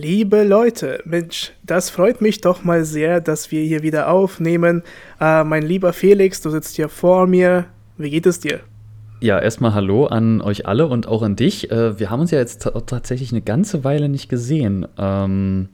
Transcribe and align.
Liebe 0.00 0.44
Leute, 0.44 1.00
Mensch, 1.04 1.52
das 1.64 1.90
freut 1.90 2.20
mich 2.20 2.40
doch 2.40 2.62
mal 2.62 2.84
sehr, 2.84 3.20
dass 3.20 3.50
wir 3.50 3.64
hier 3.64 3.82
wieder 3.82 4.08
aufnehmen. 4.08 4.84
Äh, 5.20 5.42
mein 5.42 5.64
lieber 5.64 5.92
Felix, 5.92 6.40
du 6.40 6.50
sitzt 6.50 6.76
hier 6.76 6.88
vor 6.88 7.26
mir. 7.26 7.64
Wie 7.96 8.08
geht 8.08 8.24
es 8.26 8.38
dir? 8.38 8.60
Ja, 9.20 9.40
erstmal 9.40 9.74
Hallo 9.74 10.06
an 10.06 10.40
euch 10.40 10.66
alle 10.66 10.86
und 10.86 11.08
auch 11.08 11.22
an 11.22 11.34
dich. 11.34 11.72
Äh, 11.72 11.98
wir 11.98 12.10
haben 12.10 12.20
uns 12.20 12.30
ja 12.30 12.38
jetzt 12.38 12.70
tatsächlich 12.86 13.32
eine 13.32 13.40
ganze 13.40 13.82
Weile 13.82 14.08
nicht 14.08 14.28
gesehen. 14.28 14.86
Ähm, 14.96 15.68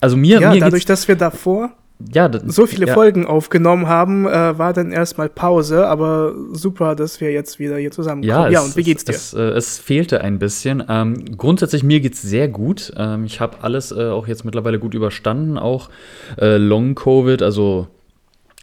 also 0.00 0.16
mir, 0.16 0.40
ja, 0.40 0.52
mir 0.52 0.60
dadurch, 0.60 0.84
dass 0.84 1.08
wir 1.08 1.16
davor 1.16 1.72
ja, 2.12 2.30
so 2.46 2.66
viele 2.66 2.88
ja. 2.88 2.94
Folgen 2.94 3.26
aufgenommen 3.26 3.88
haben, 3.88 4.26
äh, 4.26 4.58
war 4.58 4.74
dann 4.74 4.92
erstmal 4.92 5.30
Pause, 5.30 5.86
aber 5.86 6.34
super, 6.52 6.94
dass 6.94 7.20
wir 7.22 7.32
jetzt 7.32 7.58
wieder 7.58 7.78
hier 7.78 7.90
zusammenkommen. 7.90 8.28
Ja, 8.28 8.48
ja 8.48 8.60
es, 8.60 8.66
und 8.66 8.76
wie 8.76 8.82
geht's 8.82 9.04
dir? 9.04 9.14
Es, 9.14 9.32
äh, 9.32 9.40
es 9.40 9.78
fehlte 9.78 10.20
ein 10.20 10.38
bisschen. 10.38 10.84
Ähm, 10.88 11.36
grundsätzlich 11.36 11.82
mir 11.82 12.00
geht's 12.00 12.20
sehr 12.20 12.48
gut. 12.48 12.92
Ähm, 12.96 13.24
ich 13.24 13.40
habe 13.40 13.58
alles 13.62 13.92
äh, 13.92 14.08
auch 14.08 14.26
jetzt 14.26 14.44
mittlerweile 14.44 14.78
gut 14.78 14.92
überstanden, 14.92 15.56
auch 15.56 15.88
äh, 16.38 16.58
Long 16.58 16.94
Covid, 16.94 17.42
also 17.42 17.88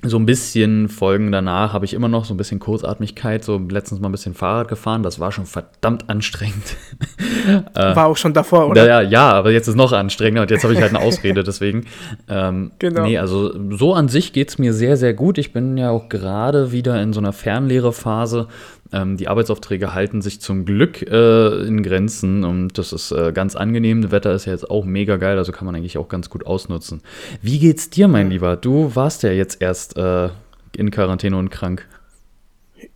so 0.04 0.18
ein 0.18 0.26
bisschen 0.26 0.90
Folgen 0.90 1.32
danach 1.32 1.74
habe 1.74 1.86
ich 1.86 1.94
immer 1.94 2.08
noch 2.08 2.26
so 2.26 2.34
ein 2.34 2.38
bisschen 2.38 2.60
Kurzatmigkeit, 2.60 3.44
so 3.44 3.58
letztens 3.58 4.02
mal 4.02 4.10
ein 4.10 4.12
bisschen 4.12 4.34
Fahrrad 4.34 4.68
gefahren, 4.68 5.04
das 5.04 5.20
war 5.20 5.32
schon 5.32 5.46
verdammt 5.46 6.10
anstrengend. 6.10 6.76
Äh, 7.46 7.96
war 7.96 8.06
auch 8.06 8.16
schon 8.16 8.34
davor, 8.34 8.70
oder? 8.70 8.88
Ja, 8.88 9.02
ja, 9.02 9.34
aber 9.34 9.52
jetzt 9.52 9.68
ist 9.68 9.76
noch 9.76 9.92
anstrengender 9.92 10.44
und 10.44 10.52
jetzt 10.52 10.64
habe 10.64 10.74
ich 10.74 10.80
halt 10.80 10.96
eine 10.96 11.04
Ausrede 11.04 11.44
deswegen. 11.44 11.86
Ähm, 12.30 12.72
genau. 12.80 13.04
Nee, 13.04 13.18
also 13.18 13.54
so 13.76 13.94
an 13.94 14.08
sich 14.08 14.32
geht 14.32 14.48
es 14.48 14.58
mir 14.58 14.72
sehr, 14.72 14.96
sehr 14.96 15.14
gut. 15.14 15.38
Ich 15.38 15.52
bin 15.52 15.76
ja 15.76 15.90
auch 15.90 16.08
gerade 16.08 16.72
wieder 16.72 17.02
in 17.02 17.12
so 17.12 17.20
einer 17.20 17.34
Fernlehrephase. 17.34 18.48
Ähm, 18.94 19.18
die 19.18 19.28
Arbeitsaufträge 19.28 19.94
halten 19.94 20.22
sich 20.22 20.40
zum 20.40 20.66
Glück 20.66 21.02
äh, 21.02 21.66
in 21.66 21.82
Grenzen 21.82 22.44
und 22.44 22.78
das 22.78 22.94
ist 22.94 23.12
äh, 23.12 23.32
ganz 23.34 23.56
angenehm. 23.56 24.04
Das 24.04 24.12
Wetter 24.12 24.34
ist 24.34 24.46
ja 24.46 24.54
jetzt 24.54 24.70
auch 24.70 24.86
mega 24.86 25.18
geil, 25.18 25.38
also 25.38 25.52
kann 25.52 25.66
man 25.66 25.76
eigentlich 25.76 25.98
auch 25.98 26.08
ganz 26.08 26.30
gut 26.30 26.46
ausnutzen. 26.46 27.02
Wie 27.42 27.58
geht's 27.58 27.90
dir, 27.90 28.08
mein 28.08 28.30
Lieber? 28.30 28.56
Du 28.56 28.96
warst 28.96 29.24
ja 29.24 29.32
jetzt 29.32 29.62
erst 29.62 29.98
äh, 29.98 30.30
in 30.78 30.92
Quarantäne 30.92 31.38
und 31.38 31.50
krank. 31.50 31.88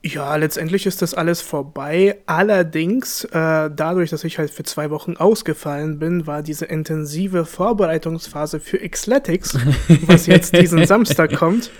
Ja, 0.03 0.35
letztendlich 0.35 0.85
ist 0.85 1.01
das 1.01 1.13
alles 1.13 1.41
vorbei. 1.41 2.17
Allerdings, 2.25 3.23
äh, 3.25 3.69
dadurch, 3.73 4.09
dass 4.09 4.23
ich 4.23 4.37
halt 4.37 4.51
für 4.51 4.63
zwei 4.63 4.89
Wochen 4.89 5.17
ausgefallen 5.17 5.97
bin, 5.97 6.27
war 6.27 6.43
diese 6.43 6.65
intensive 6.65 7.45
Vorbereitungsphase 7.45 8.59
für 8.59 8.77
Xletics, 8.77 9.57
was 10.05 10.27
jetzt 10.27 10.55
diesen 10.55 10.85
Samstag 10.85 11.33
kommt, 11.33 11.71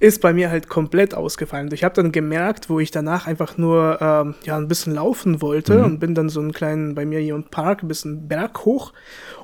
ist 0.00 0.22
bei 0.22 0.32
mir 0.32 0.50
halt 0.50 0.68
komplett 0.68 1.14
ausgefallen. 1.14 1.70
Ich 1.72 1.84
habe 1.84 1.94
dann 1.94 2.10
gemerkt, 2.10 2.70
wo 2.70 2.80
ich 2.80 2.90
danach 2.90 3.26
einfach 3.26 3.58
nur 3.58 3.98
ähm, 4.00 4.34
ja 4.44 4.56
ein 4.56 4.66
bisschen 4.66 4.94
laufen 4.94 5.42
wollte 5.42 5.78
mhm. 5.78 5.84
und 5.84 6.00
bin 6.00 6.14
dann 6.14 6.30
so 6.30 6.40
einen 6.40 6.52
kleinen 6.52 6.94
bei 6.94 7.04
mir 7.04 7.20
hier 7.20 7.34
im 7.34 7.44
Park 7.44 7.82
ein 7.82 7.88
bisschen 7.88 8.26
Berg 8.26 8.64
hoch 8.64 8.92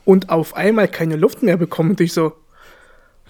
und 0.05 0.31
auf 0.31 0.57
einmal 0.57 0.89
keine 0.89 1.17
Luft 1.17 1.43
mehr 1.43 1.59
bekommen 1.59 1.91
und 1.91 2.01
ich 2.01 2.15
so 2.15 2.33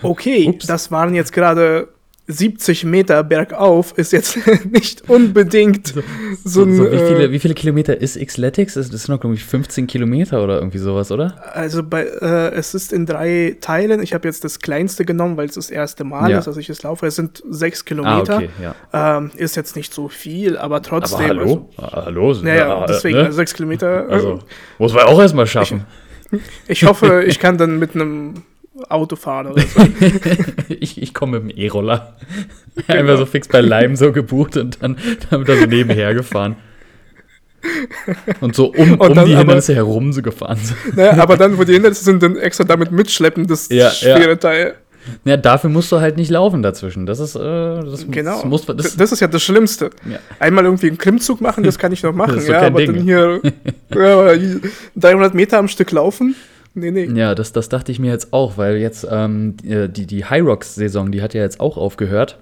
okay, 0.02 0.48
Ups. 0.48 0.66
das 0.66 0.91
waren 0.92 1.14
jetzt 1.14 1.32
gerade 1.32 1.88
70 2.28 2.84
Meter 2.84 3.22
bergauf 3.22 3.96
ist 3.96 4.12
jetzt 4.12 4.38
nicht 4.70 5.08
unbedingt 5.08 5.88
so, 5.88 6.02
so, 6.44 6.62
ein. 6.64 6.77
So 6.77 6.84
wie, 6.91 6.98
viele, 6.98 7.24
äh, 7.24 7.30
wie 7.30 7.38
viele 7.38 7.55
Kilometer 7.55 8.00
ist 8.00 8.19
Xletics? 8.19 8.74
Das 8.74 8.88
sind 8.88 9.08
noch, 9.08 9.20
glaube 9.20 9.36
ich, 9.36 9.44
15 9.44 9.86
Kilometer 9.86 10.42
oder 10.42 10.56
irgendwie 10.58 10.78
sowas, 10.78 11.12
oder? 11.12 11.36
Also 11.54 11.84
bei, 11.84 12.02
äh, 12.02 12.52
es 12.54 12.74
ist 12.74 12.92
in 12.92 13.06
drei 13.06 13.56
Teilen. 13.60 14.02
Ich 14.02 14.12
habe 14.12 14.27
jetzt 14.27 14.42
das 14.42 14.58
kleinste 14.58 15.04
genommen, 15.04 15.36
weil 15.36 15.47
es 15.47 15.54
das 15.54 15.70
erste 15.70 16.02
Mal 16.02 16.30
ja. 16.30 16.38
ist, 16.38 16.47
dass 16.47 16.56
ich 16.56 16.69
es 16.69 16.82
laufe. 16.82 17.06
Es 17.06 17.14
sind 17.14 17.44
sechs 17.48 17.84
Kilometer. 17.84 18.34
Ah, 18.34 18.36
okay, 18.36 18.50
ja. 18.92 19.19
ähm, 19.19 19.30
ist 19.36 19.54
jetzt 19.54 19.77
nicht 19.77 19.94
so 19.94 20.08
viel, 20.08 20.56
aber 20.56 20.82
trotzdem. 20.82 21.19
Aber 21.19 21.28
hallo? 21.28 21.70
Also, 21.77 21.97
ah, 21.97 22.04
hallo? 22.06 22.34
Naja, 22.42 22.82
äh, 22.82 22.86
deswegen, 22.88 23.19
ne? 23.19 23.24
also 23.27 23.36
sechs 23.36 23.54
Kilometer. 23.54 24.08
Also, 24.08 24.32
äh, 24.34 24.38
muss 24.78 24.92
man 24.92 25.04
auch 25.04 25.20
erstmal 25.20 25.47
schaffen. 25.47 25.86
Ich, 26.32 26.41
ich 26.66 26.84
hoffe, 26.84 27.22
ich 27.25 27.38
kann 27.38 27.56
dann 27.56 27.78
mit 27.78 27.94
einem 27.94 28.42
Auto 28.88 29.16
fahren 29.16 29.48
oder 29.48 29.62
so. 29.62 29.81
ich 30.69 31.00
ich 31.00 31.14
komme 31.14 31.41
mit 31.41 31.53
dem 31.53 31.59
E-Roller. 31.59 32.16
Genau. 32.75 32.98
Einfach 32.98 33.19
so 33.19 33.26
fix 33.26 33.48
bei 33.48 33.60
Leim 33.60 33.97
so 33.97 34.12
gebucht 34.12 34.56
und 34.56 34.82
dann 34.82 34.97
damit 35.31 35.48
er 35.48 35.59
so 35.59 35.66
nebenher 35.66 36.14
gefahren. 36.14 36.56
Und 38.41 38.54
so 38.54 38.66
um, 38.66 38.92
und 38.92 39.00
um 39.00 39.15
dann, 39.15 39.26
die 39.26 39.36
Hindernisse 39.36 39.72
aber, 39.72 39.86
herum 39.86 40.12
so 40.12 40.22
gefahren 40.22 40.59
sind. 40.59 40.97
Naja, 40.97 41.20
aber 41.20 41.36
dann, 41.36 41.59
wo 41.59 41.65
die 41.65 41.72
Hindernisse 41.72 42.04
sind, 42.04 42.22
dann 42.22 42.36
extra 42.36 42.65
damit 42.65 42.92
mitschleppen, 42.92 43.47
das 43.47 43.69
ja, 43.70 43.91
schwere 43.91 44.28
ja. 44.28 44.36
Teil. 44.36 44.75
Ja, 45.25 45.36
dafür 45.36 45.70
musst 45.70 45.91
du 45.92 46.00
halt 46.00 46.16
nicht 46.16 46.31
laufen 46.31 46.62
dazwischen. 46.62 47.06
Das 47.06 47.20
ist, 47.20 47.36
äh, 47.36 47.38
das, 47.38 48.06
genau. 48.10 48.36
Das, 48.36 48.44
muss, 48.44 48.66
das, 48.66 48.97
das, 48.97 49.12
ist 49.12 49.20
ja 49.20 49.28
das 49.28 49.42
Schlimmste. 49.42 49.91
Ja. 50.09 50.19
Einmal 50.38 50.65
irgendwie 50.65 50.88
einen 50.88 50.98
Klimmzug 50.98 51.41
machen, 51.41 51.65
das 51.65 51.78
kann 51.78 51.92
ich 51.92 52.03
noch 52.03 52.12
machen, 52.15 52.44
ja, 52.47 52.62
aber 52.62 52.78
Ding. 52.81 52.94
dann 52.94 53.03
hier 53.03 53.41
ja, 53.94 54.36
300 54.97 55.34
Meter 55.34 55.59
am 55.59 55.69
Stück 55.69 55.91
laufen. 55.92 56.34
Nee, 56.78 56.91
nee. 56.91 57.06
Ja, 57.06 57.34
das, 57.34 57.53
das 57.53 57.70
dachte 57.70 57.91
ich 57.91 57.98
mir 57.98 58.12
jetzt 58.12 58.34
auch, 58.34 58.59
weil 58.59 58.76
jetzt 58.76 59.06
ähm, 59.10 59.56
die, 59.62 60.06
die 60.06 60.25
High 60.26 60.44
Rocks-Saison, 60.44 61.10
die 61.10 61.22
hat 61.22 61.32
ja 61.32 61.41
jetzt 61.41 61.59
auch 61.59 61.78
aufgehört. 61.78 62.38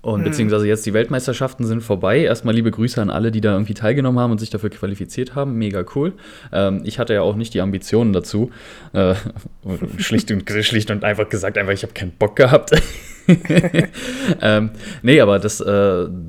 Und 0.00 0.20
hm. 0.20 0.24
beziehungsweise 0.24 0.66
jetzt 0.66 0.84
die 0.84 0.94
Weltmeisterschaften 0.94 1.64
sind 1.64 1.80
vorbei. 1.80 2.18
Erstmal 2.24 2.56
liebe 2.56 2.72
Grüße 2.72 3.00
an 3.00 3.08
alle, 3.08 3.30
die 3.30 3.40
da 3.40 3.52
irgendwie 3.52 3.74
teilgenommen 3.74 4.18
haben 4.18 4.32
und 4.32 4.38
sich 4.38 4.50
dafür 4.50 4.70
qualifiziert 4.70 5.36
haben. 5.36 5.54
Mega 5.54 5.84
cool. 5.94 6.14
Ähm, 6.52 6.80
ich 6.82 6.98
hatte 6.98 7.14
ja 7.14 7.22
auch 7.22 7.36
nicht 7.36 7.54
die 7.54 7.60
Ambitionen 7.60 8.12
dazu. 8.12 8.50
Äh, 8.94 9.14
schlicht, 9.98 10.32
und, 10.32 10.50
schlicht 10.50 10.90
und 10.90 11.04
einfach 11.04 11.28
gesagt, 11.28 11.56
einfach, 11.56 11.72
ich 11.72 11.84
habe 11.84 11.92
keinen 11.92 12.12
Bock 12.12 12.34
gehabt. 12.34 12.72
ähm, 14.42 14.70
nee, 15.02 15.20
aber 15.20 15.38
das, 15.38 15.60
äh, 15.60 15.64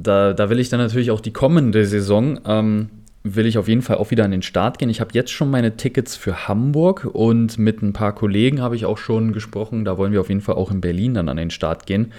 da, 0.04 0.34
da 0.34 0.50
will 0.52 0.60
ich 0.60 0.70
dann 0.70 0.80
natürlich 0.80 1.10
auch 1.10 1.22
die 1.22 1.34
kommende 1.34 1.88
Saison 1.88 2.40
ähm, 2.46 2.90
will 3.24 3.46
ich 3.46 3.58
auf 3.58 3.70
jeden 3.70 3.82
Fall 3.82 3.98
auch 3.98 4.12
wieder 4.12 4.26
an 4.26 4.32
den 4.32 4.42
Start 4.42 4.78
gehen. 4.78 4.90
Ich 4.90 5.00
habe 5.00 5.12
jetzt 5.14 5.32
schon 5.32 5.50
meine 5.50 5.78
Tickets 5.78 6.16
für 6.18 6.48
Hamburg 6.48 7.10
und 7.12 7.58
mit 7.58 7.82
ein 7.82 7.94
paar 7.94 8.14
Kollegen 8.14 8.62
habe 8.62 8.76
ich 8.76 8.86
auch 8.86 8.98
schon 8.98 9.32
gesprochen. 9.32 9.86
Da 9.86 9.98
wollen 9.98 10.12
wir 10.12 10.20
auf 10.20 10.28
jeden 10.28 10.42
Fall 10.42 10.56
auch 10.56 10.72
in 10.72 10.82
Berlin 10.82 11.14
dann 11.14 11.30
an 11.30 11.38
den 11.38 11.50
Start 11.50 11.86
gehen. 11.86 12.12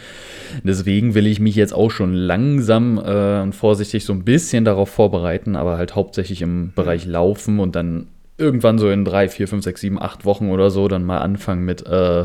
Deswegen 0.62 1.14
will 1.14 1.26
ich 1.26 1.40
mich 1.40 1.56
jetzt 1.56 1.74
auch 1.74 1.90
schon 1.90 2.14
langsam 2.14 2.98
äh, 2.98 3.42
und 3.42 3.54
vorsichtig 3.54 4.04
so 4.06 4.14
ein 4.14 4.24
bisschen 4.24 4.64
darauf 4.64 4.88
vorbereiten, 4.88 5.56
aber 5.56 5.76
halt 5.76 5.94
hauptsächlich 5.94 6.40
im 6.40 6.72
Bereich 6.74 7.04
Laufen 7.04 7.60
und 7.60 7.76
dann 7.76 8.06
irgendwann 8.38 8.78
so 8.78 8.90
in 8.90 9.04
drei, 9.04 9.28
vier, 9.28 9.46
fünf, 9.46 9.62
sechs, 9.62 9.82
sieben, 9.82 10.00
acht 10.00 10.24
Wochen 10.24 10.50
oder 10.50 10.70
so 10.70 10.88
dann 10.88 11.04
mal 11.04 11.18
anfangen 11.18 11.64
mit 11.64 11.86
äh, 11.86 12.24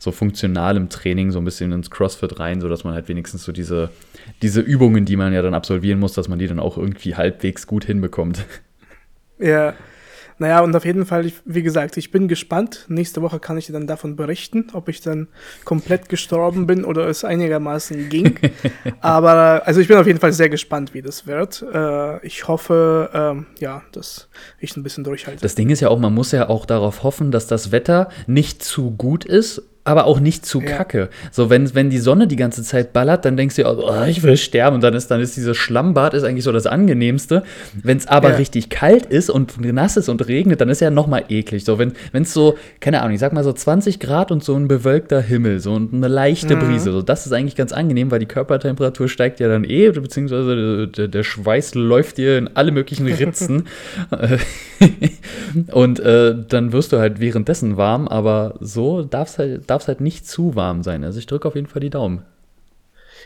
so 0.00 0.12
funktionalem 0.12 0.88
Training 0.88 1.30
so 1.30 1.38
ein 1.38 1.44
bisschen 1.44 1.72
ins 1.72 1.90
CrossFit 1.90 2.40
rein, 2.40 2.60
sodass 2.60 2.84
man 2.84 2.94
halt 2.94 3.08
wenigstens 3.08 3.44
so 3.44 3.52
diese, 3.52 3.90
diese 4.40 4.62
Übungen, 4.62 5.04
die 5.04 5.14
man 5.14 5.32
ja 5.32 5.42
dann 5.42 5.54
absolvieren 5.54 6.00
muss, 6.00 6.14
dass 6.14 6.26
man 6.26 6.38
die 6.38 6.48
dann 6.48 6.58
auch 6.58 6.78
irgendwie 6.78 7.14
halbwegs 7.14 7.66
gut 7.66 7.84
hinbekommt. 7.84 8.46
Ja, 9.38 9.74
naja, 10.40 10.60
und 10.60 10.74
auf 10.74 10.86
jeden 10.86 11.04
Fall, 11.04 11.26
ich, 11.26 11.34
wie 11.44 11.62
gesagt, 11.62 11.98
ich 11.98 12.10
bin 12.10 12.26
gespannt. 12.26 12.86
Nächste 12.88 13.20
Woche 13.20 13.38
kann 13.40 13.58
ich 13.58 13.66
dir 13.66 13.74
dann 13.74 13.86
davon 13.86 14.16
berichten, 14.16 14.68
ob 14.72 14.88
ich 14.88 15.02
dann 15.02 15.28
komplett 15.66 16.08
gestorben 16.08 16.66
bin 16.66 16.86
oder 16.86 17.06
es 17.08 17.24
einigermaßen 17.24 18.08
ging. 18.08 18.38
Aber 19.00 19.66
also 19.66 19.80
ich 19.80 19.88
bin 19.88 19.98
auf 19.98 20.06
jeden 20.06 20.18
Fall 20.18 20.32
sehr 20.32 20.48
gespannt, 20.48 20.94
wie 20.94 21.02
das 21.02 21.26
wird. 21.26 21.62
Äh, 21.74 22.26
ich 22.26 22.48
hoffe, 22.48 23.10
ähm, 23.12 23.46
ja, 23.58 23.82
dass 23.92 24.30
ich 24.58 24.74
ein 24.78 24.82
bisschen 24.82 25.04
durchhalte. 25.04 25.42
Das 25.42 25.56
Ding 25.56 25.68
ist 25.68 25.80
ja 25.80 25.88
auch, 25.88 25.98
man 25.98 26.14
muss 26.14 26.32
ja 26.32 26.48
auch 26.48 26.64
darauf 26.64 27.02
hoffen, 27.02 27.30
dass 27.32 27.46
das 27.46 27.70
Wetter 27.70 28.08
nicht 28.26 28.64
zu 28.64 28.92
gut 28.92 29.26
ist 29.26 29.62
aber 29.84 30.04
auch 30.04 30.20
nicht 30.20 30.44
zu 30.44 30.60
ja. 30.60 30.76
kacke. 30.76 31.08
So, 31.30 31.48
wenn, 31.48 31.74
wenn 31.74 31.88
die 31.88 31.98
Sonne 31.98 32.26
die 32.26 32.36
ganze 32.36 32.62
Zeit 32.62 32.92
ballert, 32.92 33.24
dann 33.24 33.36
denkst 33.36 33.56
du, 33.56 33.66
oh, 33.66 34.04
ich 34.06 34.22
will 34.22 34.36
sterben. 34.36 34.74
Und 34.74 34.82
dann 34.82 34.92
ist, 34.94 35.10
dann 35.10 35.20
ist 35.20 35.36
dieses 35.36 35.56
Schlammbad 35.56 36.12
ist 36.12 36.22
eigentlich 36.22 36.44
so 36.44 36.52
das 36.52 36.66
angenehmste. 36.66 37.42
Wenn 37.82 37.96
es 37.96 38.06
aber 38.06 38.30
ja. 38.30 38.36
richtig 38.36 38.68
kalt 38.68 39.06
ist 39.06 39.30
und 39.30 39.58
nass 39.60 39.96
ist 39.96 40.10
und 40.10 40.26
regnet, 40.28 40.60
dann 40.60 40.68
ist 40.68 40.80
ja 40.80 40.90
noch 40.90 41.06
mal 41.06 41.24
eklig. 41.28 41.64
So, 41.64 41.78
wenn 41.78 41.94
es 42.12 42.34
so, 42.34 42.56
keine 42.80 43.00
Ahnung, 43.00 43.14
ich 43.14 43.20
sag 43.20 43.32
mal 43.32 43.42
so 43.42 43.52
20 43.52 44.00
Grad 44.00 44.30
und 44.30 44.44
so 44.44 44.54
ein 44.54 44.68
bewölkter 44.68 45.22
Himmel, 45.22 45.60
so 45.60 45.74
eine 45.74 46.08
leichte 46.08 46.56
mhm. 46.56 46.60
Brise, 46.60 46.92
so, 46.92 47.00
das 47.00 47.24
ist 47.24 47.32
eigentlich 47.32 47.56
ganz 47.56 47.72
angenehm, 47.72 48.10
weil 48.10 48.18
die 48.18 48.26
Körpertemperatur 48.26 49.08
steigt 49.08 49.40
ja 49.40 49.48
dann 49.48 49.64
eh, 49.64 49.90
beziehungsweise 49.90 50.88
der, 50.88 51.08
der 51.08 51.22
Schweiß 51.22 51.74
läuft 51.74 52.18
dir 52.18 52.36
in 52.36 52.50
alle 52.54 52.70
möglichen 52.70 53.06
Ritzen. 53.06 53.66
und 55.72 56.00
äh, 56.00 56.34
dann 56.48 56.72
wirst 56.72 56.92
du 56.92 56.98
halt 56.98 57.20
währenddessen 57.20 57.78
warm, 57.78 58.08
aber 58.08 58.54
so 58.60 59.02
darf 59.02 59.30
es 59.30 59.38
halt 59.38 59.69
darf 59.70 59.82
es 59.82 59.88
halt 59.88 60.00
nicht 60.00 60.26
zu 60.26 60.56
warm 60.56 60.82
sein. 60.82 61.04
Also 61.04 61.18
ich 61.18 61.26
drücke 61.26 61.48
auf 61.48 61.54
jeden 61.54 61.66
Fall 61.66 61.80
die 61.80 61.90
Daumen. 61.90 62.24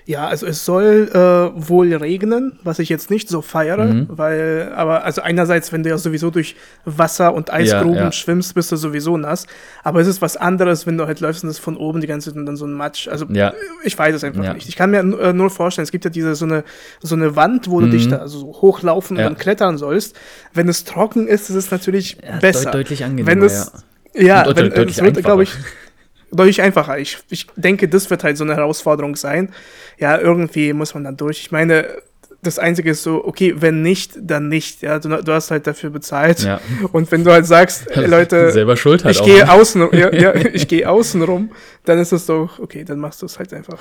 Ja, 0.07 0.27
also 0.27 0.47
es 0.47 0.67
soll 0.67 1.09
äh, 1.15 1.69
wohl 1.69 1.95
regnen, 1.95 2.59
was 2.63 2.79
ich 2.79 2.91
jetzt 2.91 3.11
nicht 3.11 3.29
so 3.29 3.41
feiere, 3.41 3.87
mhm. 3.87 4.07
weil, 4.11 4.71
aber 4.77 5.05
also 5.05 5.23
einerseits, 5.23 5.73
wenn 5.73 5.83
du 5.83 5.89
ja 5.89 5.97
sowieso 5.97 6.31
durch 6.31 6.57
Wasser 6.85 7.33
und 7.33 7.51
Eisgruben 7.51 7.95
ja, 7.95 8.05
ja. 8.05 8.13
schwimmst, 8.13 8.55
bist 8.55 8.71
du 8.71 8.77
sowieso 8.77 9.17
nass. 9.17 9.47
Aber 9.83 10.01
es 10.01 10.07
ist 10.07 10.21
was 10.21 10.37
anderes, 10.37 10.87
wenn 10.87 10.99
du 10.99 11.07
halt 11.07 11.21
läufst 11.21 11.43
und 11.43 11.49
es 11.49 11.59
von 11.59 11.79
oben 11.79 12.03
die 12.03 12.07
ganze 12.07 12.31
Zeit 12.31 12.39
und 12.39 12.45
dann 12.45 12.57
so 12.57 12.67
ein 12.67 12.75
Matsch. 12.75 13.09
Also 13.09 13.25
ja. 13.31 13.55
ich 13.83 13.99
weiß 13.99 14.15
es 14.15 14.25
einfach 14.25 14.53
nicht. 14.53 14.69
Ich 14.69 14.77
kann 14.77 14.91
mir 14.91 14.99
äh, 14.99 15.33
nur 15.33 15.49
vorstellen, 15.49 15.85
es 15.85 15.93
gibt 15.93 16.05
ja 16.05 16.11
diese 16.11 16.35
so 16.35 16.45
eine 16.45 16.65
so 17.01 17.15
eine 17.15 17.35
Wand, 17.35 17.71
wo 17.71 17.81
mhm. 17.81 17.85
du 17.87 17.91
dich 17.93 18.09
da 18.09 18.29
so 18.29 18.47
hochlaufen 18.61 19.17
und 19.17 19.23
dann 19.23 19.39
klettern 19.39 19.79
sollst. 19.79 20.17
Wenn 20.53 20.69
es 20.69 20.85
trocken 20.85 21.29
ist, 21.29 21.49
ist 21.49 21.57
es 21.57 21.71
natürlich 21.71 22.19
besser. 22.43 22.65
Deut 22.65 22.75
deutlich 22.75 23.05
angenehmer. 23.05 23.29
Wenn 23.29 23.43
es 23.43 23.73
ja, 24.17 24.45
wenn, 24.55 24.89
es 24.89 25.03
wird, 25.03 25.25
glaube 25.25 25.45
ich 25.45 25.51
deutlich 26.31 26.63
einfacher. 26.63 26.99
Ich, 26.99 27.19
ich 27.31 27.47
denke, 27.57 27.89
das 27.89 28.11
wird 28.11 28.25
halt 28.25 28.37
so 28.37 28.45
eine 28.45 28.57
Herausforderung 28.57 29.17
sein. 29.17 29.53
Ja, 29.99 30.19
irgendwie 30.19 30.73
muss 30.73 30.95
man 30.95 31.05
dann 31.05 31.17
durch. 31.17 31.41
Ich 31.41 31.51
meine, 31.53 32.03
das 32.45 32.59
Einzige 32.59 32.91
ist 32.91 33.03
so, 33.03 33.25
okay, 33.25 33.55
wenn 33.59 33.83
nicht, 33.83 34.13
dann 34.21 34.49
nicht. 34.49 34.83
Ja, 34.83 34.99
du, 34.99 35.09
du 35.09 35.33
hast 35.33 35.51
halt 35.51 35.67
dafür 35.67 35.91
bezahlt. 35.91 36.41
Ja. 36.45 36.61
Und 36.93 37.11
wenn 37.11 37.25
du 37.25 37.33
halt 37.33 37.47
sagst, 37.47 37.91
ey, 37.91 38.07
Leute, 38.09 38.51
Selber 38.53 38.77
schuld 38.77 39.05
halt 39.05 39.17
ich 39.17 39.23
gehe 39.25 39.45
ne? 39.45 39.51
außen, 39.53 39.89
ja, 39.93 40.13
ja, 40.15 40.35
ich 40.53 40.69
gehe 40.69 40.89
außen 40.89 41.23
rum, 41.23 41.51
dann 41.85 41.99
ist 41.99 42.13
es 42.13 42.27
doch, 42.27 42.59
okay, 42.59 42.85
dann 42.85 42.99
machst 43.01 43.23
du 43.23 43.27
es 43.27 43.39
halt 43.39 43.53
einfach. 43.53 43.79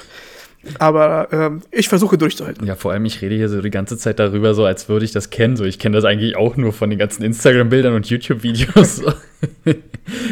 Aber 0.79 1.27
ähm, 1.33 1.61
ich 1.71 1.89
versuche 1.89 2.17
durchzuhalten. 2.17 2.65
Ja, 2.65 2.75
vor 2.75 2.93
allem, 2.93 3.03
ich 3.03 3.21
rede 3.21 3.35
hier 3.35 3.49
so 3.49 3.61
die 3.61 3.69
ganze 3.69 3.97
Zeit 3.97 4.17
darüber, 4.19 4.53
so 4.53 4.63
als 4.63 4.87
würde 4.87 5.03
ich 5.03 5.11
das 5.11 5.29
kennen. 5.29 5.57
So, 5.57 5.65
ich 5.65 5.77
kenne 5.77 5.95
das 5.97 6.05
eigentlich 6.05 6.37
auch 6.37 6.55
nur 6.55 6.71
von 6.71 6.89
den 6.89 6.97
ganzen 6.99 7.21
Instagram-Bildern 7.23 7.93
und 7.93 8.09
YouTube-Videos. 8.09 9.01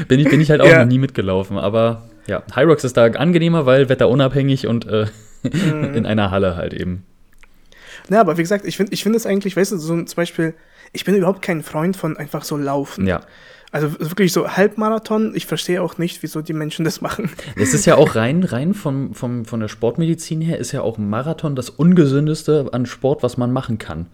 Bin, 0.07 0.19
ich, 0.19 0.30
bin 0.30 0.39
ich 0.39 0.50
halt 0.50 0.62
auch 0.62 0.68
Ja. 0.68 0.80
noch 0.80 0.86
nie 0.86 1.00
mitgelaufen. 1.00 1.57
Aber 1.57 2.04
ja, 2.28 2.44
Hyrox 2.56 2.83
ist 2.86 2.95
da 2.95 3.06
angenehmer, 3.07 3.66
weil 3.66 3.89
wetterunabhängig 3.89 4.68
und 4.68 4.88
äh, 4.88 5.06
Mhm. 5.44 5.95
in 5.95 6.06
einer 6.06 6.30
Halle 6.30 6.56
halt 6.56 6.72
eben. 6.74 7.04
Ja, 8.09 8.21
aber 8.21 8.38
wie 8.38 8.42
gesagt, 8.42 8.65
ich 8.65 8.77
finde 8.77 8.94
ich 8.94 9.03
finde 9.03 9.18
es 9.18 9.25
eigentlich, 9.25 9.56
weißt 9.56 9.71
du, 9.71 9.77
so 9.77 10.01
zum 10.01 10.15
Beispiel, 10.15 10.53
ich 10.94 11.06
bin 11.06 11.15
überhaupt 11.15 11.42
kein 11.42 11.63
Freund 11.63 11.95
von 11.95 12.18
einfach 12.18 12.44
so 12.44 12.57
laufen. 12.57 13.07
Ja. 13.07 13.21
Also 13.71 13.98
wirklich 14.00 14.33
so 14.33 14.50
Halbmarathon, 14.50 15.31
ich 15.33 15.45
verstehe 15.45 15.81
auch 15.81 15.98
nicht, 15.98 16.21
wieso 16.24 16.42
die 16.42 16.51
Menschen 16.51 16.83
das 16.83 17.00
machen. 17.00 17.30
Es 17.56 17.74
ist 17.74 17.86
ja 17.86 17.95
auch 17.95 18.15
rein, 18.15 18.44
rein 18.44 18.74
vom, 18.74 19.13
vom, 19.13 19.45
von 19.45 19.62
der 19.62 19.69
Sportmedizin 19.69 20.42
her, 20.42 20.57
ist 20.57 20.74
ja 20.74 20.81
auch 20.81 20.98
Marathon 20.98 21.56
das 21.56 21.69
ungesündeste 21.69 22.69
an 22.74 22.86
Sport, 22.86 23.24
was 23.24 23.38
man 23.38 23.53
machen 23.53 23.77
kann. 23.77 24.07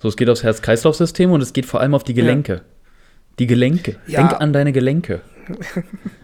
So, 0.00 0.08
es 0.08 0.16
geht 0.16 0.30
aufs 0.30 0.42
Herz-Kreislauf-System 0.42 1.30
und 1.32 1.42
es 1.42 1.52
geht 1.52 1.66
vor 1.66 1.80
allem 1.80 1.94
auf 1.94 2.04
die 2.04 2.14
Gelenke. 2.14 2.62
Die 3.38 3.46
Gelenke. 3.46 3.96
Ja. 4.06 4.20
Denk 4.26 4.40
an 4.40 4.52
deine 4.52 4.72
Gelenke. 4.72 5.20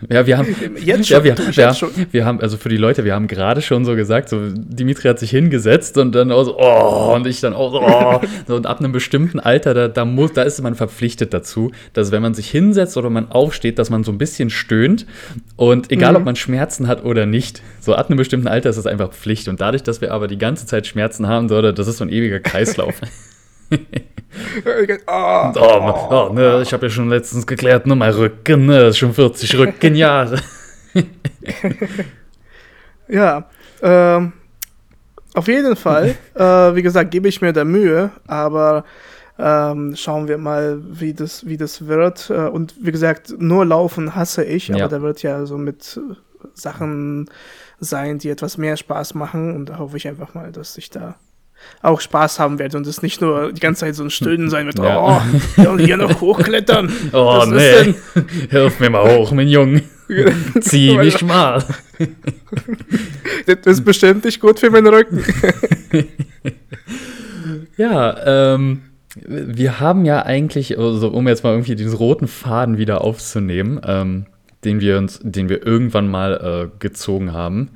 Ja, 0.08 0.26
wir 0.26 0.38
haben. 0.38 0.56
Jetzt 0.82 1.10
ja, 1.10 1.16
schon, 1.18 1.24
wir, 1.24 1.34
jetzt 1.34 1.56
wir, 1.56 1.74
schon. 1.74 1.90
wir 2.10 2.24
haben, 2.24 2.40
also 2.40 2.56
für 2.56 2.70
die 2.70 2.78
Leute, 2.78 3.04
wir 3.04 3.14
haben 3.14 3.28
gerade 3.28 3.60
schon 3.60 3.84
so 3.84 3.94
gesagt, 3.94 4.28
so 4.30 4.40
Dimitri 4.50 5.08
hat 5.08 5.18
sich 5.18 5.30
hingesetzt 5.30 5.98
und 5.98 6.14
dann 6.14 6.32
auch 6.32 6.42
so, 6.44 6.58
oh, 6.58 7.12
und 7.14 7.26
ich 7.26 7.40
dann 7.40 7.52
auch 7.52 7.70
so, 7.70 7.82
oh. 7.82 8.20
so, 8.48 8.56
und 8.56 8.66
ab 8.66 8.80
einem 8.80 8.92
bestimmten 8.92 9.38
Alter, 9.38 9.74
da, 9.74 9.88
da 9.88 10.04
muss, 10.06 10.32
da 10.32 10.42
ist 10.42 10.60
man 10.62 10.74
verpflichtet 10.74 11.34
dazu, 11.34 11.70
dass 11.92 12.12
wenn 12.12 12.22
man 12.22 12.32
sich 12.34 12.50
hinsetzt 12.50 12.96
oder 12.96 13.10
man 13.10 13.30
aufsteht, 13.30 13.78
dass 13.78 13.90
man 13.90 14.04
so 14.04 14.10
ein 14.10 14.18
bisschen 14.18 14.48
stöhnt 14.50 15.06
und 15.56 15.92
egal, 15.92 16.12
Mhm. 16.12 16.16
ob 16.16 16.24
man 16.24 16.36
Schmerzen 16.36 16.88
hat 16.88 17.04
oder 17.04 17.26
nicht, 17.26 17.62
so 17.80 17.94
ab 17.94 18.08
einem 18.08 18.16
bestimmten 18.16 18.48
Alter 18.48 18.70
ist 18.70 18.76
das 18.76 18.86
einfach 18.86 19.12
Pflicht 19.12 19.48
und 19.48 19.60
dadurch, 19.60 19.82
dass 19.82 20.00
wir 20.00 20.12
aber 20.12 20.28
die 20.28 20.38
ganze 20.38 20.66
Zeit 20.66 20.86
Schmerzen 20.86 21.28
haben, 21.28 21.48
so, 21.48 21.60
das 21.60 21.86
ist 21.86 21.98
so 21.98 22.04
ein 22.04 22.10
ewiger 22.10 22.40
Kreislauf. 22.40 22.94
Ah, 25.06 25.52
Oh, 25.56 26.08
oh, 26.30 26.32
ne, 26.32 26.60
ich 26.62 26.72
habe 26.72 26.86
ja 26.86 26.90
schon 26.90 27.08
letztens 27.08 27.46
geklärt, 27.46 27.86
ne, 27.86 27.94
mein 27.96 28.12
Rücken, 28.12 28.66
ne, 28.66 28.84
ist 28.88 28.98
schon 28.98 29.12
40 29.14 29.58
Rückenjahre. 29.58 30.38
Ja, 33.08 33.48
ähm, 33.82 34.32
auf 35.34 35.48
jeden 35.48 35.74
Fall, 35.76 36.14
äh, 36.34 36.42
wie 36.42 36.82
gesagt, 36.82 37.10
gebe 37.10 37.28
ich 37.28 37.40
mir 37.40 37.52
da 37.52 37.64
Mühe, 37.64 38.10
aber 38.26 38.84
ähm, 39.38 39.94
schauen 39.96 40.28
wir 40.28 40.38
mal, 40.38 40.78
wie 40.82 41.12
das, 41.14 41.44
wie 41.46 41.56
das 41.56 41.86
wird. 41.88 42.30
Äh, 42.30 42.34
und 42.48 42.74
wie 42.80 42.92
gesagt, 42.92 43.34
nur 43.38 43.64
Laufen 43.64 44.14
hasse 44.14 44.44
ich, 44.44 44.68
Ja. 44.68 44.76
aber 44.76 44.88
da 44.88 45.02
wird 45.02 45.22
ja 45.22 45.44
so 45.46 45.58
mit 45.58 45.98
Sachen 46.54 47.28
sein, 47.80 48.18
die 48.18 48.28
etwas 48.30 48.58
mehr 48.58 48.76
Spaß 48.76 49.14
machen 49.14 49.54
und 49.56 49.70
da 49.70 49.78
hoffe 49.78 49.96
ich 49.96 50.06
einfach 50.06 50.34
mal, 50.34 50.52
dass 50.52 50.76
ich 50.78 50.90
da 50.90 51.16
auch 51.82 52.00
Spaß 52.00 52.38
haben 52.38 52.58
werde 52.58 52.76
und 52.76 52.86
es 52.86 53.02
nicht 53.02 53.20
nur 53.20 53.52
die 53.52 53.60
ganze 53.60 53.80
Zeit 53.80 53.94
so 53.94 54.04
ein 54.04 54.10
Stöhnen 54.10 54.50
sein 54.50 54.66
wird. 54.66 54.78
Ja. 54.80 55.22
Oh, 55.56 55.62
ja, 55.62 55.70
und 55.70 55.78
hier 55.80 55.96
noch 55.96 56.20
hochklettern. 56.20 56.90
Oh, 57.12 57.38
Was 57.38 57.48
nee. 57.48 57.94
Hilf 58.50 58.80
mir 58.80 58.90
mal 58.90 59.16
hoch, 59.16 59.32
mein 59.32 59.48
Junge. 59.48 59.82
Zieh 60.60 60.96
mich 60.96 61.22
mal. 61.22 61.62
Das 63.46 63.58
ist 63.66 63.84
bestimmt 63.84 64.24
nicht 64.24 64.40
gut 64.40 64.58
für 64.58 64.70
meinen 64.70 64.88
Rücken. 64.88 65.22
Ja, 67.76 68.48
ähm, 68.54 68.82
wir 69.26 69.80
haben 69.80 70.04
ja 70.04 70.22
eigentlich, 70.22 70.78
also 70.78 71.08
um 71.08 71.26
jetzt 71.28 71.44
mal 71.44 71.52
irgendwie 71.52 71.76
diesen 71.76 71.94
roten 71.96 72.28
Faden 72.28 72.78
wieder 72.78 73.02
aufzunehmen, 73.02 73.80
ähm, 73.84 74.26
den 74.64 74.80
wir 74.80 74.98
uns, 74.98 75.20
den 75.22 75.48
wir 75.48 75.66
irgendwann 75.66 76.08
mal 76.08 76.70
äh, 76.72 76.78
gezogen 76.78 77.32
haben. 77.32 77.70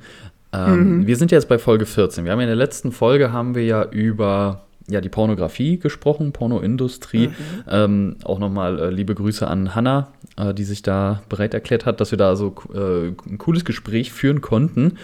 Ähm, 0.55 1.07
Wir 1.07 1.17
sind 1.17 1.31
jetzt 1.31 1.47
bei 1.47 1.57
Folge 1.57 1.85
14. 1.85 2.25
Wir 2.25 2.31
haben 2.31 2.39
ja 2.39 2.43
in 2.43 2.49
der 2.49 2.55
letzten 2.55 2.91
Folge 2.91 3.31
haben 3.31 3.55
wir 3.55 3.63
ja 3.65 3.83
über 3.89 4.65
ja, 4.87 5.01
die 5.01 5.09
Pornografie 5.09 5.79
gesprochen, 5.79 6.31
Pornoindustrie. 6.31 7.31
Ähm, 7.67 8.17
auch 8.23 8.39
nochmal 8.39 8.79
äh, 8.79 8.89
liebe 8.91 9.15
Grüße 9.15 9.47
an 9.47 9.73
Hanna, 9.73 10.09
äh, 10.37 10.53
die 10.53 10.63
sich 10.63 10.83
da 10.83 11.23
bereit 11.27 11.53
erklärt 11.53 11.85
hat, 11.85 11.99
dass 11.99 12.11
wir 12.11 12.17
da 12.17 12.35
so 12.35 12.55
äh, 12.73 13.07
ein 13.27 13.37
cooles 13.37 13.65
Gespräch 13.65 14.13
führen 14.13 14.41
konnten. 14.41 14.97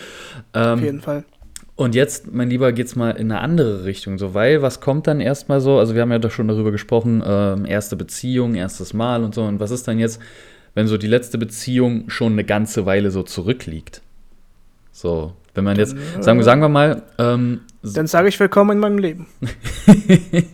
Ähm, 0.53 0.74
Auf 0.74 0.81
jeden 0.81 1.01
Fall. 1.01 1.24
und 1.75 1.95
jetzt, 1.95 2.31
mein 2.31 2.50
Lieber, 2.50 2.74
geht's 2.74 2.95
mal 2.95 3.12
in 3.12 3.31
eine 3.31 3.42
andere 3.42 3.86
Richtung. 3.86 4.19
So, 4.19 4.36
weil, 4.36 4.62
was 4.62 4.81
kommt 4.81 5.07
dann 5.07 5.19
erstmal 5.19 5.62
so? 5.62 5.80
Also, 5.80 5.95
wir 5.95 6.03
haben 6.03 6.12
ja 6.12 6.19
doch 6.19 6.31
schon 6.31 6.48
darüber 6.48 6.71
gesprochen, 6.71 7.24
ähm, 7.25 7.65
erste 7.65 7.95
Beziehung, 7.95 8.53
erstes 8.53 8.94
Mal 8.94 9.24
und 9.24 9.33
so. 9.33 9.44
Und 9.44 9.59
was 9.59 9.71
ist 9.71 9.88
dann 9.88 9.98
jetzt, 9.98 10.19
wenn 10.75 10.86
so 10.86 10.98
die 10.98 11.07
letzte 11.07 11.39
Beziehung 11.39 12.07
schon 12.09 12.33
eine 12.33 12.44
ganze 12.44 12.86
Weile 12.86 13.09
so 13.09 13.24
zurückliegt? 13.24 14.03
So, 14.92 15.33
wenn 15.53 15.63
man 15.63 15.77
jetzt, 15.77 15.95
sagen, 16.21 16.39
wir- 16.39 16.44
sagen 16.44 16.62
wir 16.62 16.69
mal, 16.69 17.03
ähm, 17.18 17.62
Dann 17.83 18.07
sage 18.07 18.27
ich 18.30 18.39
willkommen 18.39 18.71
in 18.71 18.80
meinem 18.80 18.98
Leben. 18.98 19.27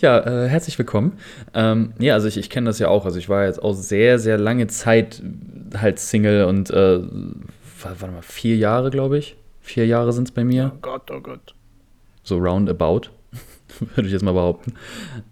Ja, 0.00 0.18
äh, 0.44 0.48
herzlich 0.48 0.76
willkommen. 0.78 1.12
Ähm, 1.54 1.94
ja, 1.98 2.14
also 2.14 2.28
ich, 2.28 2.36
ich 2.36 2.50
kenne 2.50 2.66
das 2.66 2.78
ja 2.78 2.88
auch. 2.88 3.06
Also 3.06 3.18
ich 3.18 3.28
war 3.28 3.44
jetzt 3.46 3.62
auch 3.62 3.72
sehr, 3.72 4.18
sehr 4.18 4.36
lange 4.38 4.66
Zeit 4.66 5.22
halt 5.76 5.98
Single 5.98 6.44
und 6.44 6.70
äh, 6.70 6.98
wa- 7.00 7.92
warte 7.98 8.12
mal, 8.14 8.22
vier 8.22 8.56
Jahre, 8.56 8.90
glaube 8.90 9.18
ich. 9.18 9.36
Vier 9.60 9.86
Jahre 9.86 10.12
sind 10.12 10.28
es 10.28 10.32
bei 10.32 10.44
mir. 10.44 10.72
Oh 10.74 10.78
Gott, 10.82 11.10
oh 11.10 11.20
Gott. 11.20 11.54
So 12.22 12.36
roundabout, 12.38 13.02
würde 13.94 14.06
ich 14.06 14.12
jetzt 14.12 14.22
mal 14.22 14.32
behaupten. 14.32 14.74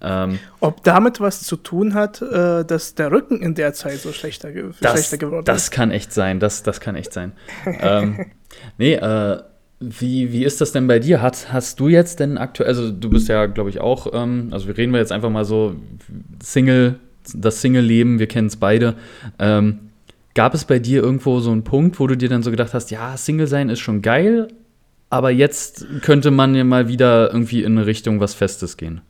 Ähm, 0.01 0.39
Ob 0.61 0.83
damit 0.83 1.21
was 1.21 1.43
zu 1.43 1.57
tun 1.57 1.95
hat, 1.95 2.23
äh, 2.23 2.65
dass 2.65 2.95
der 2.95 3.11
Rücken 3.11 3.41
in 3.41 3.55
der 3.55 3.73
Zeit 3.75 3.99
so 3.99 4.13
schlechter, 4.13 4.53
ge 4.53 4.71
das, 4.81 4.93
schlechter 4.93 5.19
geworden 5.19 5.45
das 5.45 5.65
ist? 5.65 5.71
kann 5.71 5.91
echt 5.91 6.13
sein. 6.13 6.41
Das, 6.41 6.63
das 6.63 6.81
kann 6.81 6.97
echt 6.97 7.13
sein. 7.13 7.33
ähm, 7.67 8.27
nee, 8.79 8.95
äh, 8.95 9.43
wie, 9.81 10.33
wie 10.33 10.45
ist 10.45 10.61
das 10.61 10.73
denn 10.73 10.87
bei 10.87 10.99
dir? 10.99 11.21
Hat, 11.21 11.53
hast 11.53 11.81
du 11.81 11.89
jetzt 11.89 12.21
denn 12.21 12.39
aktuell, 12.39 12.69
also 12.69 12.91
du 12.91 13.11
bist 13.11 13.29
ja, 13.29 13.47
glaube 13.47 13.71
ich, 13.71 13.81
auch, 13.81 14.13
ähm, 14.13 14.49
also 14.53 14.69
wir 14.69 14.77
reden 14.77 14.93
wir 14.93 15.01
jetzt 15.01 15.13
einfach 15.13 15.31
mal 15.31 15.45
so 15.45 15.75
Single, 16.41 17.01
das 17.35 17.61
Single-Leben, 17.61 18.19
wir 18.19 18.29
kennen 18.29 18.47
es 18.47 18.57
beide. 18.57 18.95
Ähm, 19.39 19.91
gab 20.35 20.55
es 20.55 20.65
bei 20.65 20.79
dir 20.79 21.03
irgendwo 21.03 21.41
so 21.41 21.51
einen 21.51 21.65
Punkt, 21.65 21.99
wo 21.99 22.07
du 22.07 22.17
dir 22.17 22.29
dann 22.29 22.43
so 22.43 22.51
gedacht 22.51 22.75
hast, 22.75 22.91
ja, 22.91 23.17
Single 23.17 23.49
sein 23.49 23.69
ist 23.69 23.81
schon 23.81 24.03
geil, 24.03 24.49
aber 25.13 25.31
jetzt 25.31 25.87
könnte 26.03 26.31
man 26.31 26.55
ja 26.55 26.65
mal 26.65 26.89
wieder 26.89 27.31
irgendwie 27.33 27.63
in 27.63 27.77
eine 27.77 27.87
Richtung 27.87 28.19
was 28.21 28.35
Festes 28.35 28.77
gehen? 28.77 29.03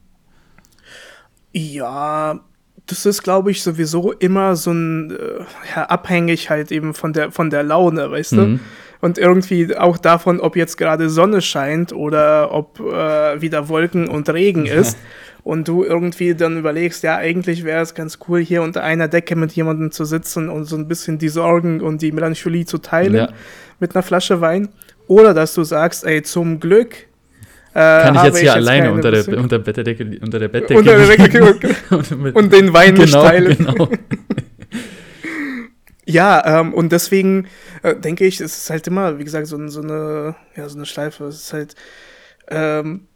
Ja, 1.52 2.40
das 2.86 3.06
ist, 3.06 3.22
glaube 3.22 3.50
ich, 3.50 3.62
sowieso 3.62 4.12
immer 4.12 4.56
so 4.56 4.72
ein, 4.72 5.10
äh, 5.12 5.44
ja, 5.76 5.84
abhängig 5.84 6.50
halt 6.50 6.72
eben 6.72 6.94
von 6.94 7.12
der, 7.12 7.30
von 7.30 7.50
der 7.50 7.62
Laune, 7.62 8.10
weißt 8.10 8.32
Mhm. 8.32 8.36
du? 8.58 8.60
Und 9.06 9.18
irgendwie 9.18 9.76
auch 9.76 9.98
davon, 9.98 10.40
ob 10.40 10.54
jetzt 10.56 10.76
gerade 10.76 11.10
Sonne 11.10 11.40
scheint 11.42 11.92
oder 11.92 12.52
ob 12.52 12.78
äh, 12.80 13.40
wieder 13.40 13.68
Wolken 13.68 14.08
und 14.08 14.28
Regen 14.30 14.66
ist. 14.66 14.96
Und 15.44 15.66
du 15.66 15.82
irgendwie 15.82 16.36
dann 16.36 16.56
überlegst, 16.56 17.02
ja, 17.02 17.16
eigentlich 17.16 17.64
wäre 17.64 17.82
es 17.82 17.94
ganz 17.94 18.20
cool, 18.28 18.38
hier 18.40 18.62
unter 18.62 18.84
einer 18.84 19.08
Decke 19.08 19.34
mit 19.34 19.50
jemandem 19.52 19.90
zu 19.90 20.04
sitzen 20.04 20.48
und 20.48 20.64
so 20.66 20.76
ein 20.76 20.86
bisschen 20.86 21.18
die 21.18 21.28
Sorgen 21.30 21.80
und 21.80 22.00
die 22.00 22.12
Melancholie 22.12 22.64
zu 22.64 22.78
teilen 22.78 23.14
Ja. 23.16 23.28
mit 23.80 23.94
einer 23.96 24.04
Flasche 24.04 24.40
Wein. 24.40 24.68
Oder 25.06 25.34
dass 25.34 25.54
du 25.54 25.64
sagst, 25.64 26.04
ey, 26.04 26.22
zum 26.22 26.60
Glück. 26.60 26.94
Äh, 27.74 28.02
Kann 28.02 28.14
ich 28.16 28.22
jetzt 28.24 28.38
hier 28.40 28.54
alleine 28.54 28.82
keine 28.82 28.94
unter 28.94 29.10
der, 29.10 29.38
unter, 29.38 29.58
Bettdecke, 29.58 30.18
unter 30.20 30.38
der 30.38 30.48
Bettdecke 30.48 30.78
Unter 30.78 30.98
der 30.98 31.16
Decke 31.16 31.76
und, 31.90 32.36
und 32.36 32.52
den 32.52 32.74
Wein 32.74 32.94
nicht 32.94 33.12
genau, 33.12 33.24
teilen. 33.24 33.56
genau. 33.56 33.88
Ja, 36.04 36.60
ähm, 36.60 36.74
und 36.74 36.90
deswegen 36.90 37.46
äh, 37.82 37.94
denke 37.94 38.26
ich, 38.26 38.40
es 38.40 38.58
ist 38.58 38.70
halt 38.70 38.86
immer, 38.88 39.18
wie 39.18 39.24
gesagt, 39.24 39.46
so, 39.46 39.68
so 39.68 39.80
eine, 39.80 40.34
ja, 40.56 40.68
so 40.68 40.76
eine 40.76 40.84
Schleife. 40.84 41.26
Es 41.26 41.36
ist 41.36 41.52
halt, 41.52 41.74
ähm, 42.48 43.06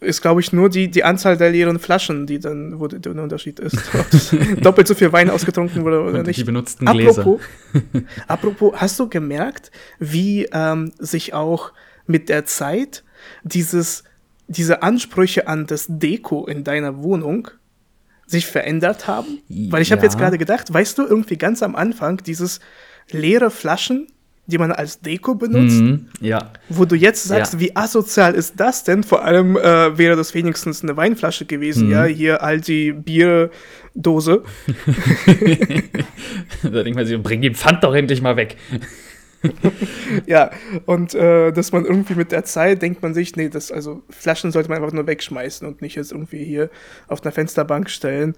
ist, 0.00 0.22
glaube 0.22 0.40
ich, 0.40 0.52
nur 0.52 0.68
die, 0.70 0.88
die 0.90 1.04
Anzahl 1.04 1.36
der 1.36 1.50
leeren 1.50 1.78
Flaschen, 1.78 2.26
die 2.26 2.38
dann, 2.38 2.78
wo 2.78 2.86
der, 2.86 3.12
Unterschied 3.22 3.58
ist. 3.60 3.76
Doppelt 4.62 4.86
so 4.88 4.94
viel 4.94 5.12
Wein 5.12 5.30
ausgetrunken 5.30 5.84
wurde 5.84 6.00
oder 6.02 6.18
Und 6.20 6.26
die 6.26 6.30
nicht. 6.30 6.46
benutzten 6.46 6.86
Gläser. 6.86 7.22
Apropos, 7.22 7.40
apropos, 8.28 8.72
hast 8.76 8.98
du 9.00 9.08
gemerkt, 9.08 9.70
wie 9.98 10.46
ähm, 10.52 10.92
sich 10.98 11.34
auch 11.34 11.72
mit 12.06 12.28
der 12.28 12.44
Zeit 12.46 13.04
dieses, 13.44 14.04
diese 14.48 14.82
Ansprüche 14.82 15.46
an 15.48 15.66
das 15.66 15.86
Deko 15.88 16.46
in 16.46 16.64
deiner 16.64 17.02
Wohnung 17.02 17.48
sich 18.26 18.46
verändert 18.46 19.06
haben? 19.08 19.40
Weil 19.48 19.82
ich 19.82 19.90
habe 19.92 20.00
Ja. 20.00 20.04
jetzt 20.08 20.18
gerade 20.18 20.38
gedacht, 20.38 20.72
weißt 20.72 20.98
du, 20.98 21.02
irgendwie 21.04 21.36
ganz 21.36 21.62
am 21.62 21.74
Anfang 21.76 22.18
dieses 22.18 22.60
leere 23.10 23.50
Flaschen, 23.50 24.06
die 24.46 24.58
man 24.58 24.72
als 24.72 25.00
Deko 25.00 25.34
benutzt, 25.36 25.80
Mhm, 25.80 26.08
ja. 26.20 26.50
wo 26.68 26.84
du 26.84 26.96
jetzt 26.96 27.24
sagst, 27.24 27.54
Ja. 27.54 27.60
wie 27.60 27.76
asozial 27.76 28.34
ist 28.34 28.54
das 28.58 28.82
denn? 28.84 29.04
Vor 29.04 29.24
allem 29.24 29.56
äh, 29.56 29.96
wäre 29.96 30.16
das 30.16 30.34
wenigstens 30.34 30.82
eine 30.82 30.96
Weinflasche 30.96 31.44
gewesen, 31.46 31.86
Mhm. 31.86 31.92
ja, 31.92 32.04
hier 32.04 32.42
Aldi 32.42 32.92
Bierdose. 32.92 34.42
da 36.62 36.82
denkt 36.82 36.96
man 36.96 37.06
sich, 37.06 37.22
bring 37.22 37.40
den 37.42 37.54
Pfand 37.54 37.84
doch 37.84 37.94
endlich 37.94 38.20
mal 38.22 38.36
weg. 38.36 38.56
ja, 40.26 40.50
und 40.86 41.14
äh, 41.14 41.50
dass 41.52 41.72
man 41.72 41.84
irgendwie 41.84 42.14
mit 42.14 42.30
der 42.32 42.44
Zeit 42.44 42.80
denkt 42.82 43.02
man 43.02 43.12
sich, 43.12 43.34
nee, 43.36 43.48
das, 43.48 43.72
also 43.72 44.02
Flaschen 44.08 44.52
sollte 44.52 44.68
man 44.68 44.78
einfach 44.78 44.92
nur 44.92 45.06
wegschmeißen 45.06 45.66
und 45.66 45.82
nicht 45.82 45.96
jetzt 45.96 46.12
irgendwie 46.12 46.44
hier 46.44 46.70
auf 47.08 47.22
einer 47.22 47.32
Fensterbank 47.32 47.90
stellen 47.90 48.34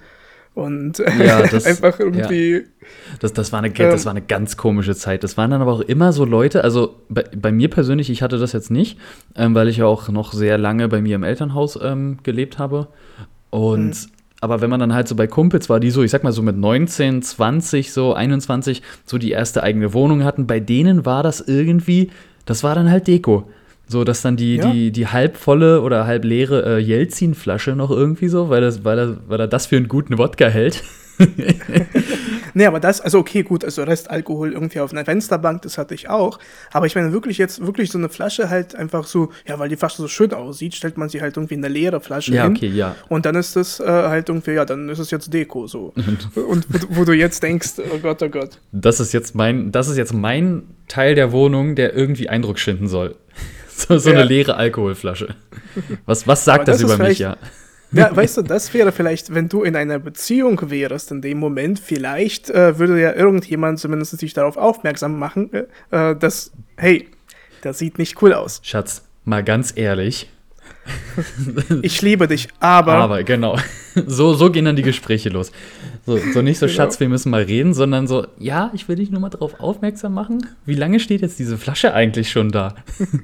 und 0.54 0.98
ja, 0.98 1.42
das, 1.50 1.66
einfach 1.66 1.98
irgendwie. 1.98 2.52
Ja. 2.52 2.60
Das, 3.18 3.32
das, 3.32 3.52
war 3.52 3.60
eine, 3.60 3.70
das 3.70 4.02
ähm, 4.02 4.04
war 4.06 4.10
eine 4.12 4.22
ganz 4.22 4.56
komische 4.56 4.94
Zeit. 4.94 5.24
Das 5.24 5.36
waren 5.36 5.50
dann 5.50 5.60
aber 5.60 5.72
auch 5.72 5.80
immer 5.80 6.12
so 6.12 6.24
Leute, 6.24 6.62
also 6.62 6.96
bei, 7.08 7.24
bei 7.36 7.50
mir 7.50 7.68
persönlich, 7.68 8.08
ich 8.08 8.22
hatte 8.22 8.38
das 8.38 8.52
jetzt 8.52 8.70
nicht, 8.70 8.98
ähm, 9.34 9.54
weil 9.54 9.68
ich 9.68 9.78
ja 9.78 9.86
auch 9.86 10.08
noch 10.08 10.32
sehr 10.32 10.56
lange 10.56 10.88
bei 10.88 11.00
mir 11.00 11.16
im 11.16 11.24
Elternhaus 11.24 11.78
ähm, 11.82 12.18
gelebt 12.22 12.58
habe. 12.58 12.88
Und 13.50 13.88
mhm. 13.88 14.10
aber 14.40 14.60
wenn 14.60 14.70
man 14.70 14.78
dann 14.78 14.94
halt 14.94 15.08
so 15.08 15.16
bei 15.16 15.26
Kumpels 15.26 15.68
war, 15.68 15.80
die 15.80 15.90
so, 15.90 16.02
ich 16.04 16.12
sag 16.12 16.22
mal 16.22 16.32
so 16.32 16.42
mit 16.42 16.56
19, 16.56 17.22
20, 17.22 17.92
so 17.92 18.14
21, 18.14 18.82
so 19.06 19.18
die 19.18 19.32
erste 19.32 19.62
eigene 19.62 19.92
Wohnung 19.92 20.22
hatten, 20.22 20.46
bei 20.46 20.60
denen 20.60 21.04
war 21.04 21.24
das 21.24 21.40
irgendwie, 21.40 22.10
das 22.46 22.62
war 22.62 22.76
dann 22.76 22.90
halt 22.90 23.08
Deko. 23.08 23.48
So, 23.86 24.04
dass 24.04 24.22
dann 24.22 24.36
die, 24.36 24.56
ja. 24.56 24.70
die, 24.70 24.90
die 24.90 25.06
halbvolle 25.08 25.82
oder 25.82 26.06
halb 26.06 26.24
leere 26.24 26.78
äh, 26.78 26.78
Jelzin-Flasche 26.78 27.76
noch 27.76 27.90
irgendwie 27.90 28.28
so, 28.28 28.48
weil, 28.48 28.62
das, 28.62 28.84
weil, 28.84 28.98
er, 28.98 29.16
weil 29.28 29.40
er 29.40 29.48
das 29.48 29.66
für 29.66 29.76
einen 29.76 29.88
guten 29.88 30.16
Wodka 30.16 30.46
hält. 30.46 30.82
nee, 32.54 32.66
aber 32.66 32.80
das, 32.80 33.00
also 33.00 33.18
okay, 33.18 33.42
gut, 33.42 33.64
also 33.64 33.82
Restalkohol 33.82 34.52
irgendwie 34.52 34.80
auf 34.80 34.92
einer 34.92 35.04
Fensterbank, 35.04 35.62
das 35.62 35.78
hatte 35.78 35.94
ich 35.94 36.08
auch. 36.08 36.38
Aber 36.72 36.86
ich 36.86 36.94
meine 36.94 37.12
wirklich 37.12 37.38
jetzt, 37.38 37.64
wirklich 37.64 37.90
so 37.90 37.98
eine 37.98 38.08
Flasche 38.08 38.50
halt 38.50 38.74
einfach 38.74 39.06
so, 39.06 39.30
ja, 39.46 39.58
weil 39.58 39.68
die 39.68 39.76
Flasche 39.76 39.98
so 39.98 40.08
schön 40.08 40.32
aussieht, 40.32 40.74
stellt 40.74 40.96
man 40.96 41.08
sie 41.08 41.20
halt 41.20 41.36
irgendwie 41.36 41.54
in 41.54 41.64
eine 41.64 41.72
leere 41.72 42.00
Flasche 42.00 42.34
ja, 42.34 42.44
hin. 42.44 42.56
Okay, 42.56 42.68
ja. 42.68 42.96
Und 43.08 43.26
dann 43.26 43.36
ist 43.36 43.56
das 43.56 43.80
äh, 43.80 43.84
halt 43.86 44.28
irgendwie, 44.28 44.52
ja, 44.52 44.64
dann 44.64 44.88
ist 44.88 44.98
es 44.98 45.10
jetzt 45.10 45.32
Deko 45.32 45.66
so. 45.66 45.92
und 46.48 46.66
wo, 46.68 46.96
wo, 46.96 47.04
du 47.04 47.12
jetzt 47.12 47.42
denkst, 47.42 47.74
oh 47.78 47.98
Gott, 47.98 48.22
oh 48.22 48.28
Gott. 48.28 48.58
Das 48.72 49.00
ist 49.00 49.12
jetzt 49.12 49.34
mein, 49.34 49.72
das 49.72 49.88
ist 49.88 49.96
jetzt 49.96 50.14
mein 50.14 50.64
Teil 50.88 51.14
der 51.14 51.32
Wohnung, 51.32 51.74
der 51.74 51.94
irgendwie 51.94 52.28
Eindruck 52.28 52.58
schinden 52.58 52.88
soll. 52.88 53.16
So, 53.76 53.98
so 53.98 54.10
ja. 54.10 54.18
eine 54.18 54.24
leere 54.28 54.56
Alkoholflasche. 54.56 55.34
Was, 56.06 56.26
was 56.28 56.44
sagt 56.44 56.68
das, 56.68 56.78
das 56.78 56.82
über 56.94 57.02
mich, 57.02 57.18
ja? 57.18 57.36
Ja, 57.92 58.14
weißt 58.14 58.38
du, 58.38 58.42
das 58.42 58.72
wäre 58.74 58.92
vielleicht, 58.92 59.34
wenn 59.34 59.48
du 59.48 59.62
in 59.62 59.76
einer 59.76 59.98
Beziehung 59.98 60.70
wärst, 60.70 61.12
in 61.12 61.22
dem 61.22 61.38
Moment, 61.38 61.78
vielleicht 61.78 62.50
äh, 62.50 62.78
würde 62.78 63.00
ja 63.00 63.12
irgendjemand 63.12 63.78
zumindest 63.78 64.18
sich 64.18 64.32
darauf 64.32 64.56
aufmerksam 64.56 65.18
machen, 65.18 65.50
äh, 65.52 66.10
äh 66.10 66.16
dass, 66.16 66.52
hey, 66.76 67.08
das 67.62 67.78
sieht 67.78 67.98
nicht 67.98 68.20
cool 68.20 68.32
aus. 68.32 68.60
Schatz, 68.64 69.04
mal 69.24 69.44
ganz 69.44 69.72
ehrlich, 69.76 70.28
ich 71.82 72.02
liebe 72.02 72.28
dich, 72.28 72.48
aber. 72.60 72.94
Aber, 72.94 73.24
genau. 73.24 73.56
So, 74.06 74.34
so 74.34 74.50
gehen 74.50 74.64
dann 74.64 74.74
die 74.74 74.82
Gespräche 74.82 75.28
los. 75.28 75.52
So, 76.04 76.18
so 76.18 76.42
nicht 76.42 76.58
so, 76.58 76.66
genau. 76.66 76.76
Schatz, 76.76 76.98
wir 76.98 77.08
müssen 77.08 77.30
mal 77.30 77.42
reden, 77.42 77.74
sondern 77.74 78.08
so, 78.08 78.26
ja, 78.40 78.72
ich 78.74 78.88
will 78.88 78.96
dich 78.96 79.12
nur 79.12 79.20
mal 79.20 79.28
darauf 79.28 79.60
aufmerksam 79.60 80.14
machen. 80.14 80.48
Wie 80.66 80.74
lange 80.74 80.98
steht 80.98 81.20
jetzt 81.20 81.38
diese 81.38 81.56
Flasche 81.56 81.94
eigentlich 81.94 82.28
schon 82.28 82.50
da? 82.50 82.74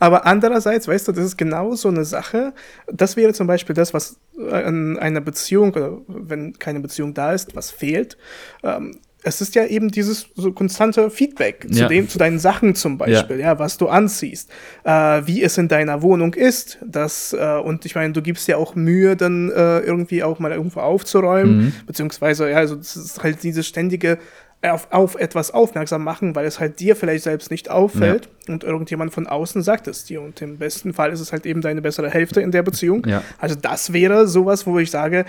aber 0.00 0.26
andererseits, 0.26 0.88
weißt 0.88 1.06
du, 1.06 1.12
das 1.12 1.24
ist 1.24 1.36
genau 1.36 1.76
so 1.76 1.90
eine 1.90 2.04
Sache. 2.04 2.54
Das 2.92 3.16
wäre 3.16 3.32
zum 3.34 3.46
Beispiel 3.46 3.76
das, 3.76 3.94
was 3.94 4.18
in 4.36 4.98
einer 4.98 5.20
Beziehung, 5.20 5.72
oder 5.72 5.98
wenn 6.08 6.58
keine 6.58 6.80
Beziehung 6.80 7.14
da 7.14 7.32
ist, 7.32 7.54
was 7.54 7.70
fehlt. 7.70 8.16
Ähm, 8.64 8.98
es 9.24 9.40
ist 9.40 9.54
ja 9.54 9.64
eben 9.64 9.90
dieses 9.90 10.28
so 10.34 10.52
konstante 10.52 11.10
Feedback 11.10 11.66
zu, 11.70 11.80
ja. 11.80 11.88
dem, 11.88 12.08
zu 12.08 12.18
deinen 12.18 12.38
Sachen 12.38 12.74
zum 12.74 12.98
Beispiel, 12.98 13.40
ja, 13.40 13.46
ja 13.46 13.58
was 13.58 13.78
du 13.78 13.88
anziehst, 13.88 14.50
äh, 14.84 14.90
wie 15.24 15.42
es 15.42 15.56
in 15.56 15.68
deiner 15.68 16.02
Wohnung 16.02 16.34
ist. 16.34 16.78
Das, 16.84 17.32
äh, 17.32 17.58
und 17.58 17.86
ich 17.86 17.94
meine, 17.94 18.12
du 18.12 18.20
gibst 18.20 18.46
ja 18.48 18.58
auch 18.58 18.74
Mühe, 18.74 19.16
dann 19.16 19.50
äh, 19.50 19.80
irgendwie 19.80 20.22
auch 20.22 20.38
mal 20.38 20.52
irgendwo 20.52 20.80
aufzuräumen, 20.80 21.56
mhm. 21.56 21.72
beziehungsweise, 21.86 22.50
ja, 22.50 22.58
also 22.58 22.76
das 22.76 22.96
ist 22.96 23.22
halt 23.22 23.42
dieses 23.42 23.66
ständige 23.66 24.18
auf, 24.62 24.88
auf 24.90 25.14
etwas 25.16 25.50
aufmerksam 25.50 26.04
machen, 26.04 26.34
weil 26.34 26.46
es 26.46 26.60
halt 26.60 26.80
dir 26.80 26.96
vielleicht 26.96 27.24
selbst 27.24 27.50
nicht 27.50 27.70
auffällt 27.70 28.28
ja. 28.46 28.54
und 28.54 28.64
irgendjemand 28.64 29.12
von 29.12 29.26
außen 29.26 29.62
sagt 29.62 29.88
es 29.88 30.04
dir. 30.04 30.22
Und 30.22 30.40
im 30.42 30.58
besten 30.58 30.92
Fall 30.92 31.12
ist 31.12 31.20
es 31.20 31.32
halt 31.32 31.46
eben 31.46 31.60
deine 31.60 31.82
bessere 31.82 32.10
Hälfte 32.10 32.40
in 32.40 32.50
der 32.50 32.62
Beziehung. 32.62 33.06
Ja. 33.06 33.22
Also 33.38 33.56
das 33.56 33.92
wäre 33.92 34.26
sowas, 34.26 34.66
wo 34.66 34.78
ich 34.78 34.90
sage, 34.90 35.26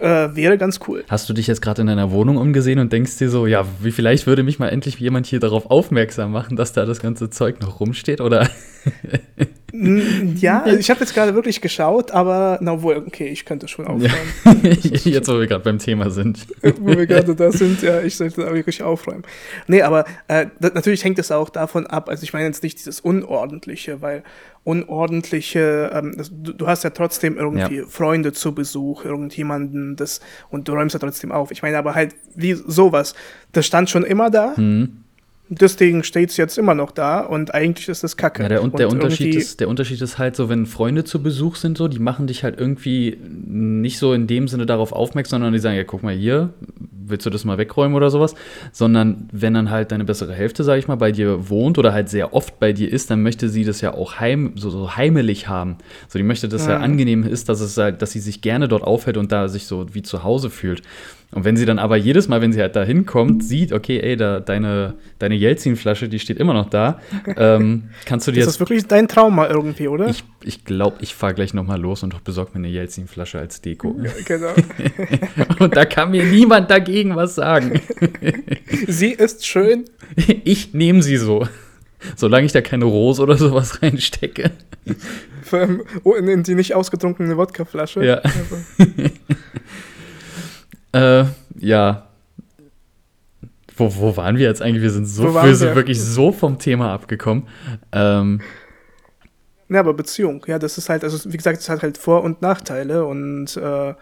äh, 0.00 0.34
wäre 0.34 0.58
ganz 0.58 0.80
cool. 0.86 1.04
Hast 1.08 1.28
du 1.28 1.32
dich 1.32 1.46
jetzt 1.46 1.60
gerade 1.60 1.80
in 1.80 1.86
deiner 1.86 2.10
Wohnung 2.10 2.36
umgesehen 2.36 2.78
und 2.78 2.92
denkst 2.92 3.18
dir 3.18 3.30
so, 3.30 3.46
ja, 3.46 3.64
wie 3.80 3.90
vielleicht 3.90 4.26
würde 4.26 4.42
mich 4.42 4.58
mal 4.58 4.68
endlich 4.68 4.98
jemand 4.98 5.26
hier 5.26 5.40
darauf 5.40 5.70
aufmerksam 5.70 6.32
machen, 6.32 6.56
dass 6.56 6.72
da 6.72 6.84
das 6.84 7.00
ganze 7.00 7.30
Zeug 7.30 7.60
noch 7.60 7.80
rumsteht, 7.80 8.20
oder? 8.20 8.48
ja, 10.40 10.66
ich 10.66 10.88
habe 10.88 11.00
jetzt 11.00 11.14
gerade 11.14 11.34
wirklich 11.34 11.60
geschaut, 11.60 12.10
aber 12.10 12.58
na 12.62 12.80
wohl, 12.82 12.96
okay, 13.06 13.28
ich 13.28 13.44
könnte 13.44 13.68
schon 13.68 13.86
aufräumen. 13.86 14.72
jetzt, 14.82 15.28
wo 15.28 15.38
wir 15.38 15.46
gerade 15.46 15.64
beim 15.64 15.78
Thema 15.78 16.08
sind. 16.10 16.46
wo 16.80 16.96
wir 16.96 17.06
gerade 17.06 17.34
da 17.34 17.52
sind, 17.52 17.82
ja, 17.82 18.00
ich 18.00 18.16
sollte 18.16 18.42
da 18.42 18.54
wirklich 18.54 18.82
aufräumen. 18.82 19.24
Nee, 19.66 19.82
aber 19.82 20.06
äh, 20.28 20.46
natürlich 20.60 21.04
hängt 21.04 21.18
es 21.18 21.30
auch 21.30 21.50
davon 21.50 21.86
ab, 21.86 22.08
also 22.08 22.22
ich 22.22 22.32
meine 22.32 22.46
jetzt 22.46 22.62
nicht 22.62 22.78
dieses 22.78 23.00
Unordentliche, 23.00 24.00
weil 24.00 24.22
unordentliche, 24.64 25.90
ähm, 25.92 26.14
das, 26.16 26.30
du, 26.32 26.52
du, 26.52 26.66
hast 26.66 26.84
ja 26.84 26.90
trotzdem 26.90 27.36
irgendwie 27.36 27.78
ja. 27.78 27.86
Freunde 27.86 28.32
zu 28.32 28.54
Besuch, 28.54 29.04
irgendjemanden, 29.04 29.96
das, 29.96 30.20
und 30.50 30.68
du 30.68 30.72
räumst 30.72 30.94
ja 30.94 30.98
trotzdem 30.98 31.30
auf. 31.30 31.50
Ich 31.50 31.62
meine 31.62 31.76
aber 31.78 31.94
halt, 31.94 32.16
wie 32.34 32.54
sowas, 32.54 33.14
das 33.52 33.66
stand 33.66 33.90
schon 33.90 34.04
immer 34.04 34.30
da. 34.30 34.54
Mhm 34.56 35.04
Deswegen 35.50 36.04
steht 36.04 36.28
es 36.28 36.36
jetzt 36.36 36.58
immer 36.58 36.74
noch 36.74 36.90
da 36.90 37.20
und 37.20 37.54
eigentlich 37.54 37.88
ist 37.88 38.04
es 38.04 38.18
kacke. 38.18 38.42
Ja, 38.42 38.48
der, 38.50 38.62
und 38.62 38.78
der, 38.78 38.90
Unterschied 38.90 39.34
ist, 39.34 39.60
der 39.60 39.68
Unterschied 39.68 40.00
ist 40.02 40.18
halt 40.18 40.36
so, 40.36 40.50
wenn 40.50 40.66
Freunde 40.66 41.04
zu 41.04 41.22
Besuch 41.22 41.56
sind, 41.56 41.78
so, 41.78 41.88
die 41.88 41.98
machen 41.98 42.26
dich 42.26 42.44
halt 42.44 42.60
irgendwie 42.60 43.16
nicht 43.22 43.98
so 43.98 44.12
in 44.12 44.26
dem 44.26 44.46
Sinne 44.46 44.66
darauf 44.66 44.92
aufmerksam, 44.92 45.38
sondern 45.38 45.54
die 45.54 45.58
sagen, 45.58 45.76
ja, 45.76 45.84
guck 45.84 46.02
mal 46.02 46.14
hier, 46.14 46.50
willst 47.08 47.24
du 47.24 47.30
das 47.30 47.46
mal 47.46 47.56
wegräumen 47.56 47.96
oder 47.96 48.10
sowas? 48.10 48.34
Sondern 48.72 49.28
wenn 49.32 49.54
dann 49.54 49.70
halt 49.70 49.90
deine 49.90 50.04
bessere 50.04 50.34
Hälfte, 50.34 50.64
sag 50.64 50.78
ich 50.78 50.86
mal, 50.86 50.96
bei 50.96 51.12
dir 51.12 51.48
wohnt 51.48 51.78
oder 51.78 51.94
halt 51.94 52.10
sehr 52.10 52.34
oft 52.34 52.60
bei 52.60 52.74
dir 52.74 52.92
ist, 52.92 53.10
dann 53.10 53.22
möchte 53.22 53.48
sie 53.48 53.64
das 53.64 53.80
ja 53.80 53.94
auch 53.94 54.20
heim, 54.20 54.52
so, 54.56 54.68
so 54.68 54.96
heimelig 54.96 55.48
haben. 55.48 55.78
So, 56.08 56.18
die 56.18 56.24
möchte, 56.24 56.48
dass 56.48 56.62
es 56.62 56.68
ja 56.68 56.76
angenehm 56.78 57.24
ist, 57.24 57.48
dass, 57.48 57.60
es, 57.60 57.74
dass 57.74 58.10
sie 58.10 58.20
sich 58.20 58.42
gerne 58.42 58.68
dort 58.68 58.82
aufhält 58.82 59.16
und 59.16 59.32
da 59.32 59.48
sich 59.48 59.66
so 59.66 59.86
wie 59.94 60.02
zu 60.02 60.24
Hause 60.24 60.50
fühlt. 60.50 60.82
Und 61.30 61.44
wenn 61.44 61.58
sie 61.58 61.66
dann 61.66 61.78
aber 61.78 61.96
jedes 61.96 62.26
Mal, 62.28 62.40
wenn 62.40 62.54
sie 62.54 62.60
halt 62.60 62.74
da 62.74 62.82
hinkommt, 62.82 63.44
sieht, 63.44 63.72
okay, 63.72 64.00
ey, 64.00 64.16
da, 64.16 64.40
deine, 64.40 64.94
deine 65.18 65.34
Jelzin-Flasche, 65.34 66.08
die 66.08 66.18
steht 66.18 66.38
immer 66.38 66.54
noch 66.54 66.70
da, 66.70 67.00
ähm, 67.36 67.90
kannst 68.06 68.26
du 68.26 68.32
dir. 68.32 68.40
Das 68.40 68.54
ist 68.54 68.60
wirklich 68.60 68.86
dein 68.86 69.08
Trauma 69.08 69.46
irgendwie, 69.46 69.88
oder? 69.88 70.08
Ich, 70.08 70.24
ich 70.42 70.64
glaube, 70.64 70.96
ich 71.00 71.14
fahre 71.14 71.34
gleich 71.34 71.52
nochmal 71.52 71.78
los 71.78 72.02
und 72.02 72.24
besorge 72.24 72.52
mir 72.54 72.60
eine 72.60 72.68
Jelzin-Flasche 72.68 73.38
als 73.38 73.60
Deko. 73.60 73.94
Ja, 74.02 74.10
genau. 74.24 74.54
und 75.58 75.76
da 75.76 75.84
kann 75.84 76.12
mir 76.12 76.24
niemand 76.24 76.70
dagegen 76.70 77.14
was 77.14 77.34
sagen. 77.34 77.78
sie 78.86 79.12
ist 79.12 79.46
schön. 79.46 79.84
Ich 80.44 80.72
nehme 80.72 81.02
sie 81.02 81.18
so. 81.18 81.46
Solange 82.16 82.46
ich 82.46 82.52
da 82.52 82.62
keine 82.62 82.86
Rose 82.86 83.20
oder 83.20 83.36
sowas 83.36 83.82
reinstecke. 83.82 84.52
Oh, 86.04 86.14
in 86.14 86.42
die 86.42 86.54
nicht 86.54 86.74
ausgetrunkene 86.74 87.36
Wodkaflasche. 87.36 88.04
Ja. 88.04 88.14
Also. 88.16 88.56
Äh, 90.92 91.24
ja. 91.58 92.06
Wo, 93.76 93.94
wo 93.96 94.16
waren 94.16 94.36
wir 94.38 94.46
jetzt 94.46 94.62
eigentlich? 94.62 94.82
Wir 94.82 94.90
sind 94.90 95.06
so 95.06 95.34
wir 95.34 95.54
sind 95.54 95.74
wirklich 95.74 96.02
so 96.02 96.32
vom 96.32 96.58
Thema 96.58 96.92
abgekommen. 96.92 97.46
Ähm, 97.92 98.40
ja, 99.68 99.80
aber 99.80 99.94
Beziehung, 99.94 100.44
ja, 100.46 100.58
das 100.58 100.78
ist 100.78 100.88
halt, 100.88 101.04
also 101.04 101.30
wie 101.30 101.36
gesagt, 101.36 101.60
es 101.60 101.68
hat 101.68 101.82
halt 101.82 101.98
Vor- 101.98 102.24
und 102.24 102.40
Nachteile 102.40 103.04
und 103.04 103.56
äh, 103.56 103.94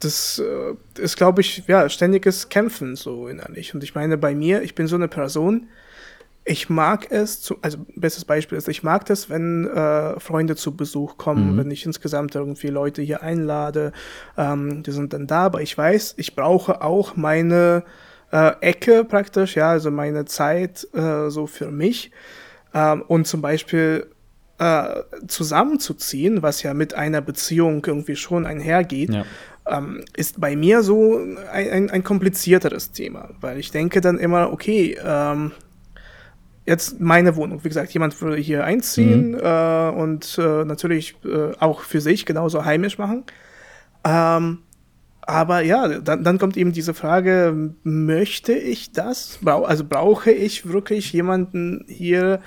das 0.00 0.38
äh, 0.38 1.02
ist, 1.02 1.16
glaube 1.16 1.40
ich, 1.40 1.64
ja, 1.66 1.88
ständiges 1.88 2.50
Kämpfen 2.50 2.94
so 2.94 3.28
innerlich. 3.28 3.74
Und 3.74 3.82
ich 3.82 3.94
meine, 3.94 4.18
bei 4.18 4.34
mir, 4.34 4.62
ich 4.62 4.74
bin 4.74 4.86
so 4.86 4.96
eine 4.96 5.08
Person, 5.08 5.68
ich 6.48 6.70
mag 6.70 7.10
es, 7.10 7.42
zu, 7.42 7.58
also 7.60 7.78
bestes 7.94 8.24
Beispiel 8.24 8.56
ist, 8.56 8.68
ich 8.68 8.82
mag 8.82 9.04
das, 9.04 9.28
wenn 9.28 9.66
äh, 9.66 10.18
Freunde 10.18 10.56
zu 10.56 10.74
Besuch 10.74 11.18
kommen, 11.18 11.52
mhm. 11.52 11.58
wenn 11.58 11.70
ich 11.70 11.84
insgesamt 11.84 12.34
irgendwie 12.34 12.68
Leute 12.68 13.02
hier 13.02 13.22
einlade, 13.22 13.92
ähm, 14.36 14.82
die 14.82 14.92
sind 14.92 15.12
dann 15.12 15.26
da, 15.26 15.42
aber 15.42 15.60
ich 15.60 15.76
weiß, 15.76 16.14
ich 16.16 16.34
brauche 16.34 16.80
auch 16.80 17.16
meine 17.16 17.84
äh, 18.32 18.52
Ecke 18.60 19.04
praktisch, 19.04 19.56
ja, 19.56 19.70
also 19.70 19.90
meine 19.90 20.24
Zeit 20.24 20.88
äh, 20.94 21.28
so 21.28 21.46
für 21.46 21.70
mich 21.70 22.12
ähm, 22.72 23.02
und 23.02 23.26
zum 23.26 23.42
Beispiel 23.42 24.06
äh, 24.58 25.02
zusammenzuziehen, 25.26 26.42
was 26.42 26.62
ja 26.62 26.72
mit 26.72 26.94
einer 26.94 27.20
Beziehung 27.20 27.84
irgendwie 27.86 28.16
schon 28.16 28.46
einhergeht, 28.46 29.12
ja. 29.12 29.24
ähm, 29.66 30.02
ist 30.16 30.40
bei 30.40 30.56
mir 30.56 30.82
so 30.82 31.18
ein, 31.52 31.68
ein, 31.70 31.90
ein 31.90 32.04
komplizierteres 32.04 32.90
Thema, 32.92 33.28
weil 33.42 33.58
ich 33.58 33.70
denke 33.70 34.00
dann 34.00 34.18
immer, 34.18 34.50
okay, 34.50 34.96
ähm, 35.04 35.52
jetzt 36.68 37.00
meine 37.00 37.34
Wohnung. 37.34 37.64
Wie 37.64 37.68
gesagt, 37.68 37.92
jemand 37.92 38.20
würde 38.20 38.36
hier 38.36 38.64
einziehen 38.64 39.30
mhm. 39.30 39.40
äh, 39.42 39.88
und 39.90 40.38
äh, 40.38 40.64
natürlich 40.64 41.16
äh, 41.24 41.52
auch 41.58 41.80
für 41.80 42.00
sich 42.00 42.26
genauso 42.26 42.64
heimisch 42.64 42.98
machen. 42.98 43.24
Ähm, 44.04 44.58
aber 45.22 45.62
ja, 45.62 45.88
dann, 45.98 46.24
dann 46.24 46.38
kommt 46.38 46.56
eben 46.56 46.72
diese 46.72 46.94
Frage, 46.94 47.72
möchte 47.82 48.52
ich 48.52 48.92
das? 48.92 49.38
Brau 49.42 49.64
also 49.64 49.84
brauche 49.84 50.30
ich 50.30 50.68
wirklich 50.68 51.12
jemanden 51.12 51.84
hier, 51.88 52.40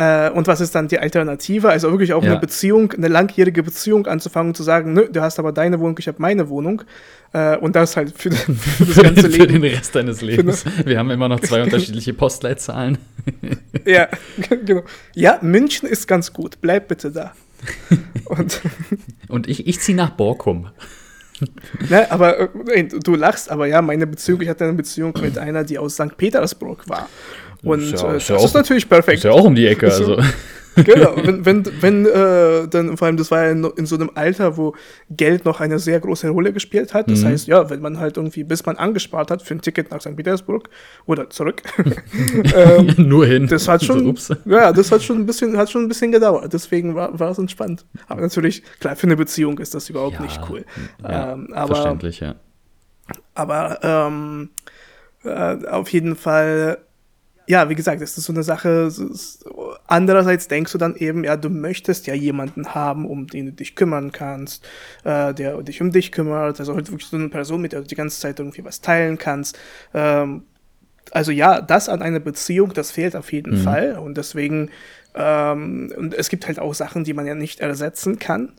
Äh, 0.00 0.30
und 0.30 0.46
was 0.46 0.62
ist 0.62 0.74
dann 0.74 0.88
die 0.88 0.98
Alternative? 0.98 1.68
Also 1.68 1.90
wirklich 1.90 2.14
auch 2.14 2.24
Ja. 2.24 2.30
eine 2.30 2.40
Beziehung, 2.40 2.90
eine 2.92 3.08
langjährige 3.08 3.62
Beziehung 3.62 4.06
anzufangen, 4.06 4.54
zu 4.54 4.62
sagen, 4.62 4.94
nö, 4.94 5.06
du 5.12 5.20
hast 5.20 5.38
aber 5.38 5.52
deine 5.52 5.78
Wohnung, 5.78 5.96
ich 5.98 6.08
habe 6.08 6.16
meine 6.22 6.48
Wohnung. 6.48 6.82
Äh, 7.34 7.58
und 7.58 7.76
das 7.76 7.96
halt 7.98 8.16
für, 8.16 8.30
für 8.32 8.84
das 8.86 8.96
ganze 9.02 9.30
Für 9.30 9.46
den 9.46 9.60
Leben. 9.60 9.76
Rest 9.76 9.94
deines 9.94 10.22
Lebens. 10.22 10.64
Wir 10.86 10.98
haben 10.98 11.10
immer 11.10 11.28
noch 11.28 11.40
zwei 11.40 11.62
unterschiedliche 11.64 12.14
Postleitzahlen. 12.14 12.96
Ja, 13.84 14.08
genau. 14.64 14.84
Ja, 15.14 15.38
München 15.42 15.86
ist 15.86 16.08
ganz 16.08 16.32
gut. 16.32 16.62
Bleib 16.62 16.88
bitte 16.88 17.10
da. 17.10 17.32
Und, 18.24 18.62
Und 19.28 19.48
ich, 19.50 19.66
ich 19.66 19.80
ziehe 19.80 19.94
nach 19.96 20.10
Borkum. 20.10 20.70
ne, 21.90 22.10
aber 22.10 22.40
äh, 22.40 22.48
ey, 22.74 22.88
du 22.88 23.14
lachst, 23.16 23.50
aber 23.50 23.66
ja, 23.66 23.82
meine 23.82 24.06
Beziehung, 24.06 24.40
ich 24.40 24.48
hatte 24.48 24.64
eine 24.64 24.72
Beziehung 24.72 25.12
mit 25.20 25.36
einer, 25.38 25.62
die 25.64 25.78
aus 25.78 25.94
St. 25.94 26.16
Petersburg 26.16 26.88
war. 26.88 27.08
Und 27.62 27.80
Ist 27.92 28.02
ja- 28.02 28.12
äh, 28.12 28.16
ist 28.16 28.28
ja 28.28 28.34
das 28.36 28.44
ist 28.44 28.50
auch- 28.50 28.54
natürlich 28.54 28.88
perfekt. 28.88 29.18
Ist 29.18 29.24
ja 29.24 29.32
auch 29.32 29.44
um 29.44 29.54
die 29.54 29.66
Ecke, 29.66 29.86
Ist 29.86 29.96
so. 29.98 30.14
also. 30.16 30.28
genau, 30.84 31.14
wenn, 31.16 31.44
wenn, 31.44 31.64
wenn 31.82 32.06
äh, 32.06 32.68
dann, 32.68 32.96
vor 32.96 33.06
allem, 33.08 33.16
das 33.16 33.30
war 33.32 33.44
ja 33.44 33.50
in, 33.50 33.86
so 33.86 33.96
einem 33.96 34.10
Alter, 34.14 34.56
wo 34.56 34.74
Geld 35.10 35.44
noch 35.44 35.60
eine 35.60 35.78
sehr 35.80 35.98
große 35.98 36.28
Rolle 36.30 36.52
gespielt 36.52 36.94
hat. 36.94 37.10
Das 37.10 37.20
Mhm. 37.22 37.26
heißt, 37.26 37.48
ja, 37.48 37.68
wenn 37.68 37.80
man 37.82 37.98
halt 37.98 38.16
irgendwie, 38.16 38.44
bis 38.44 38.64
man 38.64 38.76
angespart 38.76 39.30
hat 39.32 39.42
für 39.42 39.54
ein 39.54 39.60
Ticket 39.60 39.90
nach 39.90 40.00
St. 40.00 40.14
Petersburg 40.16 40.70
oder 41.06 41.28
zurück, 41.28 41.62
ähm, 42.54 42.94
Nur 42.96 43.26
hin. 43.26 43.46
das 43.48 43.66
hat 43.68 43.84
schon, 43.84 44.14
So, 44.16 44.36
ja, 44.46 44.72
das 44.72 44.92
hat 44.92 45.02
schon 45.02 45.18
ein 45.18 45.26
bisschen, 45.26 45.56
hat 45.58 45.68
schon 45.70 45.82
ein 45.82 45.88
bisschen 45.88 46.12
gedauert. 46.12 46.52
Deswegen 46.52 46.94
war, 46.94 47.18
war 47.18 47.32
es 47.32 47.38
entspannt. 47.38 47.84
Aber 48.06 48.20
natürlich, 48.20 48.62
klar, 48.78 48.94
für 48.96 49.08
eine 49.08 49.16
Beziehung 49.16 49.58
ist 49.58 49.74
das 49.74 49.90
überhaupt 49.90 50.14
Ja, 50.14 50.22
nicht 50.22 50.40
cool. 50.48 50.64
Ja, 51.02 51.32
ähm, 51.32 51.48
aber, 51.52 51.74
verständlich, 51.74 52.20
ja. 52.20 52.36
aber 53.34 53.78
ähm, 53.82 54.50
äh, 55.24 55.66
auf 55.66 55.88
jeden 55.92 56.14
Fall, 56.16 56.78
ja, 57.50 57.68
wie 57.68 57.74
gesagt, 57.74 58.00
es 58.00 58.16
ist 58.16 58.24
so 58.24 58.32
eine 58.32 58.44
Sache. 58.44 58.90
Andererseits 59.88 60.46
denkst 60.46 60.70
du 60.70 60.78
dann 60.78 60.94
eben, 60.94 61.24
ja, 61.24 61.36
du 61.36 61.50
möchtest 61.50 62.06
ja 62.06 62.14
jemanden 62.14 62.74
haben, 62.76 63.06
um 63.06 63.26
den 63.26 63.46
du 63.46 63.52
dich 63.52 63.74
kümmern 63.74 64.12
kannst, 64.12 64.64
äh, 65.02 65.34
der 65.34 65.60
dich 65.62 65.80
um 65.80 65.90
dich 65.90 66.12
kümmert. 66.12 66.60
Also 66.60 66.74
halt 66.76 66.88
wirklich 66.92 67.08
so 67.08 67.16
eine 67.16 67.28
Person, 67.28 67.60
mit 67.60 67.72
der 67.72 67.80
du 67.80 67.88
die 67.88 67.96
ganze 67.96 68.20
Zeit 68.20 68.38
irgendwie 68.38 68.64
was 68.64 68.80
teilen 68.80 69.18
kannst. 69.18 69.58
Ähm, 69.92 70.44
also 71.10 71.32
ja, 71.32 71.60
das 71.60 71.88
an 71.88 72.02
einer 72.02 72.20
Beziehung, 72.20 72.72
das 72.72 72.92
fehlt 72.92 73.16
auf 73.16 73.32
jeden 73.32 73.54
Mhm. 73.58 73.64
Fall. 73.64 73.98
Und 73.98 74.16
deswegen, 74.16 74.70
ähm, 75.16 75.92
und 75.96 76.14
es 76.14 76.28
gibt 76.28 76.46
halt 76.46 76.60
auch 76.60 76.72
Sachen, 76.74 77.02
die 77.02 77.14
man 77.14 77.26
ja 77.26 77.34
nicht 77.34 77.58
ersetzen 77.58 78.20
kann. 78.20 78.52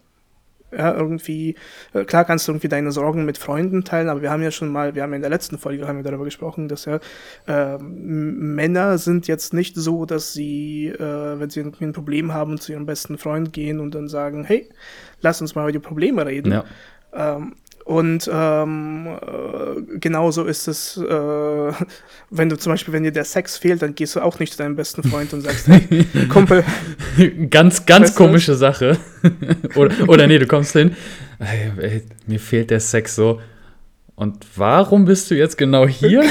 Ja, 0.76 0.94
irgendwie, 0.94 1.56
äh, 1.94 2.06
klar 2.06 2.24
kannst 2.26 2.48
du 2.48 2.54
irgendwie 2.54 2.70
deine 2.70 2.92
Sorgen 2.92 3.26
mit 3.26 3.38
Freunden 3.38 3.84
teilen, 3.84 4.10
aber 4.10 4.22
wir 4.22 4.32
haben 4.32 4.42
ja 4.42 4.52
schon 4.52 4.70
mal, 4.70 4.96
wir 4.96 5.04
haben 5.04 5.12
ja 5.12 5.18
in 5.18 5.22
der 5.22 5.30
letzten 5.30 5.58
Folge 5.58 5.88
haben 5.88 5.98
wir 5.98 6.04
darüber 6.04 6.24
gesprochen, 6.24 6.68
dass 6.68 6.86
ja 6.86 7.00
ähm, 7.48 8.56
Männer 8.56 8.98
sind 8.98 9.28
jetzt 9.28 9.54
nicht 9.54 9.76
so, 9.76 10.06
dass 10.06 10.34
sie, 10.34 10.88
äh, 10.88 11.40
wenn 11.40 11.50
sie 11.50 11.60
irgendwie 11.60 11.86
ein 11.86 11.94
Problem 11.94 12.34
haben, 12.34 12.58
zu 12.58 12.72
ihrem 12.72 12.86
besten 12.86 13.18
Freund 13.18 13.52
gehen 13.52 13.80
und 13.80 13.96
dann 13.96 14.08
sagen, 14.08 14.44
hey, 14.44 14.70
lass 15.22 15.42
uns 15.42 15.56
mal 15.56 15.64
über 15.64 15.72
die 15.72 15.80
Probleme 15.80 16.26
reden. 16.26 16.52
ja. 16.52 16.66
Ähm, 17.14 17.56
und 17.86 18.30
ähm, 18.32 19.08
äh, 19.08 19.98
genauso 20.00 20.46
ist 20.46 20.68
es, 20.68 20.98
äh, 20.98 21.02
wenn 22.30 22.50
du 22.50 22.58
zum 22.58 22.74
Beispiel, 22.74 22.94
wenn 22.94 23.04
dir 23.04 23.12
der 23.12 23.26
Sex 23.26 23.58
fehlt, 23.58 23.82
dann 23.82 23.96
gehst 23.96 24.16
du 24.16 24.22
auch 24.22 24.40
nicht 24.40 24.54
zu 24.54 24.58
deinem 24.58 24.76
besten 24.76 25.04
Freund 25.04 25.34
und 25.34 25.42
sagst, 25.42 25.68
hey, 25.68 26.06
Kumpel, 26.30 26.64
Ganz, 27.50 27.86
ganz 27.86 28.16
komische 28.16 28.56
Sache. 28.56 28.98
oder, 29.76 29.94
oder 30.08 30.28
nee, 30.28 30.40
du 30.40 30.48
kommst 30.48 30.74
hin, 30.74 30.96
ey, 31.40 31.72
ey, 31.78 32.04
mir 32.28 32.40
fehlt 32.40 32.70
der 32.70 32.80
Sex 32.80 33.16
so. 33.16 33.42
Und 34.16 34.46
warum 34.56 35.06
bist 35.06 35.32
du 35.32 35.36
jetzt 35.36 35.58
genau 35.58 35.88
hier? 35.88 36.24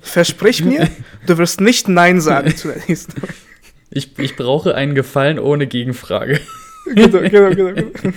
versprich 0.00 0.64
mir, 0.64 0.88
du 1.26 1.38
wirst 1.38 1.60
nicht 1.60 1.88
Nein 1.88 2.20
sagen 2.20 2.56
zu 2.56 2.68
der 2.68 2.82
nächsten. 2.88 3.20
Ich, 3.90 4.18
ich 4.18 4.36
brauche 4.36 4.74
einen 4.74 4.94
Gefallen 4.94 5.38
ohne 5.38 5.66
Gegenfrage. 5.66 6.40
genau, 6.94 7.20
genau, 7.20 7.50
genau. 7.50 7.72
genau. 7.72 8.14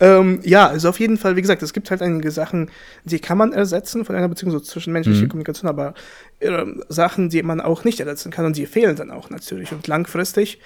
Ähm, 0.00 0.40
ja, 0.42 0.66
also 0.66 0.88
auf 0.88 0.98
jeden 0.98 1.18
Fall, 1.18 1.36
wie 1.36 1.42
gesagt, 1.42 1.62
es 1.62 1.72
gibt 1.72 1.90
halt 1.90 2.02
einige 2.02 2.30
Sachen, 2.30 2.70
die 3.04 3.18
kann 3.20 3.38
man 3.38 3.52
ersetzen 3.52 4.04
von 4.04 4.16
einer 4.16 4.28
Beziehung, 4.28 4.50
so 4.50 4.60
zwischenmenschliche 4.60 5.24
Mhm. 5.24 5.28
Kommunikation, 5.28 5.68
aber 5.68 5.94
ähm, 6.40 6.82
Sachen, 6.88 7.28
die 7.28 7.42
man 7.42 7.60
auch 7.60 7.84
nicht 7.84 8.00
ersetzen 8.00 8.30
kann 8.30 8.46
und 8.46 8.56
die 8.56 8.66
fehlen 8.66 8.96
dann 8.96 9.10
auch 9.10 9.30
natürlich. 9.30 9.72
Und 9.72 9.86
langfristig 9.86 10.58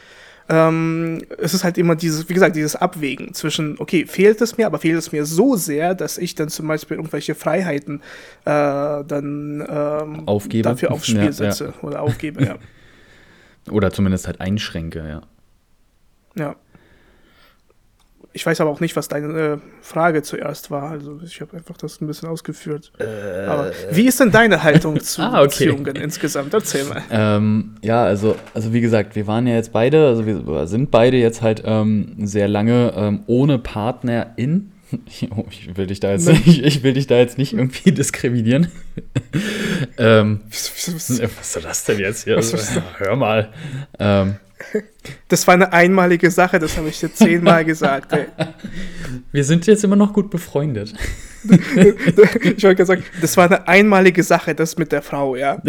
ähm, 0.46 1.22
es 1.38 1.54
ist 1.54 1.64
halt 1.64 1.78
immer 1.78 1.96
dieses, 1.96 2.28
wie 2.28 2.34
gesagt, 2.34 2.54
dieses 2.54 2.76
Abwägen 2.76 3.32
zwischen, 3.32 3.76
okay, 3.78 4.04
fehlt 4.04 4.42
es 4.42 4.58
mir, 4.58 4.66
aber 4.66 4.78
fehlt 4.78 4.98
es 4.98 5.10
mir 5.10 5.24
so 5.24 5.56
sehr, 5.56 5.94
dass 5.94 6.18
ich 6.18 6.34
dann 6.34 6.50
zum 6.50 6.68
Beispiel 6.68 6.98
irgendwelche 6.98 7.34
Freiheiten 7.34 8.02
äh, 8.44 9.02
dann 9.04 9.64
ähm, 9.66 10.28
Aufgebe. 10.28 10.68
dafür 10.68 10.90
aufs 10.90 11.06
Spiel 11.06 11.16
Ja, 11.20 11.24
ja. 11.24 11.32
setze 11.32 11.72
oder 11.80 12.02
aufgebe, 12.02 12.44
ja. 12.44 12.56
Oder 13.70 13.90
zumindest 13.90 14.26
halt 14.26 14.42
einschränke, 14.42 14.98
ja. 15.08 15.22
Ja. 16.36 16.56
Ich 18.36 18.44
weiß 18.44 18.60
aber 18.60 18.70
auch 18.70 18.80
nicht, 18.80 18.96
was 18.96 19.06
deine 19.06 19.26
äh, 19.38 19.58
Frage 19.80 20.22
zuerst 20.22 20.70
war. 20.70 20.90
Also 20.90 21.20
ich 21.24 21.40
habe 21.40 21.56
einfach 21.56 21.76
das 21.76 22.00
ein 22.00 22.08
bisschen 22.08 22.28
ausgeführt. 22.28 22.90
aber 22.98 23.70
wie 23.92 24.06
ist 24.06 24.18
denn 24.18 24.32
deine 24.32 24.62
Haltung 24.64 25.00
zu 25.00 25.22
Ah, 25.22 25.40
okay. 25.42 25.66
Beziehungen 25.66 25.96
insgesamt? 25.96 26.52
Erzähl 26.52 26.84
mal. 26.84 27.02
Ähm, 27.10 27.76
ja, 27.82 28.02
also, 28.04 28.34
also 28.52 28.72
wie 28.72 28.80
gesagt, 28.80 29.14
wir 29.14 29.28
waren 29.28 29.46
ja 29.46 29.54
jetzt 29.54 29.72
beide, 29.72 30.06
also 30.08 30.26
wir 30.26 30.66
sind 30.66 30.90
beide 30.90 31.16
jetzt 31.16 31.42
halt 31.42 31.62
ähm, 31.64 32.16
sehr 32.26 32.48
lange 32.48 32.92
ähm, 32.96 33.20
ohne 33.26 33.58
Partnerin. 33.58 34.70
Oh, 35.36 35.44
Ich 35.50 35.76
will 35.76 35.88
dich 35.88 35.98
da 35.98 36.12
jetzt, 36.12 36.28
ich, 36.28 36.62
ich 36.62 36.82
will 36.84 36.92
dich 36.92 37.08
da 37.08 37.16
jetzt 37.16 37.36
nicht 37.36 37.52
irgendwie 37.52 37.90
diskriminieren. 37.90 38.68
ähm, 39.98 40.40
was 40.48 41.08
ist 41.08 41.64
das 41.64 41.84
denn 41.84 41.98
jetzt 41.98 42.24
hier? 42.24 42.36
Was 42.36 42.52
ist 42.52 42.80
Hör 42.98 43.16
mal. 43.16 43.48
Ähm, 43.98 44.36
Das 45.28 45.46
war 45.46 45.54
eine 45.54 45.72
einmalige 45.72 46.30
Sache, 46.30 46.58
das 46.58 46.76
habe 46.76 46.88
ich 46.88 47.00
dir 47.00 47.12
zehnmal 47.12 47.64
gesagt. 47.64 48.12
Ey. 48.12 48.26
wir 49.32 49.44
sind 49.44 49.66
jetzt 49.66 49.84
immer 49.84 49.96
noch 49.96 50.12
gut 50.12 50.30
befreundet. 50.30 50.94
Ich 51.44 52.64
wollte 52.64 52.76
gerade 52.76 52.86
sagen, 52.86 53.04
das 53.20 53.36
war 53.36 53.44
eine 53.46 53.68
einmalige 53.68 54.22
Sache, 54.22 54.54
das 54.54 54.78
mit 54.78 54.92
der 54.92 55.02
Frau, 55.02 55.36
ja. 55.36 55.60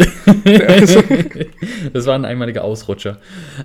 Das 1.92 2.06
war 2.06 2.14
ein 2.14 2.24
einmaliger 2.24 2.64
Ausrutscher. 2.64 3.18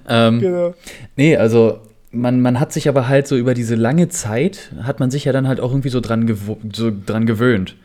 Ähm, 0.10 0.40
genau. 0.40 0.74
Nee, 1.16 1.38
also 1.38 1.80
man, 2.12 2.42
man 2.42 2.60
hat 2.60 2.74
sich 2.74 2.90
aber 2.90 3.08
halt 3.08 3.28
so 3.28 3.38
über 3.38 3.54
diese 3.54 3.76
lange 3.76 4.10
Zeit, 4.10 4.74
hat 4.84 5.00
man 5.00 5.12
sich 5.12 5.26
ja 5.26 5.32
dann 5.32 5.48
halt 5.48 5.60
auch 5.60 5.72
irgendwie 5.72 5.90
so 5.90 6.02
dran, 6.02 6.28
gewo 6.28 6.58
so 6.74 6.92
dran 7.06 7.26
gewöhnt. 7.26 7.78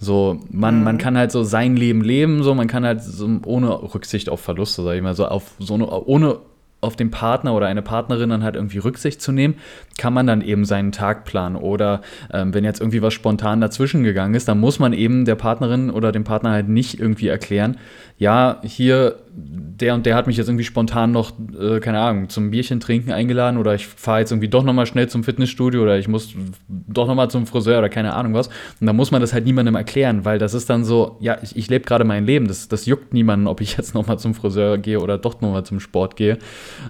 So, 0.00 0.40
man, 0.50 0.84
man 0.84 0.98
kann 0.98 1.18
halt 1.18 1.32
so 1.32 1.42
sein 1.42 1.76
Leben 1.76 2.02
leben, 2.02 2.44
so, 2.44 2.54
man 2.54 2.68
kann 2.68 2.84
halt 2.84 3.02
so 3.02 3.28
ohne 3.44 3.94
Rücksicht 3.94 4.28
auf 4.28 4.40
Verluste, 4.40 4.82
sag 4.82 4.94
ich 4.94 5.02
mal, 5.02 5.14
so 5.14 5.26
auf 5.26 5.54
so 5.58 5.74
eine, 5.74 5.88
ohne 5.88 6.38
auf 6.80 6.94
den 6.94 7.10
Partner 7.10 7.54
oder 7.54 7.66
eine 7.66 7.82
Partnerin 7.82 8.30
dann 8.30 8.44
halt 8.44 8.54
irgendwie 8.54 8.78
Rücksicht 8.78 9.20
zu 9.20 9.32
nehmen, 9.32 9.54
kann 9.98 10.12
man 10.12 10.26
dann 10.26 10.42
eben 10.42 10.64
seinen 10.64 10.92
Tag 10.92 11.24
planen. 11.24 11.56
Oder 11.56 12.02
ähm, 12.32 12.54
wenn 12.54 12.64
jetzt 12.64 12.80
irgendwie 12.80 13.02
was 13.02 13.14
spontan 13.14 13.60
dazwischen 13.60 14.04
gegangen 14.04 14.34
ist, 14.34 14.46
dann 14.46 14.60
muss 14.60 14.78
man 14.78 14.92
eben 14.92 15.24
der 15.24 15.34
Partnerin 15.34 15.90
oder 15.90 16.12
dem 16.12 16.24
Partner 16.24 16.50
halt 16.50 16.68
nicht 16.68 17.00
irgendwie 17.00 17.28
erklären, 17.28 17.76
ja, 18.16 18.60
hier, 18.62 19.16
der 19.40 19.94
und 19.94 20.06
der 20.06 20.16
hat 20.16 20.26
mich 20.26 20.36
jetzt 20.36 20.48
irgendwie 20.48 20.64
spontan 20.64 21.12
noch, 21.12 21.32
äh, 21.58 21.80
keine 21.80 22.00
Ahnung, 22.00 22.28
zum 22.28 22.50
Bierchen 22.50 22.80
trinken 22.80 23.12
eingeladen 23.12 23.58
oder 23.58 23.74
ich 23.74 23.86
fahre 23.86 24.20
jetzt 24.20 24.32
irgendwie 24.32 24.48
doch 24.48 24.64
nochmal 24.64 24.86
schnell 24.86 25.08
zum 25.08 25.22
Fitnessstudio 25.22 25.82
oder 25.82 25.98
ich 25.98 26.08
muss 26.08 26.34
doch 26.68 27.06
nochmal 27.06 27.30
zum 27.30 27.46
Friseur 27.46 27.78
oder 27.78 27.88
keine 27.88 28.14
Ahnung 28.14 28.34
was. 28.34 28.48
Und 28.80 28.86
dann 28.86 28.96
muss 28.96 29.10
man 29.10 29.20
das 29.20 29.32
halt 29.32 29.44
niemandem 29.44 29.76
erklären, 29.76 30.24
weil 30.24 30.38
das 30.38 30.54
ist 30.54 30.68
dann 30.68 30.84
so, 30.84 31.16
ja, 31.20 31.38
ich, 31.42 31.56
ich 31.56 31.68
lebe 31.68 31.84
gerade 31.84 32.04
mein 32.04 32.24
Leben, 32.26 32.48
das, 32.48 32.68
das 32.68 32.86
juckt 32.86 33.14
niemanden, 33.14 33.46
ob 33.46 33.60
ich 33.60 33.76
jetzt 33.76 33.94
nochmal 33.94 34.18
zum 34.18 34.34
Friseur 34.34 34.78
gehe 34.78 35.00
oder 35.00 35.18
doch 35.18 35.40
nochmal 35.40 35.64
zum 35.64 35.80
Sport 35.80 36.16
gehe. 36.16 36.38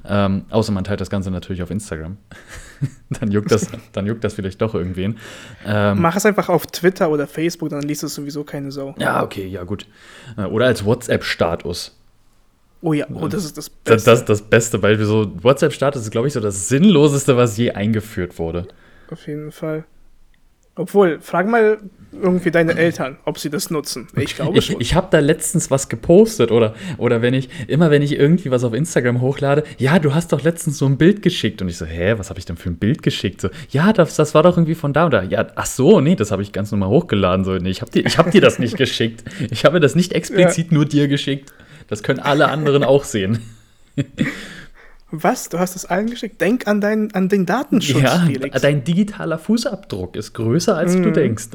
Ähm, 0.06 0.44
außer 0.50 0.72
man 0.72 0.84
teilt 0.84 1.00
das 1.00 1.10
Ganze 1.10 1.30
natürlich 1.30 1.62
auf 1.62 1.70
Instagram. 1.70 2.16
dann, 3.10 3.30
juckt 3.30 3.50
das, 3.50 3.68
dann 3.92 4.06
juckt 4.06 4.24
das 4.24 4.34
vielleicht 4.34 4.62
doch 4.62 4.74
irgendwen. 4.74 5.18
Ähm, 5.66 6.00
Mach 6.00 6.16
es 6.16 6.24
einfach 6.24 6.48
auf 6.48 6.66
Twitter 6.66 7.10
oder 7.10 7.26
Facebook, 7.26 7.68
dann 7.68 7.82
liest 7.82 8.04
es 8.04 8.14
sowieso 8.14 8.44
keine 8.44 8.70
Sau. 8.70 8.94
ja, 8.98 9.22
okay, 9.22 9.46
ja, 9.46 9.64
gut. 9.64 9.86
Äh, 10.36 10.44
Oder 10.44 10.66
als 10.66 10.84
WhatsApp-Status. 10.84 11.97
Oh 12.80 12.92
ja, 12.92 13.06
oh, 13.12 13.26
das 13.26 13.44
ist 13.44 13.56
das 13.56 13.70
Das, 13.84 14.04
Beste. 14.04 14.10
das 14.10 14.20
ist 14.20 14.28
das 14.28 14.42
Beste, 14.42 14.82
weil 14.82 14.98
wir 14.98 15.06
so 15.06 15.32
WhatsApp-Status 15.42 16.02
ist, 16.02 16.10
glaube 16.10 16.28
ich, 16.28 16.32
so 16.32 16.40
das 16.40 16.68
Sinnloseste, 16.68 17.36
was 17.36 17.56
je 17.56 17.72
eingeführt 17.72 18.38
wurde. 18.38 18.68
Auf 19.10 19.26
jeden 19.26 19.50
Fall. 19.50 19.84
Obwohl, 20.76 21.18
frag 21.20 21.48
mal 21.48 21.78
irgendwie 22.12 22.52
deine 22.52 22.76
Eltern, 22.76 23.18
ob 23.24 23.38
sie 23.38 23.50
das 23.50 23.68
nutzen. 23.68 24.06
Ich 24.16 24.36
glaube 24.36 24.62
schon. 24.62 24.80
ich 24.80 24.94
habe 24.94 25.08
da 25.10 25.18
letztens 25.18 25.72
was 25.72 25.88
gepostet 25.88 26.52
oder, 26.52 26.74
oder 26.98 27.20
wenn 27.20 27.34
ich, 27.34 27.48
immer 27.66 27.90
wenn 27.90 28.00
ich 28.00 28.12
irgendwie 28.12 28.52
was 28.52 28.62
auf 28.62 28.72
Instagram 28.74 29.20
hochlade, 29.20 29.64
ja, 29.78 29.98
du 29.98 30.14
hast 30.14 30.32
doch 30.32 30.42
letztens 30.42 30.78
so 30.78 30.86
ein 30.86 30.96
Bild 30.96 31.20
geschickt. 31.20 31.60
Und 31.60 31.68
ich 31.68 31.76
so, 31.76 31.84
hä, 31.84 32.14
was 32.16 32.30
habe 32.30 32.38
ich 32.38 32.46
denn 32.46 32.56
für 32.56 32.70
ein 32.70 32.76
Bild 32.76 33.02
geschickt? 33.02 33.40
So, 33.40 33.50
ja, 33.70 33.92
das, 33.92 34.14
das 34.14 34.36
war 34.36 34.44
doch 34.44 34.56
irgendwie 34.56 34.76
von 34.76 34.92
da 34.92 35.06
oder 35.06 35.24
ja, 35.24 35.48
ach 35.56 35.66
so, 35.66 36.00
nee, 36.00 36.14
das 36.14 36.30
habe 36.30 36.42
ich 36.42 36.52
ganz 36.52 36.70
normal 36.70 36.90
hochgeladen. 36.90 37.44
So, 37.44 37.56
nee, 37.56 37.70
ich 37.70 37.80
habe 37.80 37.90
dir, 37.90 38.06
ich 38.06 38.16
hab 38.16 38.30
dir 38.30 38.40
das 38.40 38.60
nicht 38.60 38.76
geschickt. 38.76 39.24
Ich 39.50 39.64
habe 39.64 39.80
das 39.80 39.96
nicht 39.96 40.12
explizit 40.12 40.70
nur 40.70 40.84
dir 40.84 41.08
geschickt. 41.08 41.52
Das 41.88 42.02
können 42.02 42.20
alle 42.20 42.48
anderen 42.48 42.84
auch 42.84 43.04
sehen. 43.04 43.40
Was? 45.10 45.48
Du 45.48 45.58
hast 45.58 45.74
es 45.74 45.86
allen 45.86 46.10
geschickt? 46.10 46.40
Denk 46.40 46.66
an, 46.66 46.80
dein, 46.80 47.12
an 47.14 47.28
den 47.28 47.46
Datenschutz, 47.46 48.02
Ja, 48.02 48.18
Felix. 48.26 48.60
dein 48.60 48.84
digitaler 48.84 49.38
Fußabdruck 49.38 50.16
ist 50.16 50.34
größer, 50.34 50.76
als 50.76 50.92
du 50.92 51.08
Mhm. 51.08 51.12
denkst. 51.14 51.48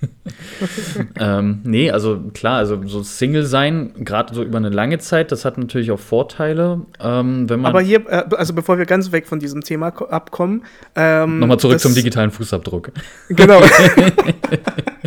ähm, 1.20 1.60
nee, 1.64 1.90
also 1.90 2.18
klar, 2.32 2.56
also 2.58 2.80
so 2.86 3.02
Single 3.02 3.44
sein, 3.44 3.92
gerade 3.98 4.34
so 4.34 4.42
über 4.42 4.56
eine 4.56 4.70
lange 4.70 4.98
Zeit, 4.98 5.30
das 5.30 5.44
hat 5.44 5.58
natürlich 5.58 5.90
auch 5.90 5.98
Vorteile. 5.98 6.80
Ähm, 7.00 7.50
wenn 7.50 7.60
man 7.60 7.70
Aber 7.70 7.82
hier, 7.82 8.06
äh, 8.08 8.24
also 8.36 8.54
bevor 8.54 8.78
wir 8.78 8.86
ganz 8.86 9.12
weg 9.12 9.26
von 9.26 9.40
diesem 9.40 9.60
Thema 9.62 9.88
abkommen. 9.88 10.62
Ähm, 10.94 11.40
Nochmal 11.40 11.58
zurück 11.58 11.80
zum 11.80 11.94
digitalen 11.94 12.30
Fußabdruck. 12.30 12.92
Genau. 13.28 13.60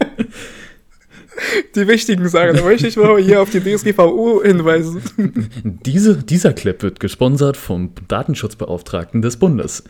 die 1.75 1.87
wichtigen 1.87 2.27
Sachen. 2.27 2.55
Da 2.55 2.63
möchte 2.63 2.87
ich 2.87 2.97
mal 2.97 3.17
hier 3.21 3.41
auf 3.41 3.49
die 3.49 3.59
DSGVO 3.59 4.41
hinweisen. 4.43 5.01
Diese, 5.63 6.17
dieser 6.17 6.53
Clip 6.53 6.81
wird 6.81 6.99
gesponsert 6.99 7.57
vom 7.57 7.93
Datenschutzbeauftragten 8.07 9.21
des 9.21 9.37
Bundes. 9.37 9.83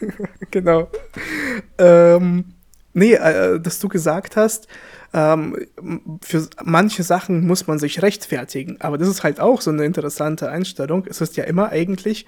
genau. 0.50 0.90
Ähm, 1.78 2.44
nee, 2.92 3.14
äh, 3.14 3.60
dass 3.60 3.78
du 3.78 3.88
gesagt 3.88 4.36
hast, 4.36 4.68
ähm, 5.12 5.56
für 6.22 6.48
manche 6.64 7.02
Sachen 7.02 7.46
muss 7.46 7.66
man 7.66 7.78
sich 7.78 8.02
rechtfertigen. 8.02 8.80
Aber 8.80 8.98
das 8.98 9.08
ist 9.08 9.22
halt 9.22 9.40
auch 9.40 9.60
so 9.60 9.70
eine 9.70 9.84
interessante 9.84 10.50
Einstellung. 10.50 11.06
Es 11.08 11.20
ist 11.20 11.36
ja 11.36 11.44
immer 11.44 11.70
eigentlich 11.70 12.26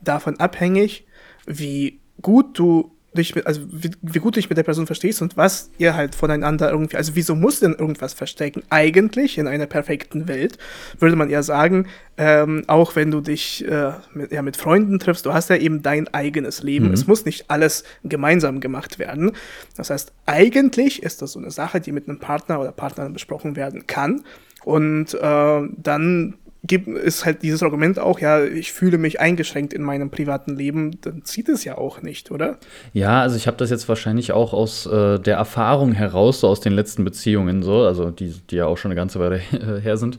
davon 0.00 0.38
abhängig, 0.38 1.06
wie 1.46 2.00
gut 2.20 2.58
du 2.58 2.95
dich 3.16 3.46
also 3.46 3.60
wie, 3.70 3.90
wie, 4.02 4.18
gut 4.18 4.36
du 4.36 4.40
dich 4.40 4.48
mit 4.48 4.58
der 4.58 4.62
Person 4.62 4.86
verstehst 4.86 5.22
und 5.22 5.36
was 5.36 5.70
ihr 5.78 5.94
halt 5.94 6.14
voneinander 6.14 6.70
irgendwie, 6.70 6.96
also 6.96 7.14
wieso 7.14 7.34
muss 7.34 7.60
denn 7.60 7.74
irgendwas 7.74 8.14
verstecken? 8.14 8.62
Eigentlich 8.70 9.38
in 9.38 9.46
einer 9.46 9.66
perfekten 9.66 10.28
Welt 10.28 10.58
würde 10.98 11.16
man 11.16 11.30
ja 11.30 11.42
sagen, 11.42 11.86
ähm, 12.18 12.64
auch 12.66 12.96
wenn 12.96 13.10
du 13.10 13.20
dich 13.20 13.66
äh, 13.66 13.92
mit, 14.14 14.32
ja, 14.32 14.42
mit 14.42 14.56
Freunden 14.56 14.98
triffst, 14.98 15.26
du 15.26 15.32
hast 15.32 15.50
ja 15.50 15.56
eben 15.56 15.82
dein 15.82 16.08
eigenes 16.14 16.62
Leben. 16.62 16.88
Mhm. 16.88 16.94
Es 16.94 17.06
muss 17.06 17.24
nicht 17.24 17.50
alles 17.50 17.84
gemeinsam 18.04 18.60
gemacht 18.60 18.98
werden. 18.98 19.32
Das 19.76 19.90
heißt, 19.90 20.12
eigentlich 20.24 21.02
ist 21.02 21.22
das 21.22 21.32
so 21.32 21.38
eine 21.38 21.50
Sache, 21.50 21.80
die 21.80 21.92
mit 21.92 22.08
einem 22.08 22.18
Partner 22.18 22.60
oder 22.60 22.72
Partnerin 22.72 23.12
besprochen 23.12 23.56
werden 23.56 23.86
kann. 23.86 24.22
Und 24.64 25.14
äh, 25.14 25.62
dann 25.76 26.34
ist 26.72 27.24
halt 27.24 27.42
dieses 27.42 27.62
Argument 27.62 27.98
auch, 27.98 28.20
ja, 28.20 28.44
ich 28.44 28.72
fühle 28.72 28.98
mich 28.98 29.20
eingeschränkt 29.20 29.72
in 29.72 29.82
meinem 29.82 30.10
privaten 30.10 30.56
Leben, 30.56 31.00
dann 31.02 31.24
zieht 31.24 31.48
es 31.48 31.64
ja 31.64 31.78
auch 31.78 32.02
nicht, 32.02 32.30
oder? 32.30 32.58
Ja, 32.92 33.20
also 33.20 33.36
ich 33.36 33.46
habe 33.46 33.56
das 33.56 33.70
jetzt 33.70 33.88
wahrscheinlich 33.88 34.32
auch 34.32 34.52
aus 34.52 34.86
äh, 34.86 35.18
der 35.18 35.36
Erfahrung 35.36 35.92
heraus, 35.92 36.40
so 36.40 36.48
aus 36.48 36.60
den 36.60 36.72
letzten 36.72 37.04
Beziehungen, 37.04 37.62
so, 37.62 37.82
also 37.82 38.10
die, 38.10 38.34
die 38.50 38.56
ja 38.56 38.66
auch 38.66 38.76
schon 38.76 38.90
eine 38.90 38.96
ganze 38.96 39.20
Weile 39.20 39.38
her 39.82 39.96
sind, 39.96 40.18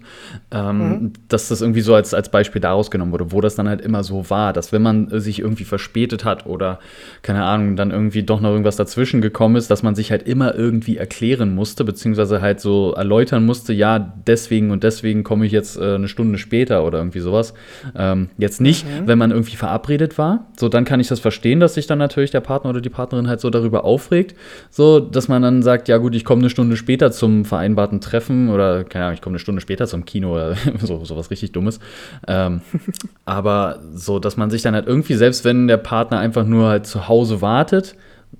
ähm, 0.52 0.78
mhm. 0.78 1.14
dass 1.28 1.48
das 1.48 1.62
irgendwie 1.62 1.82
so 1.82 1.94
als, 1.94 2.14
als 2.14 2.30
Beispiel 2.30 2.62
daraus 2.62 2.92
genommen 2.92 3.12
wurde, 3.12 3.32
wo 3.32 3.42
das 3.42 3.56
dann 3.56 3.68
halt 3.68 3.82
immer 3.82 4.04
so 4.04 4.30
war, 4.30 4.54
dass 4.54 4.72
wenn 4.72 4.82
man 4.82 5.20
sich 5.20 5.40
irgendwie 5.40 5.66
verspätet 5.66 6.26
hat 6.26 6.46
oder, 6.46 6.80
keine 7.22 7.44
Ahnung, 7.44 7.76
dann 7.76 7.92
irgendwie 7.92 8.24
doch 8.24 8.42
noch 8.42 8.50
irgendwas 8.50 8.76
dazwischen 8.76 9.22
gekommen 9.22 9.56
ist, 9.56 9.70
dass 9.72 9.84
man 9.84 9.96
sich 9.96 10.12
halt 10.12 10.24
immer 10.24 10.56
irgendwie 10.56 10.98
erklären 10.98 11.56
musste, 11.56 11.84
beziehungsweise 11.84 12.42
halt 12.42 12.60
so 12.60 12.94
erläutern 12.94 13.46
musste, 13.46 13.74
ja, 13.74 14.00
deswegen 14.00 14.72
und 14.72 14.84
deswegen 14.84 15.24
komme 15.24 15.46
ich 15.46 15.52
jetzt 15.52 15.78
äh, 15.78 15.96
eine 15.96 16.08
Stunde 16.08 16.37
Stunde 16.38 16.48
später 16.48 16.86
oder 16.86 17.00
irgendwie 17.00 17.20
sowas. 17.20 17.54
Ähm, 17.96 18.30
jetzt 18.38 18.62
nicht, 18.62 18.86
mhm. 18.86 19.08
wenn 19.08 19.18
man 19.18 19.32
irgendwie 19.32 19.56
verabredet 19.56 20.18
war. 20.18 20.46
So, 20.58 20.70
dann 20.70 20.86
kann 20.86 21.00
ich 21.00 21.08
das 21.08 21.20
verstehen, 21.20 21.60
dass 21.60 21.74
sich 21.74 21.88
dann 21.88 22.00
natürlich 22.00 22.32
der 22.32 22.40
Partner 22.40 22.70
oder 22.70 22.82
die 22.82 22.90
Partnerin 22.90 23.28
halt 23.28 23.42
so 23.42 23.50
darüber 23.50 23.84
aufregt. 23.84 24.36
So, 24.70 25.00
dass 25.00 25.28
man 25.28 25.42
dann 25.42 25.62
sagt, 25.62 25.88
ja 25.88 25.98
gut, 25.98 26.16
ich 26.16 26.24
komme 26.24 26.42
eine 26.42 26.50
Stunde 26.50 26.78
später 26.78 27.12
zum 27.12 27.46
vereinbarten 27.46 28.00
Treffen 28.00 28.50
oder, 28.50 28.84
keine 28.84 29.06
Ahnung, 29.06 29.16
ich 29.16 29.22
komme 29.22 29.34
eine 29.34 29.40
Stunde 29.40 29.62
später 29.62 29.88
zum 29.88 30.06
Kino 30.06 30.34
oder 30.34 30.56
so, 30.80 31.04
sowas 31.04 31.32
richtig 31.32 31.52
Dummes. 31.52 31.80
Ähm, 32.28 32.62
aber 33.26 33.80
so, 33.94 34.20
dass 34.20 34.38
man 34.38 34.50
sich 34.50 34.62
dann 34.62 34.74
halt 34.74 34.88
irgendwie, 34.88 35.16
selbst 35.16 35.44
wenn 35.44 35.68
der 35.68 35.78
Partner 35.78 36.20
einfach 36.20 36.46
nur 36.46 36.70
halt 36.70 36.86
zu 36.86 37.08
Hause 37.08 37.42
wartet, 37.42 37.96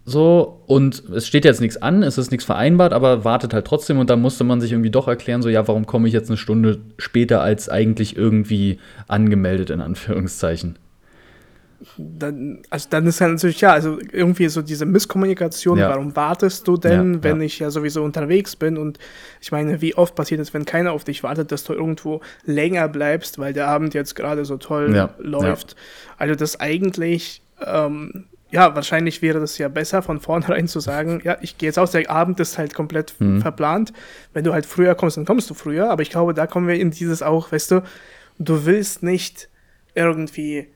so, 0.10 0.64
und 0.68 1.04
es 1.10 1.28
steht 1.28 1.44
jetzt 1.44 1.60
nichts 1.60 1.78
an, 1.82 2.02
es 2.02 2.18
ist 2.18 2.32
nichts 2.32 2.46
vereinbart, 2.46 2.94
aber 2.94 3.26
wartet 3.26 3.54
halt 3.54 3.66
trotzdem 3.66 4.00
und 4.00 4.10
da 4.10 4.16
musste 4.16 4.44
man 4.44 4.62
sich 4.62 4.72
irgendwie 4.72 4.90
doch 4.90 5.08
erklären, 5.08 5.42
so, 5.42 5.50
ja, 5.50 5.68
warum 5.68 5.86
komme 5.86 6.08
ich 6.08 6.14
jetzt 6.14 6.30
eine 6.30 6.38
Stunde 6.38 6.80
später 6.98 7.42
als 7.42 7.68
eigentlich 7.68 8.16
irgendwie 8.16 8.80
angemeldet, 9.08 9.70
in 9.70 9.82
Anführungszeichen. 9.82 10.80
Dann, 11.98 12.60
also 12.70 12.88
dann 12.90 13.06
ist 13.06 13.20
ja 13.20 13.28
natürlich, 13.28 13.62
ja, 13.62 13.74
also 13.74 14.00
irgendwie 14.12 14.48
so 14.48 14.62
diese 14.62 14.86
Misskommunikation, 14.86 15.78
ja. 15.78 15.90
warum 15.90 16.16
wartest 16.16 16.68
du 16.68 16.78
denn, 16.78 17.16
ja, 17.16 17.24
wenn 17.24 17.38
ja. 17.40 17.46
ich 17.46 17.60
ja 17.60 17.70
sowieso 17.70 18.04
unterwegs 18.04 18.56
bin 18.56 18.78
und 18.78 18.98
ich 19.42 19.52
meine, 19.52 19.82
wie 19.82 19.94
oft 19.96 20.16
passiert 20.16 20.40
es, 20.42 20.54
wenn 20.54 20.66
keiner 20.66 20.94
auf 20.94 21.04
dich 21.04 21.22
wartet, 21.22 21.52
dass 21.52 21.66
du 21.66 21.74
irgendwo 21.74 22.22
länger 22.46 22.88
bleibst, 22.88 23.40
weil 23.40 23.54
der 23.54 23.68
Abend 23.68 23.94
jetzt 23.94 24.16
gerade 24.16 24.46
so 24.46 24.58
toll 24.58 25.10
läuft. 25.20 25.76
Also 26.18 26.34
das 26.34 26.60
eigentlich 26.60 27.42
ähm, 27.64 28.26
ja, 28.52 28.76
wahrscheinlich 28.76 29.22
wäre 29.22 29.40
das 29.40 29.58
ja 29.58 29.68
besser, 29.68 30.02
von 30.02 30.20
vornherein 30.20 30.68
zu 30.68 30.80
sagen, 30.80 31.22
ja, 31.24 31.38
ich 31.42 31.58
gehe 31.58 31.68
jetzt 31.68 31.80
aus, 31.80 31.92
der 31.92 32.10
Abend 32.10 32.40
ist 32.40 32.58
halt 32.58 32.74
komplett 32.74 33.14
mhm. 33.20 33.42
verplant. 33.42 33.94
Wenn 34.34 34.44
du 34.44 34.54
halt 34.54 34.66
früher 34.66 34.96
kommst, 34.96 35.18
dann 35.18 35.26
kommst 35.26 35.50
du 35.50 35.54
früher. 35.54 35.90
Aber 35.90 36.02
ich 36.02 36.10
glaube, 36.10 36.34
da 36.34 36.48
kommen 36.48 36.68
wir 36.68 36.76
in 36.76 36.92
dieses 36.92 37.22
auch, 37.22 37.52
weißt 37.52 37.72
du, 37.72 37.84
du 38.40 38.66
willst 38.66 39.04
nicht 39.04 39.50
irgendwie 39.96 40.68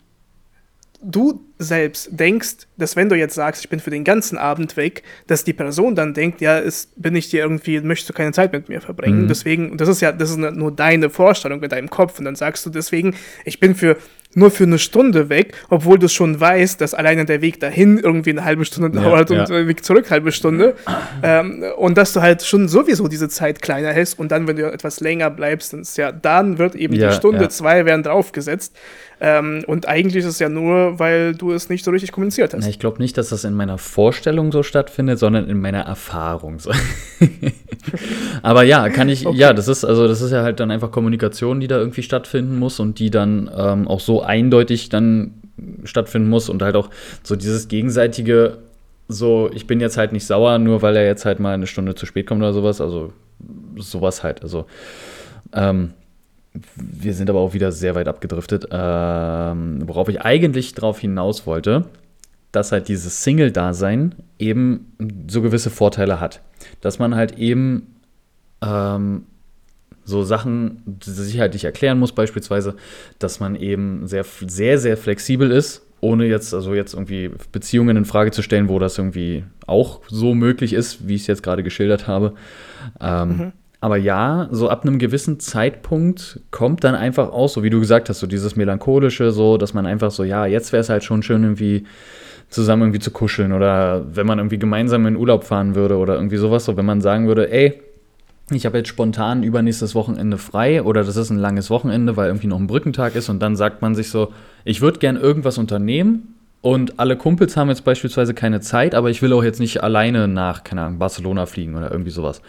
du 1.03 1.43
selbst 1.57 2.09
denkst, 2.11 2.67
dass 2.77 2.95
wenn 2.95 3.09
du 3.09 3.15
jetzt 3.15 3.33
sagst, 3.33 3.63
ich 3.63 3.69
bin 3.69 3.79
für 3.79 3.89
den 3.89 4.03
ganzen 4.03 4.37
Abend 4.37 4.77
weg, 4.77 5.03
dass 5.27 5.43
die 5.43 5.53
Person 5.53 5.95
dann 5.95 6.13
denkt, 6.13 6.41
ja, 6.41 6.57
ist, 6.57 7.01
bin 7.01 7.15
ich 7.15 7.29
dir 7.29 7.41
irgendwie, 7.41 7.79
möchtest 7.81 8.09
du 8.09 8.13
keine 8.13 8.31
Zeit 8.33 8.53
mit 8.53 8.69
mir 8.69 8.81
verbringen. 8.81 9.23
Mhm. 9.23 9.27
Deswegen, 9.27 9.77
das 9.77 9.89
ist 9.89 10.01
ja, 10.01 10.11
das 10.11 10.29
ist 10.29 10.37
nur 10.37 10.71
deine 10.71 11.09
Vorstellung 11.09 11.61
in 11.63 11.69
deinem 11.69 11.89
Kopf. 11.89 12.19
Und 12.19 12.25
dann 12.25 12.35
sagst 12.35 12.65
du 12.65 12.69
deswegen, 12.69 13.15
ich 13.45 13.59
bin 13.59 13.75
für 13.75 13.97
nur 14.33 14.51
für 14.51 14.63
eine 14.63 14.79
Stunde 14.79 15.29
weg, 15.29 15.55
obwohl 15.69 15.99
du 15.99 16.07
schon 16.07 16.39
weißt, 16.39 16.79
dass 16.79 16.93
alleine 16.93 17.25
der 17.25 17.41
Weg 17.41 17.59
dahin 17.59 17.97
irgendwie 17.97 18.31
eine 18.31 18.45
halbe 18.45 18.65
Stunde 18.65 18.97
ja, 18.97 19.03
dauert 19.03 19.29
ja. 19.29 19.41
und 19.41 19.49
der 19.49 19.67
Weg 19.67 19.83
zurück 19.83 20.09
halbe 20.09 20.31
Stunde. 20.31 20.75
ähm, 21.23 21.63
und 21.77 21.97
dass 21.97 22.13
du 22.13 22.21
halt 22.21 22.43
schon 22.43 22.67
sowieso 22.67 23.07
diese 23.07 23.29
Zeit 23.29 23.61
kleiner 23.61 23.89
hältst 23.89 24.19
und 24.19 24.31
dann, 24.31 24.47
wenn 24.47 24.55
du 24.55 24.71
etwas 24.71 24.99
länger 24.99 25.29
bleibst, 25.29 25.73
dann, 25.73 25.83
ja, 25.95 26.11
dann 26.11 26.57
wird 26.57 26.75
eben 26.75 26.93
ja, 26.95 27.09
die 27.09 27.15
Stunde, 27.15 27.49
zwei 27.49 27.85
werden 27.85 28.03
draufgesetzt. 28.03 28.75
Ähm, 29.23 29.63
und 29.67 29.87
eigentlich 29.87 30.23
ist 30.23 30.25
es 30.25 30.39
ja 30.39 30.49
nur, 30.49 30.97
weil 30.97 31.35
du 31.35 31.51
es 31.51 31.69
nicht 31.69 31.85
so 31.85 31.91
richtig 31.91 32.11
kommuniziert 32.11 32.55
hast. 32.55 32.63
Na, 32.63 32.69
ich 32.69 32.79
glaube 32.79 32.97
nicht, 32.97 33.19
dass 33.19 33.29
das 33.29 33.43
in 33.43 33.53
meiner 33.53 33.77
Vorstellung 33.77 34.51
so 34.51 34.63
stattfindet, 34.63 35.19
sondern 35.19 35.47
in 35.47 35.61
meiner 35.61 35.81
Erfahrung. 35.81 36.57
So. 36.57 36.71
Aber 38.41 38.63
ja, 38.63 38.89
kann 38.89 39.09
ich, 39.09 39.27
okay. 39.27 39.37
ja, 39.37 39.53
das 39.53 39.67
ist, 39.67 39.85
also 39.85 40.07
das 40.07 40.21
ist 40.21 40.31
ja 40.31 40.41
halt 40.41 40.59
dann 40.59 40.71
einfach 40.71 40.89
Kommunikation, 40.89 41.59
die 41.59 41.67
da 41.67 41.77
irgendwie 41.77 42.01
stattfinden 42.01 42.57
muss 42.57 42.79
und 42.79 42.97
die 42.97 43.11
dann 43.11 43.47
ähm, 43.55 43.87
auch 43.87 43.99
so 43.99 44.23
eindeutig 44.23 44.89
dann 44.89 45.35
stattfinden 45.83 46.27
muss 46.27 46.49
und 46.49 46.63
halt 46.63 46.75
auch 46.75 46.89
so 47.21 47.35
dieses 47.35 47.67
gegenseitige, 47.67 48.57
so, 49.07 49.51
ich 49.53 49.67
bin 49.67 49.79
jetzt 49.79 49.97
halt 49.97 50.13
nicht 50.13 50.25
sauer, 50.25 50.57
nur 50.57 50.81
weil 50.81 50.95
er 50.95 51.05
jetzt 51.05 51.25
halt 51.25 51.39
mal 51.39 51.53
eine 51.53 51.67
Stunde 51.67 51.93
zu 51.93 52.07
spät 52.07 52.25
kommt 52.25 52.41
oder 52.41 52.53
sowas, 52.53 52.81
also 52.81 53.13
sowas 53.77 54.23
halt, 54.23 54.41
also 54.41 54.65
ähm, 55.53 55.93
wir 56.75 57.13
sind 57.13 57.29
aber 57.29 57.39
auch 57.39 57.53
wieder 57.53 57.71
sehr 57.71 57.95
weit 57.95 58.07
abgedriftet. 58.07 58.67
Ähm, 58.71 59.87
worauf 59.87 60.09
ich 60.09 60.21
eigentlich 60.21 60.73
drauf 60.73 60.99
hinaus 60.99 61.45
wollte, 61.45 61.85
dass 62.51 62.71
halt 62.71 62.87
dieses 62.87 63.23
Single-Dasein 63.23 64.15
eben 64.37 64.91
so 65.29 65.41
gewisse 65.41 65.69
Vorteile 65.69 66.19
hat. 66.19 66.41
Dass 66.81 66.99
man 66.99 67.15
halt 67.15 67.37
eben 67.37 67.95
ähm, 68.61 69.23
so 70.03 70.23
Sachen 70.23 70.99
sich 71.01 71.39
halt 71.39 71.63
erklären 71.63 71.99
muss, 71.99 72.11
beispielsweise, 72.11 72.75
dass 73.19 73.39
man 73.39 73.55
eben 73.55 74.07
sehr, 74.07 74.25
sehr, 74.25 74.77
sehr 74.77 74.97
flexibel 74.97 75.51
ist, 75.51 75.83
ohne 76.01 76.25
jetzt, 76.25 76.53
also 76.53 76.73
jetzt 76.73 76.93
irgendwie 76.93 77.31
Beziehungen 77.51 77.95
in 77.95 78.05
Frage 78.05 78.31
zu 78.31 78.41
stellen, 78.41 78.67
wo 78.67 78.79
das 78.79 78.97
irgendwie 78.97 79.43
auch 79.67 80.01
so 80.09 80.33
möglich 80.33 80.73
ist, 80.73 81.07
wie 81.07 81.15
ich 81.15 81.21
es 81.21 81.27
jetzt 81.27 81.43
gerade 81.43 81.63
geschildert 81.63 82.07
habe. 82.07 82.33
Ähm, 82.99 83.29
mhm. 83.29 83.51
Aber 83.81 83.97
ja, 83.97 84.47
so 84.51 84.69
ab 84.69 84.83
einem 84.83 84.99
gewissen 84.99 85.39
Zeitpunkt 85.39 86.39
kommt 86.51 86.83
dann 86.83 86.93
einfach 86.93 87.31
auch, 87.31 87.49
so 87.49 87.63
wie 87.63 87.71
du 87.71 87.79
gesagt 87.79 88.09
hast, 88.09 88.19
so 88.19 88.27
dieses 88.27 88.55
Melancholische, 88.55 89.31
so, 89.31 89.57
dass 89.57 89.73
man 89.73 89.87
einfach 89.87 90.11
so, 90.11 90.23
ja, 90.23 90.45
jetzt 90.45 90.71
wäre 90.71 90.81
es 90.81 90.89
halt 90.89 91.03
schon 91.03 91.23
schön, 91.23 91.41
irgendwie 91.41 91.85
zusammen 92.49 92.83
irgendwie 92.83 92.99
zu 92.99 93.09
kuscheln 93.09 93.53
oder 93.53 94.05
wenn 94.15 94.27
man 94.27 94.37
irgendwie 94.37 94.59
gemeinsam 94.59 95.07
in 95.07 95.15
Urlaub 95.15 95.45
fahren 95.45 95.73
würde 95.73 95.97
oder 95.97 96.15
irgendwie 96.15 96.37
sowas, 96.37 96.65
so 96.65 96.77
wenn 96.77 96.85
man 96.85 97.01
sagen 97.01 97.27
würde, 97.27 97.51
ey, 97.51 97.81
ich 98.51 98.65
habe 98.65 98.77
jetzt 98.77 98.89
spontan 98.89 99.41
übernächstes 99.41 99.95
Wochenende 99.95 100.37
frei 100.37 100.83
oder 100.83 101.03
das 101.03 101.15
ist 101.15 101.31
ein 101.31 101.39
langes 101.39 101.69
Wochenende, 101.69 102.17
weil 102.17 102.27
irgendwie 102.27 102.47
noch 102.47 102.59
ein 102.59 102.67
Brückentag 102.67 103.15
ist 103.15 103.29
und 103.29 103.39
dann 103.39 103.55
sagt 103.55 103.81
man 103.81 103.95
sich 103.95 104.09
so, 104.09 104.31
ich 104.63 104.81
würde 104.81 104.99
gern 104.99 105.15
irgendwas 105.15 105.57
unternehmen 105.57 106.35
und 106.61 106.99
alle 106.99 107.17
Kumpels 107.17 107.57
haben 107.57 107.69
jetzt 107.69 107.83
beispielsweise 107.83 108.33
keine 108.33 108.61
Zeit, 108.61 108.93
aber 108.93 109.09
ich 109.09 109.21
will 109.21 109.33
auch 109.33 109.43
jetzt 109.43 109.59
nicht 109.59 109.83
alleine 109.83 110.27
nach, 110.27 110.63
keine 110.63 110.83
Ahnung, 110.83 110.99
Barcelona 110.99 111.47
fliegen 111.47 111.75
oder 111.75 111.91
irgendwie 111.91 112.11
sowas. 112.11 112.41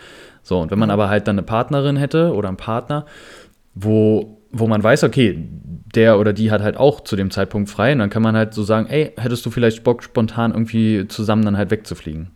So, 0.42 0.61
und 0.61 0.70
wenn 0.70 0.79
man 0.79 0.90
aber 0.90 1.09
halt 1.09 1.29
dann 1.29 1.37
eine 1.37 1.46
Partnerin 1.46 1.96
hätte 1.96 2.33
oder 2.35 2.48
einen 2.48 2.57
Partner, 2.57 3.07
wo, 3.75 4.38
wo 4.51 4.66
man 4.66 4.83
weiß, 4.83 5.05
okay, 5.05 5.48
der 5.94 6.18
oder 6.18 6.33
die 6.33 6.51
hat 6.51 6.62
halt 6.62 6.77
auch 6.77 7.01
zu 7.01 7.16
dem 7.16 7.31
Zeitpunkt 7.31 7.70
frei, 7.70 7.92
und 7.92 8.01
dann 8.01 8.11
kann 8.11 8.22
man 8.22 8.37
halt 8.37 8.53
so 8.53 8.62
sagen, 8.62 8.87
ey, 8.88 9.12
hättest 9.16 9.46
du 9.46 9.51
vielleicht 9.51 9.83
Bock, 9.85 10.03
spontan 10.03 10.53
irgendwie 10.53 11.07
zusammen 11.09 11.44
dann 11.44 11.57
halt 11.57 11.70
wegzufliegen? 11.70 12.31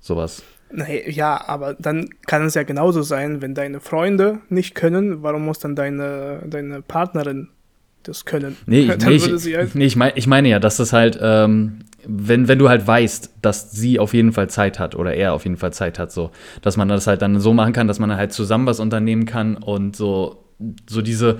Sowas. 0.00 0.42
Nee, 0.70 1.08
ja, 1.10 1.46
aber 1.46 1.74
dann 1.74 2.08
kann 2.26 2.46
es 2.46 2.54
ja 2.54 2.62
genauso 2.62 3.02
sein, 3.02 3.42
wenn 3.42 3.54
deine 3.54 3.80
Freunde 3.80 4.40
nicht 4.48 4.74
können, 4.74 5.22
warum 5.22 5.44
muss 5.44 5.58
dann 5.58 5.76
deine, 5.76 6.40
deine 6.46 6.82
Partnerin 6.82 7.48
das 8.04 8.24
können. 8.24 8.56
Nee, 8.66 8.80
ich, 8.80 8.96
nee, 9.06 9.14
ich, 9.14 9.56
halt 9.56 9.74
nee, 9.74 9.84
ich, 9.84 9.96
mein, 9.96 10.12
ich 10.14 10.26
meine 10.26 10.48
ja, 10.48 10.58
dass 10.58 10.76
das 10.76 10.92
halt, 10.92 11.18
ähm, 11.20 11.80
wenn, 12.06 12.48
wenn 12.48 12.58
du 12.58 12.68
halt 12.68 12.86
weißt, 12.86 13.34
dass 13.42 13.72
sie 13.72 13.98
auf 13.98 14.14
jeden 14.14 14.32
Fall 14.32 14.48
Zeit 14.48 14.78
hat 14.78 14.94
oder 14.94 15.14
er 15.14 15.32
auf 15.32 15.44
jeden 15.44 15.56
Fall 15.56 15.72
Zeit 15.72 15.98
hat, 15.98 16.12
so, 16.12 16.30
dass 16.62 16.76
man 16.76 16.88
das 16.88 17.06
halt 17.06 17.22
dann 17.22 17.40
so 17.40 17.52
machen 17.52 17.72
kann, 17.72 17.88
dass 17.88 17.98
man 17.98 18.14
halt 18.14 18.32
zusammen 18.32 18.66
was 18.66 18.80
unternehmen 18.80 19.24
kann 19.24 19.56
und 19.56 19.96
so, 19.96 20.44
so 20.88 21.02
diese, 21.02 21.38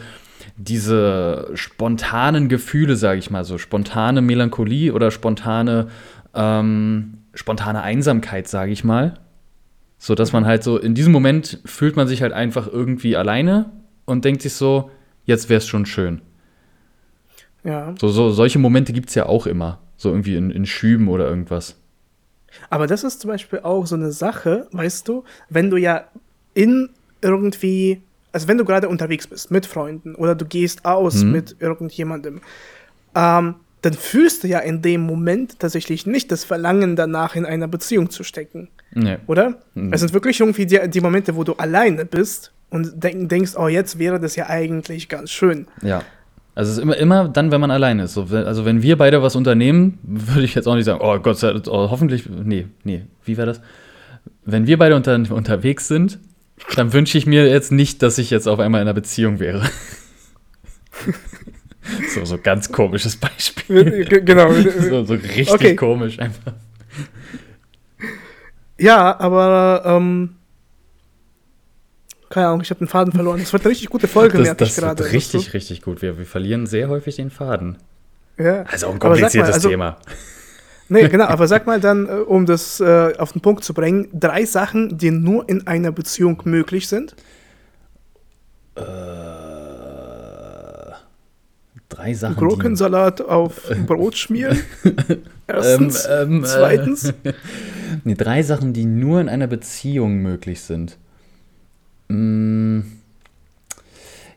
diese 0.57 1.51
spontanen 1.55 2.49
Gefühle, 2.49 2.97
sage 2.97 3.19
ich 3.19 3.31
mal, 3.31 3.45
so 3.45 3.59
spontane 3.59 4.23
Melancholie 4.23 4.93
oder 4.93 5.11
spontane, 5.11 5.89
ähm, 6.35 7.19
spontane 7.35 7.83
Einsamkeit, 7.83 8.49
sage 8.49 8.73
ich 8.73 8.85
mal. 8.85 9.21
So 9.99 10.15
dass 10.15 10.33
man 10.33 10.45
halt 10.45 10.63
so, 10.63 10.79
in 10.79 10.95
diesem 10.95 11.13
Moment 11.13 11.61
fühlt 11.65 11.97
man 11.97 12.07
sich 12.07 12.21
halt 12.21 12.33
einfach 12.33 12.67
irgendwie 12.71 13.17
alleine 13.17 13.71
und 14.05 14.25
denkt 14.25 14.43
sich 14.43 14.53
so, 14.53 14.91
jetzt 15.25 15.49
wäre 15.49 15.59
es 15.59 15.67
schon 15.67 15.87
schön. 15.87 16.21
Ja. 17.65 17.95
So, 17.99 18.09
so 18.09 18.31
solche 18.31 18.59
Momente 18.59 18.93
gibt 18.93 19.09
es 19.09 19.15
ja 19.15 19.27
auch 19.27 19.47
immer. 19.47 19.81
So 19.97 20.11
irgendwie 20.11 20.37
in, 20.37 20.51
in 20.51 20.67
Schüben 20.67 21.09
oder 21.09 21.29
irgendwas. 21.29 21.77
Aber 22.71 22.87
das 22.87 23.05
ist 23.05 23.21
zum 23.21 23.31
Beispiel 23.31 23.61
auch 23.61 23.87
so 23.87 23.97
eine 23.97 24.13
Sache, 24.13 24.69
weißt 24.73 25.09
du, 25.09 25.25
wenn 25.49 25.71
du 25.71 25.77
ja 25.77 26.05
in 26.55 26.91
irgendwie, 27.21 28.03
also 28.33 28.49
wenn 28.49 28.59
du 28.59 28.65
gerade 28.65 28.89
unterwegs 28.89 29.27
bist 29.27 29.51
mit 29.51 29.67
Freunden 29.67 30.15
oder 30.15 30.35
du 30.35 30.45
gehst 30.45 30.85
aus 30.85 31.25
mhm. 31.25 31.33
mit 31.33 31.57
irgendjemandem, 31.59 32.41
ähm, 33.15 33.55
dann 33.83 33.93
fühlst 33.93 34.45
du 34.45 34.49
ja 34.49 34.61
in 34.61 34.81
dem 34.81 35.03
Moment 35.03 35.59
tatsächlich 35.59 36.07
nicht 36.07 36.33
das 36.33 36.45
Verlangen 36.45 36.97
danach, 36.97 37.37
in 37.37 37.45
einer 37.45 37.69
Beziehung 37.69 38.09
zu 38.09 38.25
stecken. 38.25 38.69
Nee. 38.93 39.19
Oder? 39.27 39.59
Mhm. 39.75 39.93
Es 39.93 40.01
sind 40.01 40.15
wirklich 40.15 40.41
irgendwie 40.41 40.65
die, 40.65 40.89
die, 40.89 41.01
Momente, 41.01 41.37
wo 41.37 41.45
du 41.45 41.53
alleine 41.55 42.07
bist 42.07 42.53
und 42.71 43.03
denk, 43.03 43.29
denkst, 43.29 43.53
oh, 43.57 43.69
jetzt 43.69 43.99
wäre 43.99 44.19
das 44.19 44.37
ja 44.37 44.49
eigentlich 44.49 45.09
ganz 45.09 45.31
schön. 45.31 45.67
Ja. 45.83 46.03
Also 46.55 46.71
es 46.71 46.77
ist 46.77 46.83
immer, 46.83 46.97
immer 46.97 47.29
dann, 47.29 47.51
wenn 47.51 47.61
man 47.61 47.71
alleine 47.71 48.05
ist. 48.05 48.15
So, 48.15 48.27
also 48.31 48.65
wenn 48.65 48.83
wir 48.83 48.97
beide 48.97 49.23
was 49.23 49.35
unternehmen, 49.35 49.99
würde 50.03 50.45
ich 50.45 50.55
jetzt 50.55 50.69
auch 50.69 50.77
nicht 50.77 50.85
sagen, 50.85 51.01
oh 51.03 51.19
Gott 51.19 51.39
sei 51.39 51.53
Dank, 51.53 51.67
oh, 51.67 51.91
hoffentlich, 51.91 52.29
nee, 52.29 52.67
nee, 52.85 53.03
wie 53.25 53.37
wäre 53.37 53.49
das? 53.49 53.61
Wenn 54.45 54.67
wir 54.67 54.79
beide 54.79 54.95
unter, 54.95 55.15
unterwegs 55.15 55.89
sind, 55.89 56.19
dann 56.77 56.93
wünsche 56.93 57.19
ich 57.19 57.27
mir 57.27 57.49
jetzt 57.49 57.73
nicht, 57.73 58.03
dass 58.03 58.19
ich 58.19 58.31
jetzt 58.31 58.47
auf 58.47 58.61
einmal 58.61 58.81
in 58.81 58.87
einer 58.87 58.95
Beziehung 58.95 59.41
wäre. 59.41 59.63
so, 62.15 62.25
so 62.25 62.39
ganz 62.39 62.71
komisches 62.71 63.17
Beispiel. 63.17 64.05
Genau. 64.05 64.53
so, 64.91 65.05
so 65.05 65.15
richtig 65.15 65.51
okay. 65.51 65.75
komisch 65.75 66.21
einfach. 66.21 66.53
Ja, 68.79 69.19
aber 69.19 69.83
ähm, 69.87 70.37
keine 72.35 72.49
Ahnung, 72.49 72.63
ich 72.63 72.71
habe 72.71 72.79
den 72.79 72.89
Faden 72.89 73.13
verloren. 73.13 73.39
Das 73.39 73.53
wird 73.53 73.63
eine 73.63 73.71
richtig 73.71 73.91
gute 73.91 74.09
Folge, 74.09 74.39
das, 74.39 74.47
merke 74.47 74.65
ich 74.65 74.75
gerade. 74.75 75.05
Das 75.05 75.13
richtig, 75.13 75.43
weißt 75.43 75.49
du? 75.49 75.57
richtig 75.57 75.83
gut. 75.83 76.03
Wir, 76.03 76.19
wir 76.19 76.27
verlieren 76.27 76.67
sehr 76.67 76.89
häufig 76.89 77.15
den 77.15 77.31
Faden. 77.31 77.79
Ja. 78.37 78.65
Also 78.65 78.89
ein 78.89 78.99
kompliziertes 78.99 79.51
mal, 79.51 79.55
also, 79.55 79.69
Thema. 79.69 79.97
Nee, 80.89 81.09
genau, 81.09 81.27
aber 81.27 81.47
sag 81.47 81.67
mal 81.67 81.81
dann, 81.81 82.09
äh, 82.09 82.11
um 82.11 82.45
das 82.45 82.81
äh, 82.81 83.13
auf 83.19 83.33
den 83.33 83.41
Punkt 83.41 83.63
zu 83.63 83.73
bringen, 83.73 84.09
drei 84.13 84.45
Sachen, 84.45 84.99
die 84.99 85.13
nur 85.13 85.49
in 85.49 85.67
einer 85.69 85.93
Beziehung 85.93 86.43
möglich 86.45 86.89
sind. 86.89 87.15
Äh, 88.75 88.83
drei 91.89 92.15
Sachen. 92.15 92.35
Gurkensalat 92.35 93.23
auf 93.23 93.63
Brot 93.87 94.17
schmieren. 94.17 94.59
Erstens. 95.47 96.05
Ähm, 96.11 96.39
ähm, 96.39 96.45
Zweitens. 96.45 97.11
Äh, 97.23 97.33
nee, 98.05 98.15
drei 98.15 98.43
Sachen, 98.43 98.73
die 98.73 98.87
nur 98.87 99.21
in 99.21 99.29
einer 99.29 99.47
Beziehung 99.47 100.17
möglich 100.17 100.63
sind. 100.63 100.99
Mm. 102.15 102.85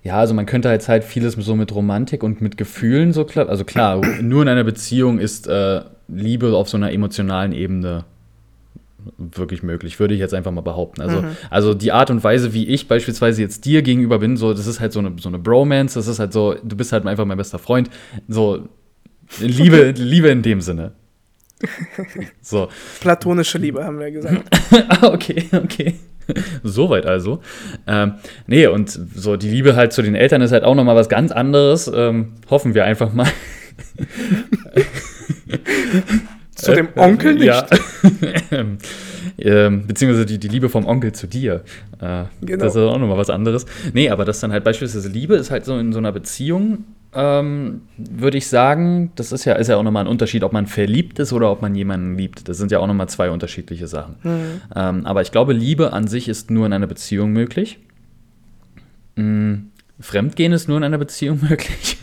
Ja, 0.04 0.20
also 0.20 0.34
man 0.34 0.46
könnte 0.46 0.70
jetzt 0.70 0.88
halt 0.88 1.04
vieles 1.04 1.34
so 1.34 1.56
mit 1.56 1.76
Romantik 1.76 2.24
und 2.24 2.40
mit 2.42 2.58
Gefühlen 2.58 3.12
so 3.12 3.26
klar. 3.26 3.50
Also 3.50 3.66
klar, 3.66 4.02
nur 4.22 4.42
in 4.42 4.48
einer 4.48 4.64
Beziehung 4.64 5.20
ist 5.20 5.48
äh, 5.48 5.82
Liebe 6.08 6.56
auf 6.56 6.70
so 6.70 6.78
einer 6.78 6.94
emotionalen 6.94 7.52
Ebene 7.52 8.06
wirklich 9.18 9.64
möglich, 9.64 10.00
würde 10.00 10.14
ich 10.14 10.20
jetzt 10.20 10.34
einfach 10.34 10.52
mal 10.52 10.62
behaupten. 10.62 11.02
Also, 11.02 11.22
mhm. 11.22 11.38
also 11.50 11.74
die 11.74 11.92
Art 11.92 12.10
und 12.10 12.24
Weise, 12.24 12.54
wie 12.54 12.68
ich 12.68 12.88
beispielsweise 12.88 13.42
jetzt 13.42 13.66
dir 13.66 13.82
gegenüber 13.82 14.20
bin, 14.20 14.38
so, 14.38 14.54
das 14.54 14.68
ist 14.68 14.80
halt 14.80 14.94
so 14.94 15.00
eine, 15.00 15.14
so 15.20 15.30
eine 15.30 15.40
Bromance, 15.40 15.96
das 15.96 16.08
ist 16.08 16.20
halt 16.20 16.34
so, 16.34 16.56
du 16.64 16.76
bist 16.76 16.92
halt 16.92 17.06
einfach 17.06 17.26
mein 17.26 17.38
bester 17.38 17.60
Freund. 17.60 17.90
So, 18.28 18.68
Liebe, 19.40 19.92
Liebe 19.92 20.30
in 20.30 20.42
dem 20.42 20.62
Sinne. 20.62 20.94
So. 22.42 22.70
Platonische 23.02 23.58
Liebe, 23.58 23.84
haben 23.84 24.00
wir 24.00 24.12
gesagt. 24.12 24.44
ah, 24.90 25.08
okay, 25.08 25.44
okay. 25.52 25.96
Soweit 26.64 27.06
also. 27.06 27.42
Ähm, 27.88 28.16
nee, 28.48 28.68
und 28.68 28.90
so 28.90 29.38
die 29.38 29.50
Liebe 29.50 29.76
halt 29.76 29.94
zu 29.94 30.02
den 30.02 30.16
Eltern 30.16 30.42
ist 30.42 30.52
halt 30.52 30.64
auch 30.64 30.76
nochmal 30.76 30.96
was 30.96 31.10
ganz 31.10 31.32
anderes. 31.32 31.92
Ähm, 31.94 32.34
hoffen 32.50 32.74
wir 32.74 32.86
einfach 32.86 33.14
mal. 33.14 33.28
zu 36.56 36.74
dem 36.74 36.90
Onkel 36.96 37.36
nicht? 37.36 37.46
Ja. 37.46 37.68
ähm, 39.38 39.88
beziehungsweise 39.88 40.26
die, 40.26 40.40
die 40.40 40.48
Liebe 40.48 40.70
vom 40.70 40.86
Onkel 40.86 41.12
zu 41.14 41.28
dir. 41.28 41.64
Äh, 42.02 42.24
genau. 42.42 42.66
Das 42.66 42.76
ist 42.76 42.82
auch 42.82 42.98
nochmal 42.98 43.18
was 43.18 43.30
anderes. 43.30 43.66
Nee, 43.94 44.10
aber 44.10 44.26
das 44.26 44.40
dann 44.40 44.52
halt 44.52 44.64
beispielsweise 44.64 45.10
Liebe 45.10 45.36
ist 45.36 45.52
halt 45.52 45.66
so 45.66 45.78
in 45.78 45.94
so 45.94 46.00
einer 46.00 46.12
Beziehung 46.12 46.86
ähm, 47.14 47.82
würde 47.98 48.38
ich 48.38 48.48
sagen, 48.48 49.12
das 49.16 49.32
ist 49.32 49.46
ja, 49.46 49.54
ist 49.54 49.68
ja 49.68 49.78
auch 49.78 49.84
nochmal 49.84 50.06
ein 50.06 50.10
Unterschied, 50.10 50.44
ob 50.44 50.54
man 50.54 50.68
verliebt 50.68 51.20
ist 51.20 51.34
oder 51.34 51.52
ob 51.52 51.62
man 51.62 51.74
jemanden 51.74 52.18
liebt. 52.18 52.48
Das 52.48 52.58
sind 52.58 52.72
ja 52.72 52.80
auch 52.80 52.88
nochmal 52.88 53.10
zwei 53.10 53.30
unterschiedliche 53.30 53.88
Sachen. 53.88 54.16
Mhm. 54.24 54.62
Ähm, 54.76 55.06
aber 55.06 55.22
ich 55.22 55.32
glaube, 55.32 55.54
Liebe 55.54 55.94
an 55.94 56.08
sich 56.08 56.28
ist 56.28 56.52
nur 56.52 56.66
in 56.66 56.74
einer 56.74 56.88
Beziehung 56.88 57.32
möglich. 57.32 57.80
Mhm. 59.16 59.72
Fremdgehen 60.00 60.54
ist 60.54 60.68
nur 60.68 60.78
in 60.78 60.84
einer 60.84 60.98
Beziehung 60.98 61.40
möglich. 61.50 61.98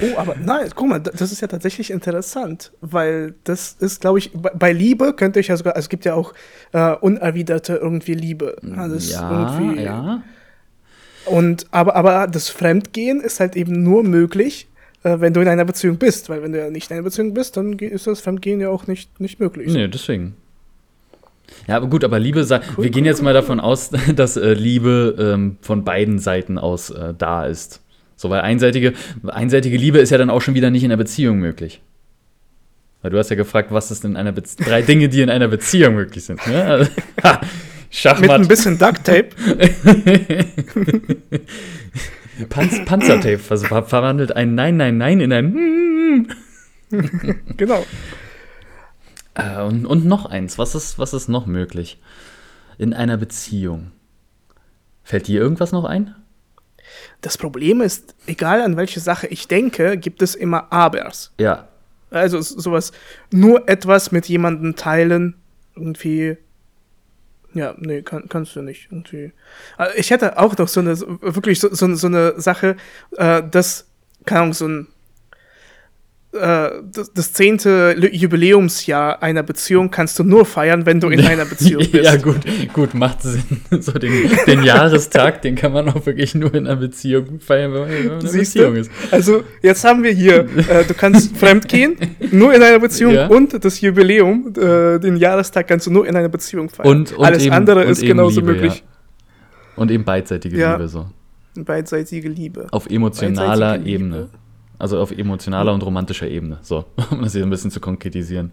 Oh, 0.00 0.18
aber 0.18 0.34
nein, 0.34 0.68
guck 0.74 0.88
mal, 0.88 0.98
das 0.98 1.30
ist 1.30 1.40
ja 1.40 1.46
tatsächlich 1.46 1.92
interessant, 1.92 2.72
weil 2.80 3.34
das 3.44 3.74
ist, 3.74 4.00
glaube 4.00 4.18
ich, 4.18 4.32
bei 4.32 4.72
Liebe 4.72 5.12
könnte 5.14 5.38
ich 5.38 5.46
ja 5.48 5.56
sogar, 5.56 5.76
also 5.76 5.84
es 5.84 5.88
gibt 5.88 6.04
ja 6.04 6.14
auch 6.14 6.34
äh, 6.72 6.94
unerwiderte 6.96 7.76
irgendwie 7.76 8.14
Liebe. 8.14 8.56
Also 8.76 8.96
ja, 8.96 9.72
ja. 9.74 10.22
Und, 11.26 11.66
aber, 11.70 11.96
aber 11.96 12.26
das 12.26 12.48
Fremdgehen 12.48 13.20
ist 13.20 13.40
halt 13.40 13.56
eben 13.56 13.82
nur 13.82 14.02
möglich, 14.02 14.68
äh, 15.02 15.20
wenn 15.20 15.32
du 15.32 15.40
in 15.40 15.48
einer 15.48 15.64
Beziehung 15.64 15.96
bist. 15.96 16.28
Weil 16.28 16.42
wenn 16.42 16.52
du 16.52 16.58
ja 16.58 16.70
nicht 16.70 16.90
in 16.90 16.96
einer 16.96 17.04
Beziehung 17.04 17.34
bist, 17.34 17.56
dann 17.56 17.78
ist 17.78 18.06
das 18.06 18.20
Fremdgehen 18.20 18.60
ja 18.60 18.68
auch 18.68 18.86
nicht, 18.86 19.20
nicht 19.20 19.40
möglich. 19.40 19.72
Nee, 19.72 19.88
deswegen. 19.88 20.34
Ja, 21.68 21.76
aber 21.76 21.88
gut, 21.88 22.04
aber 22.04 22.18
Liebe, 22.18 22.46
cool, 22.50 22.84
wir 22.84 22.90
gehen 22.90 23.04
jetzt 23.04 23.18
cool, 23.18 23.24
mal 23.24 23.34
davon 23.34 23.60
aus, 23.60 23.90
dass 24.16 24.36
äh, 24.36 24.54
Liebe 24.54 25.16
ähm, 25.18 25.56
von 25.60 25.84
beiden 25.84 26.18
Seiten 26.18 26.58
aus 26.58 26.90
äh, 26.90 27.14
da 27.16 27.46
ist. 27.46 27.80
So, 28.16 28.30
weil 28.30 28.40
einseitige, 28.40 28.92
einseitige 29.26 29.76
Liebe 29.76 29.98
ist 29.98 30.10
ja 30.10 30.18
dann 30.18 30.30
auch 30.30 30.40
schon 30.40 30.54
wieder 30.54 30.70
nicht 30.70 30.84
in 30.84 30.90
einer 30.90 30.96
Beziehung 30.96 31.38
möglich. 31.38 31.82
Weil 33.02 33.10
du 33.10 33.18
hast 33.18 33.28
ja 33.28 33.36
gefragt, 33.36 33.70
was 33.70 33.90
ist 33.90 34.04
denn 34.04 34.16
einer 34.16 34.32
Be 34.32 34.42
drei 34.64 34.80
Dinge, 34.80 35.10
die 35.10 35.20
in 35.20 35.28
einer 35.28 35.48
Beziehung 35.48 35.94
möglich 35.94 36.24
sind. 36.24 36.46
Ne? 36.46 36.64
Also, 37.22 37.40
Schachmatt. 37.94 38.22
Mit 38.22 38.30
ein 38.30 38.48
bisschen 38.48 38.76
Duct 38.76 39.04
Tape. 39.04 39.28
Panz 42.48 42.84
Panzertape 42.84 43.38
ver 43.38 43.84
verwandelt 43.84 44.34
ein 44.34 44.56
Nein, 44.56 44.76
Nein, 44.76 44.98
Nein 44.98 45.20
in 45.20 45.32
ein 45.32 46.26
Genau. 47.56 47.86
Äh, 49.34 49.62
und, 49.62 49.86
und 49.86 50.04
noch 50.06 50.26
eins. 50.26 50.58
Was 50.58 50.74
ist, 50.74 50.98
was 50.98 51.14
ist 51.14 51.28
noch 51.28 51.46
möglich? 51.46 52.00
In 52.78 52.94
einer 52.94 53.16
Beziehung. 53.16 53.92
Fällt 55.04 55.28
dir 55.28 55.40
irgendwas 55.40 55.70
noch 55.70 55.84
ein? 55.84 56.16
Das 57.20 57.38
Problem 57.38 57.80
ist, 57.80 58.16
egal 58.26 58.60
an 58.60 58.76
welche 58.76 58.98
Sache 58.98 59.28
ich 59.28 59.46
denke, 59.46 59.98
gibt 59.98 60.20
es 60.20 60.34
immer 60.34 60.72
Abers. 60.72 61.32
Ja. 61.38 61.68
Also 62.10 62.40
sowas, 62.40 62.90
nur 63.30 63.68
etwas 63.68 64.10
mit 64.10 64.28
jemandem 64.28 64.74
teilen, 64.74 65.36
irgendwie 65.76 66.38
ja, 67.54 67.74
nee, 67.78 68.02
kann, 68.02 68.28
kannst 68.28 68.54
du 68.56 68.62
nicht. 68.62 68.88
Irgendwie. 68.90 69.32
Also 69.76 69.96
ich 69.96 70.10
hätte 70.10 70.38
auch 70.38 70.56
noch 70.56 70.68
so 70.68 70.80
eine, 70.80 70.98
wirklich 70.98 71.60
so, 71.60 71.72
so, 71.74 71.94
so 71.94 72.06
eine 72.06 72.40
Sache, 72.40 72.76
äh, 73.16 73.42
dass, 73.48 73.88
keine 74.26 74.40
Ahnung, 74.42 74.52
so 74.54 74.68
ein 74.68 74.88
das, 76.34 77.12
das, 77.12 77.32
zehnte 77.32 77.96
Jubiläumsjahr 78.10 79.22
einer 79.22 79.42
Beziehung 79.44 79.90
kannst 79.90 80.18
du 80.18 80.24
nur 80.24 80.44
feiern, 80.44 80.84
wenn 80.84 80.98
du 80.98 81.08
in 81.08 81.20
einer 81.26 81.44
Beziehung 81.44 81.84
bist. 81.90 82.04
ja, 82.04 82.16
gut, 82.16 82.40
gut, 82.72 82.94
macht 82.94 83.22
Sinn. 83.22 83.42
So 83.80 83.92
den, 83.92 84.12
den 84.46 84.62
Jahrestag, 84.62 85.42
den 85.42 85.54
kann 85.54 85.72
man 85.72 85.88
auch 85.88 86.06
wirklich 86.06 86.34
nur 86.34 86.52
in 86.54 86.66
einer 86.66 86.76
Beziehung 86.76 87.40
feiern, 87.40 87.72
wenn 87.72 87.80
man 87.80 87.90
in 87.90 88.10
einer 88.10 88.20
Siehst 88.20 88.54
Beziehung 88.54 88.74
du? 88.74 88.80
ist. 88.80 88.90
Also, 89.10 89.44
jetzt 89.62 89.84
haben 89.84 90.02
wir 90.02 90.12
hier, 90.12 90.48
äh, 90.68 90.84
du 90.84 90.94
kannst 90.94 91.36
fremdgehen, 91.36 91.96
nur 92.30 92.52
in 92.54 92.62
einer 92.62 92.78
Beziehung 92.78 93.14
ja. 93.14 93.26
und 93.28 93.64
das 93.64 93.80
Jubiläum, 93.80 94.52
äh, 94.56 94.98
den 94.98 95.16
Jahrestag 95.16 95.68
kannst 95.68 95.86
du 95.86 95.90
nur 95.90 96.06
in 96.06 96.16
einer 96.16 96.28
Beziehung 96.28 96.68
feiern. 96.68 96.88
Und, 96.88 97.12
und 97.12 97.24
Alles 97.24 97.44
eben, 97.44 97.54
andere 97.54 97.84
ist 97.84 98.02
genauso 98.02 98.40
Liebe, 98.40 98.52
möglich. 98.52 98.76
Ja. 98.76 98.82
Und 99.76 99.90
eben 99.90 100.04
beidseitige 100.04 100.56
ja. 100.56 100.72
Liebe 100.72 100.88
so. 100.88 101.06
Beidseitige 101.56 102.28
Liebe. 102.28 102.66
Auf 102.70 102.90
emotionaler 102.90 103.84
Ebene. 103.84 104.28
Also 104.78 104.98
auf 104.98 105.10
emotionaler 105.10 105.72
und 105.72 105.82
romantischer 105.82 106.28
Ebene. 106.28 106.58
So, 106.62 106.84
um 107.10 107.22
das 107.22 107.32
hier 107.32 107.42
ein 107.42 107.50
bisschen 107.50 107.70
zu 107.70 107.80
konkretisieren. 107.80 108.52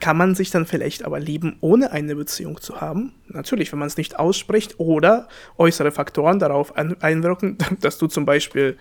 Kann 0.00 0.16
man 0.16 0.34
sich 0.34 0.50
dann 0.50 0.66
vielleicht 0.66 1.04
aber 1.04 1.20
lieben, 1.20 1.56
ohne 1.60 1.92
eine 1.92 2.16
Beziehung 2.16 2.60
zu 2.60 2.80
haben? 2.80 3.14
Natürlich, 3.28 3.70
wenn 3.70 3.78
man 3.78 3.86
es 3.86 3.96
nicht 3.96 4.18
ausspricht 4.18 4.80
oder 4.80 5.28
äußere 5.58 5.92
Faktoren 5.92 6.40
darauf 6.40 6.74
einwirken, 6.76 7.56
dass 7.80 7.98
du 7.98 8.08
zum 8.08 8.24
Beispiel 8.24 8.76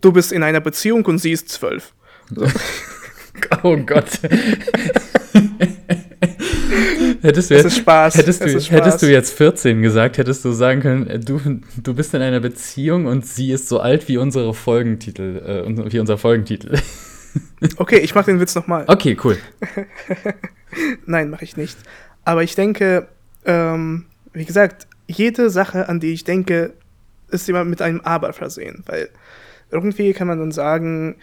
du 0.00 0.12
bist 0.12 0.32
in 0.32 0.42
einer 0.42 0.60
Beziehung 0.60 1.04
und 1.06 1.18
sie 1.18 1.32
ist 1.32 1.48
zwölf. 1.48 1.92
So. 2.34 2.46
oh 3.62 3.76
Gott. 3.76 4.18
Hättest, 7.22 7.50
du 7.50 7.54
Es 7.54 7.62
jetzt, 7.64 7.72
ist 7.72 7.78
Spaß. 7.78 8.14
hättest, 8.16 8.40
Es 8.42 8.52
du, 8.52 8.56
ist 8.58 8.66
Spaß. 8.66 8.76
hättest 8.78 9.02
du 9.02 9.10
jetzt 9.10 9.32
14 9.34 9.82
gesagt, 9.82 10.18
hättest 10.18 10.44
du 10.44 10.52
sagen 10.52 10.80
können, 10.80 11.06
äh, 11.06 11.18
du, 11.18 11.40
du 11.82 11.94
bist 11.94 12.14
in 12.14 12.22
einer 12.22 12.40
Beziehung 12.40 13.06
und 13.06 13.26
sie 13.26 13.52
ist 13.52 13.68
so 13.68 13.80
alt 13.80 14.08
wie 14.08 14.16
unsere 14.18 14.54
Folgentitel, 14.54 15.64
äh, 15.66 15.92
wie 15.92 15.98
unser 15.98 16.18
Folgentitel. 16.18 16.78
Okay, 17.76 17.98
ich 17.98 18.12
mache 18.16 18.26
den 18.32 18.40
Witz 18.40 18.56
nochmal. 18.56 18.84
Okay, 18.88 19.16
cool. 19.22 19.36
Nein, 21.06 21.30
mache 21.30 21.44
ich 21.44 21.56
nicht. 21.56 21.78
Aber 22.24 22.42
ich 22.42 22.54
denke, 22.56 23.06
ähm, 23.44 24.06
wie 24.32 24.44
gesagt, 24.44 24.88
jede 25.06 25.50
Sache, 25.50 25.88
an 25.88 26.00
die 26.00 26.12
ich 26.12 26.24
denke, 26.24 26.72
ist 27.28 27.48
immer 27.48 27.64
mit 27.64 27.82
einem 27.82 28.00
Aber 28.00 28.32
versehen. 28.32 28.82
Weil 28.86 29.10
irgendwie 29.70 30.12
kann 30.12 30.26
man 30.26 30.38
dann 30.38 30.52
sagen, 30.52 31.16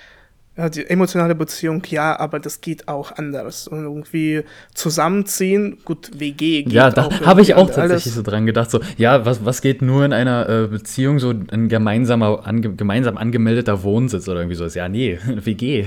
ja, 0.57 0.69
die 0.69 0.89
emotionale 0.89 1.35
Beziehung, 1.35 1.83
ja, 1.87 2.19
aber 2.19 2.39
das 2.39 2.61
geht 2.61 2.87
auch 2.87 3.11
anders. 3.11 3.67
Und 3.67 3.83
irgendwie 3.83 4.43
zusammenziehen, 4.73 5.77
gut, 5.85 6.09
WG 6.19 6.63
geht 6.63 6.73
Ja, 6.73 6.89
da 6.89 7.09
habe 7.25 7.41
ich 7.41 7.53
auch 7.53 7.69
tatsächlich 7.69 8.13
so 8.13 8.23
dran 8.23 8.47
gedacht. 8.47 8.71
So, 8.71 8.79
ja, 8.97 9.23
was, 9.23 9.45
was 9.45 9.61
geht 9.61 9.83
nur 9.83 10.03
in 10.03 10.13
einer 10.13 10.49
äh, 10.49 10.67
Beziehung, 10.67 11.19
so 11.19 11.29
ein 11.29 11.69
gemeinsamer, 11.69 12.47
ange, 12.47 12.73
gemeinsam 12.73 13.17
angemeldeter 13.17 13.83
Wohnsitz 13.83 14.27
oder 14.27 14.39
irgendwie 14.39 14.55
so? 14.55 14.65
Ja, 14.65 14.89
nee, 14.89 15.19
WG. 15.27 15.85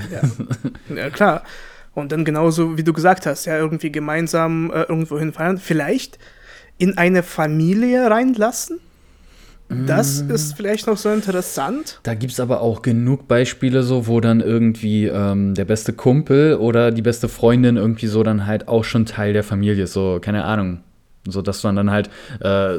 Ja, 0.94 1.10
klar. 1.10 1.42
Und 1.92 2.12
dann 2.12 2.24
genauso, 2.24 2.78
wie 2.78 2.84
du 2.84 2.92
gesagt 2.92 3.26
hast, 3.26 3.46
ja, 3.46 3.58
irgendwie 3.58 3.90
gemeinsam 3.90 4.70
äh, 4.70 4.82
irgendwo 4.82 5.18
hinfahren. 5.18 5.58
Vielleicht 5.58 6.20
in 6.78 6.96
eine 6.96 7.24
Familie 7.24 8.08
reinlassen. 8.08 8.78
Das 9.86 10.24
Mm. 10.26 10.30
ist 10.32 10.54
vielleicht 10.56 10.86
noch 10.86 10.96
so 10.96 11.10
interessant. 11.10 12.00
Da 12.02 12.14
gibt 12.14 12.32
es 12.32 12.40
aber 12.40 12.60
auch 12.60 12.82
genug 12.82 13.28
Beispiele, 13.28 13.82
so, 13.82 14.06
wo 14.06 14.20
dann 14.20 14.40
irgendwie 14.40 15.06
ähm, 15.06 15.54
der 15.54 15.64
beste 15.64 15.92
Kumpel 15.92 16.56
oder 16.56 16.90
die 16.90 17.02
beste 17.02 17.28
Freundin 17.28 17.76
irgendwie 17.76 18.08
so 18.08 18.22
dann 18.22 18.46
halt 18.46 18.68
auch 18.68 18.84
schon 18.84 19.06
Teil 19.06 19.32
der 19.32 19.44
Familie 19.44 19.84
ist. 19.84 19.92
So, 19.92 20.18
keine 20.20 20.44
Ahnung. 20.44 20.80
So, 21.28 21.42
dass 21.42 21.62
man 21.62 21.76
dann 21.76 21.90
halt, 21.90 22.08
äh, 22.40 22.78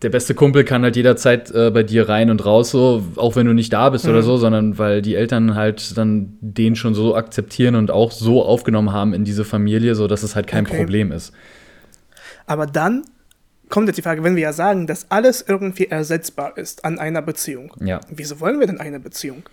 der 0.00 0.08
beste 0.10 0.34
Kumpel 0.34 0.64
kann 0.64 0.82
halt 0.82 0.96
jederzeit 0.96 1.50
äh, 1.50 1.70
bei 1.70 1.82
dir 1.82 2.08
rein 2.08 2.30
und 2.30 2.42
raus, 2.44 2.70
so, 2.70 3.04
auch 3.16 3.36
wenn 3.36 3.46
du 3.46 3.52
nicht 3.52 3.70
da 3.72 3.90
bist 3.90 4.08
oder 4.08 4.22
so, 4.22 4.38
sondern 4.38 4.78
weil 4.78 5.02
die 5.02 5.14
Eltern 5.14 5.54
halt 5.54 5.96
dann 5.98 6.38
den 6.40 6.74
schon 6.74 6.94
so 6.94 7.14
akzeptieren 7.14 7.74
und 7.74 7.90
auch 7.90 8.10
so 8.10 8.42
aufgenommen 8.44 8.92
haben 8.92 9.12
in 9.12 9.24
diese 9.24 9.44
Familie, 9.44 9.94
so 9.94 10.08
dass 10.08 10.22
es 10.22 10.34
halt 10.34 10.46
kein 10.46 10.64
Okay. 10.66 10.78
Problem 10.78 11.12
ist. 11.12 11.34
Aber 12.46 12.66
dann 12.66 13.04
kommt 13.72 13.88
jetzt 13.88 13.96
die 13.96 14.02
Frage, 14.02 14.22
wenn 14.22 14.36
wir 14.36 14.42
ja 14.42 14.52
sagen, 14.52 14.86
dass 14.86 15.10
alles 15.10 15.42
irgendwie 15.48 15.86
ersetzbar 15.86 16.58
ist 16.58 16.84
an 16.84 16.98
einer 16.98 17.22
Beziehung. 17.22 17.72
Ja. 17.80 18.00
Wieso 18.10 18.38
wollen 18.38 18.60
wir 18.60 18.66
denn 18.66 18.78
eine 18.78 19.00
Beziehung? 19.00 19.44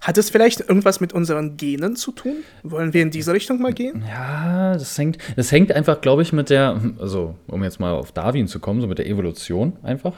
Hat 0.00 0.18
es 0.18 0.28
vielleicht 0.28 0.60
irgendwas 0.60 1.00
mit 1.00 1.12
unseren 1.12 1.56
Genen 1.56 1.94
zu 1.94 2.10
tun? 2.10 2.38
Wollen 2.64 2.92
wir 2.92 3.02
in 3.02 3.12
diese 3.12 3.32
Richtung 3.32 3.62
mal 3.62 3.72
gehen? 3.72 4.02
Ja, 4.08 4.72
das 4.72 4.98
hängt, 4.98 5.18
das 5.36 5.52
hängt 5.52 5.70
einfach, 5.70 6.00
glaube 6.00 6.22
ich, 6.22 6.32
mit 6.32 6.50
der, 6.50 6.80
also 6.98 7.36
um 7.46 7.62
jetzt 7.62 7.78
mal 7.78 7.92
auf 7.92 8.10
Darwin 8.10 8.48
zu 8.48 8.58
kommen, 8.58 8.80
so 8.80 8.88
mit 8.88 8.98
der 8.98 9.06
Evolution 9.06 9.74
einfach. 9.84 10.14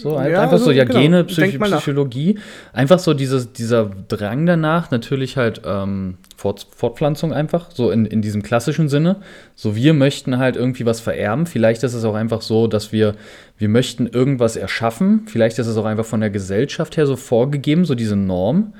So, 0.00 0.18
halt 0.18 0.32
Ja, 0.32 0.42
einfach 0.42 0.58
so, 0.58 0.64
also, 0.64 0.70
ja, 0.72 0.84
genau. 0.84 1.00
Gene, 1.00 1.24
Psych. 1.24 1.58
Psychologie. 1.60 2.38
Einfach 2.72 2.98
so 2.98 3.14
dieses, 3.14 3.52
dieser 3.52 3.90
Drang 4.08 4.46
danach, 4.46 4.90
natürlich 4.90 5.36
halt 5.36 5.62
ähm, 5.64 6.18
Fort, 6.36 6.66
Fortpflanzung 6.74 7.32
einfach, 7.32 7.70
so 7.72 7.90
in, 7.90 8.06
in 8.06 8.22
diesem 8.22 8.42
klassischen 8.42 8.88
Sinne. 8.88 9.16
So, 9.54 9.74
wir 9.74 9.94
möchten 9.94 10.38
halt 10.38 10.56
irgendwie 10.56 10.86
was 10.86 11.00
vererben. 11.00 11.46
Vielleicht 11.46 11.82
ist 11.82 11.94
es 11.94 12.04
auch 12.04 12.14
einfach 12.14 12.42
so, 12.42 12.66
dass 12.66 12.92
wir, 12.92 13.14
wir 13.58 13.68
möchten 13.68 14.06
irgendwas 14.06 14.56
erschaffen. 14.56 15.22
Vielleicht 15.26 15.58
ist 15.58 15.66
es 15.66 15.76
auch 15.76 15.84
einfach 15.84 16.04
von 16.06 16.20
der 16.20 16.30
Gesellschaft 16.30 16.96
her 16.96 17.06
so 17.06 17.16
vorgegeben, 17.16 17.84
so 17.84 17.94
diese 17.94 18.16
Norm. 18.16 18.72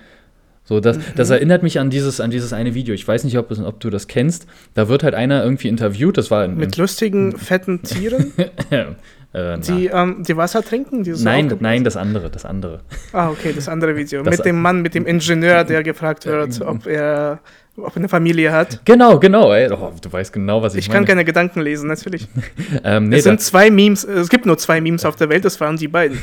So, 0.65 0.81
das, 0.81 0.99
Mhm. 0.99 1.03
das 1.17 1.31
erinnert 1.31 1.63
mich 1.63 1.81
an 1.81 1.89
dieses, 1.89 2.21
an 2.21 2.31
dieses 2.31 2.53
eine 2.53 2.75
Video. 2.75 2.95
Ich 2.95 3.09
weiß 3.09 3.25
nicht, 3.25 3.39
ob, 3.39 3.51
ob 3.59 3.81
du 3.81 3.89
das 3.89 4.07
kennst. 4.07 4.47
Da 4.75 4.89
wird 4.91 5.03
halt 5.03 5.15
einer 5.15 5.43
irgendwie 5.43 5.69
interviewt. 5.69 6.19
Das 6.19 6.31
war 6.31 6.45
in, 6.45 6.59
Mit 6.59 6.77
lustigen, 6.77 7.33
fetten 7.39 7.83
Tieren, 7.83 8.33
äh, 9.33 9.59
die, 9.59 9.87
ähm, 9.87 10.23
die 10.27 10.37
Wasser 10.37 10.63
trinken? 10.63 11.03
Die 11.05 11.13
Nein, 11.13 11.55
nein, 11.61 11.85
das 11.85 11.97
andere, 11.97 12.31
das 12.31 12.45
andere. 12.45 12.81
Ah, 13.13 13.31
okay, 13.31 13.53
das 13.55 13.69
andere 13.69 13.95
Video. 13.97 14.23
Das- 14.23 14.39
mit 14.39 14.47
dem 14.47 14.61
Mann, 14.63 14.81
mit 14.83 14.95
dem 14.95 15.07
Ingenieur, 15.07 15.65
der 15.65 15.83
gefragt 15.83 16.25
wird, 16.27 16.61
ob 16.63 16.87
er, 16.87 17.41
ob 17.77 17.97
eine 17.97 18.09
Familie 18.09 18.51
hat. 18.53 18.81
Genau, 18.85 19.19
genau. 19.21 19.53
Ey. 19.53 19.71
Oh, 19.71 19.93
du 20.01 20.11
weißt 20.13 20.33
genau, 20.33 20.63
was 20.63 20.75
ich, 20.75 20.81
Ich 20.81 20.89
meine. 20.89 21.01
kann 21.01 21.07
keine 21.07 21.25
Gedanken 21.25 21.61
lesen, 21.61 21.89
natürlich. 21.89 22.27
ähm, 22.85 23.09
nee, 23.11 23.19
es 23.19 23.25
sind 23.25 23.41
zwei 23.41 23.71
Memes, 23.71 24.05
äh, 24.05 24.13
es 24.15 24.29
gibt 24.31 24.47
nur 24.47 24.57
zwei 24.59 24.81
Memes 24.81 25.05
auf 25.05 25.17
der 25.17 25.29
Welt, 25.29 25.45
das 25.45 25.61
waren 25.61 25.77
die 25.77 25.89
beiden. 25.89 26.19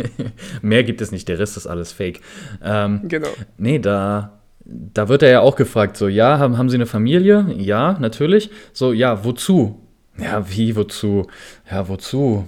mehr 0.62 0.84
gibt 0.84 1.00
es 1.00 1.12
nicht. 1.12 1.28
Der 1.28 1.38
Rest 1.38 1.56
ist 1.56 1.66
alles 1.66 1.92
Fake. 1.92 2.20
Ähm, 2.64 3.02
Genau. 3.04 3.28
nee, 3.58 3.78
da, 3.78 4.40
da 4.64 5.08
wird 5.08 5.22
er 5.22 5.30
ja 5.30 5.40
auch 5.40 5.54
gefragt. 5.56 5.96
So, 5.96 6.08
ja, 6.08 6.38
haben, 6.38 6.58
haben 6.58 6.68
Sie 6.68 6.76
eine 6.76 6.86
Familie? 6.86 7.46
Ja, 7.56 7.96
natürlich. 8.00 8.50
So, 8.72 8.92
ja, 8.92 9.24
wozu? 9.24 9.80
Ja, 10.18 10.48
wie, 10.50 10.76
wozu? 10.76 11.26
Ja, 11.70 11.88
wozu? 11.88 12.46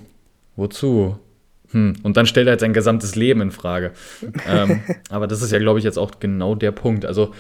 Wozu? 0.57 1.19
Hm. 1.71 1.95
Und 2.03 2.17
dann 2.17 2.27
stellt 2.27 2.49
er 2.49 2.53
halt 2.53 2.61
sein 2.61 2.73
gesamtes 2.73 3.15
Leben 3.15 3.41
in 3.41 3.51
Frage. 3.51 3.93
ähm, 4.49 4.83
aber 5.11 5.27
das 5.27 5.43
ist 5.43 5.53
ja, 5.53 5.59
glaube 5.59 5.79
ich, 5.79 5.85
jetzt 5.85 5.99
auch 5.99 6.13
genau 6.19 6.55
der 6.55 6.73
Punkt. 6.73 7.07
Also, 7.07 7.33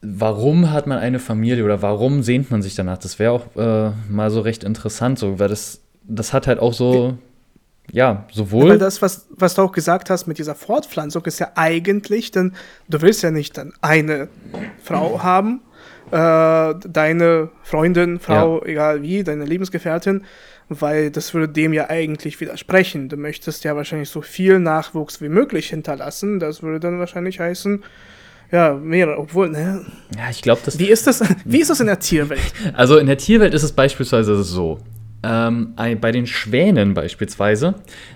warum 0.00 0.70
hat 0.70 0.86
man 0.86 0.98
eine 0.98 1.18
Familie 1.18 1.64
oder 1.64 1.82
warum 1.82 2.22
sehnt 2.22 2.50
man 2.50 2.62
sich 2.62 2.74
danach? 2.74 2.98
Das 2.98 3.18
wäre 3.18 3.32
auch 3.32 3.56
äh, 3.56 3.92
mal 4.08 4.30
so 4.30 4.40
recht 4.40 4.64
interessant, 4.64 5.18
so, 5.18 5.38
weil 5.38 5.48
das, 5.48 5.80
das 6.04 6.32
hat 6.32 6.46
halt 6.46 6.58
auch 6.58 6.72
so, 6.72 7.18
ja, 7.92 8.26
sowohl. 8.32 8.70
Weil 8.70 8.78
das, 8.78 9.02
was, 9.02 9.26
was 9.30 9.54
du 9.54 9.62
auch 9.62 9.72
gesagt 9.72 10.10
hast 10.10 10.26
mit 10.26 10.38
dieser 10.38 10.54
Fortpflanzung, 10.54 11.24
ist 11.26 11.38
ja 11.38 11.52
eigentlich, 11.54 12.30
denn 12.30 12.54
du 12.88 13.02
willst 13.02 13.22
ja 13.22 13.30
nicht 13.30 13.56
dann 13.58 13.72
eine 13.80 14.28
Frau 14.82 15.22
haben, 15.22 15.60
äh, 16.10 16.74
deine 16.88 17.50
Freundin, 17.62 18.18
Frau, 18.20 18.62
egal 18.64 19.02
wie, 19.02 19.24
deine 19.24 19.44
Lebensgefährtin, 19.44 20.24
weil 20.68 21.10
das 21.10 21.34
würde 21.34 21.52
dem 21.52 21.72
ja 21.72 21.90
eigentlich 21.90 22.40
widersprechen. 22.40 23.08
Du 23.08 23.16
möchtest 23.16 23.64
ja 23.64 23.76
wahrscheinlich 23.76 24.10
so 24.10 24.22
viel 24.22 24.58
Nachwuchs 24.58 25.20
wie 25.20 25.28
möglich 25.28 25.68
hinterlassen. 25.68 26.40
Das 26.40 26.62
würde 26.62 26.80
dann 26.80 26.98
wahrscheinlich 26.98 27.40
heißen, 27.40 27.84
ja, 28.52 28.74
mehrere, 28.74 29.18
obwohl, 29.18 29.48
ne, 29.48 29.84
ja, 30.16 30.30
ich 30.30 30.42
glaube, 30.42 30.60
das. 30.64 30.78
wie 30.78 30.88
ist 30.88 31.06
das, 31.06 31.22
wie 31.44 31.60
ist 31.60 31.70
das 31.70 31.80
in 31.80 31.86
der 31.86 31.98
Tierwelt? 31.98 32.40
Also 32.74 32.98
in 32.98 33.06
der 33.06 33.18
Tierwelt 33.18 33.54
ist 33.54 33.64
es 33.64 33.72
beispielsweise 33.72 34.42
so. 34.42 34.78
Ähm, 35.26 35.74
bei 36.00 36.12
den 36.12 36.26
Schwänen 36.28 36.94
beispielsweise, 36.94 37.74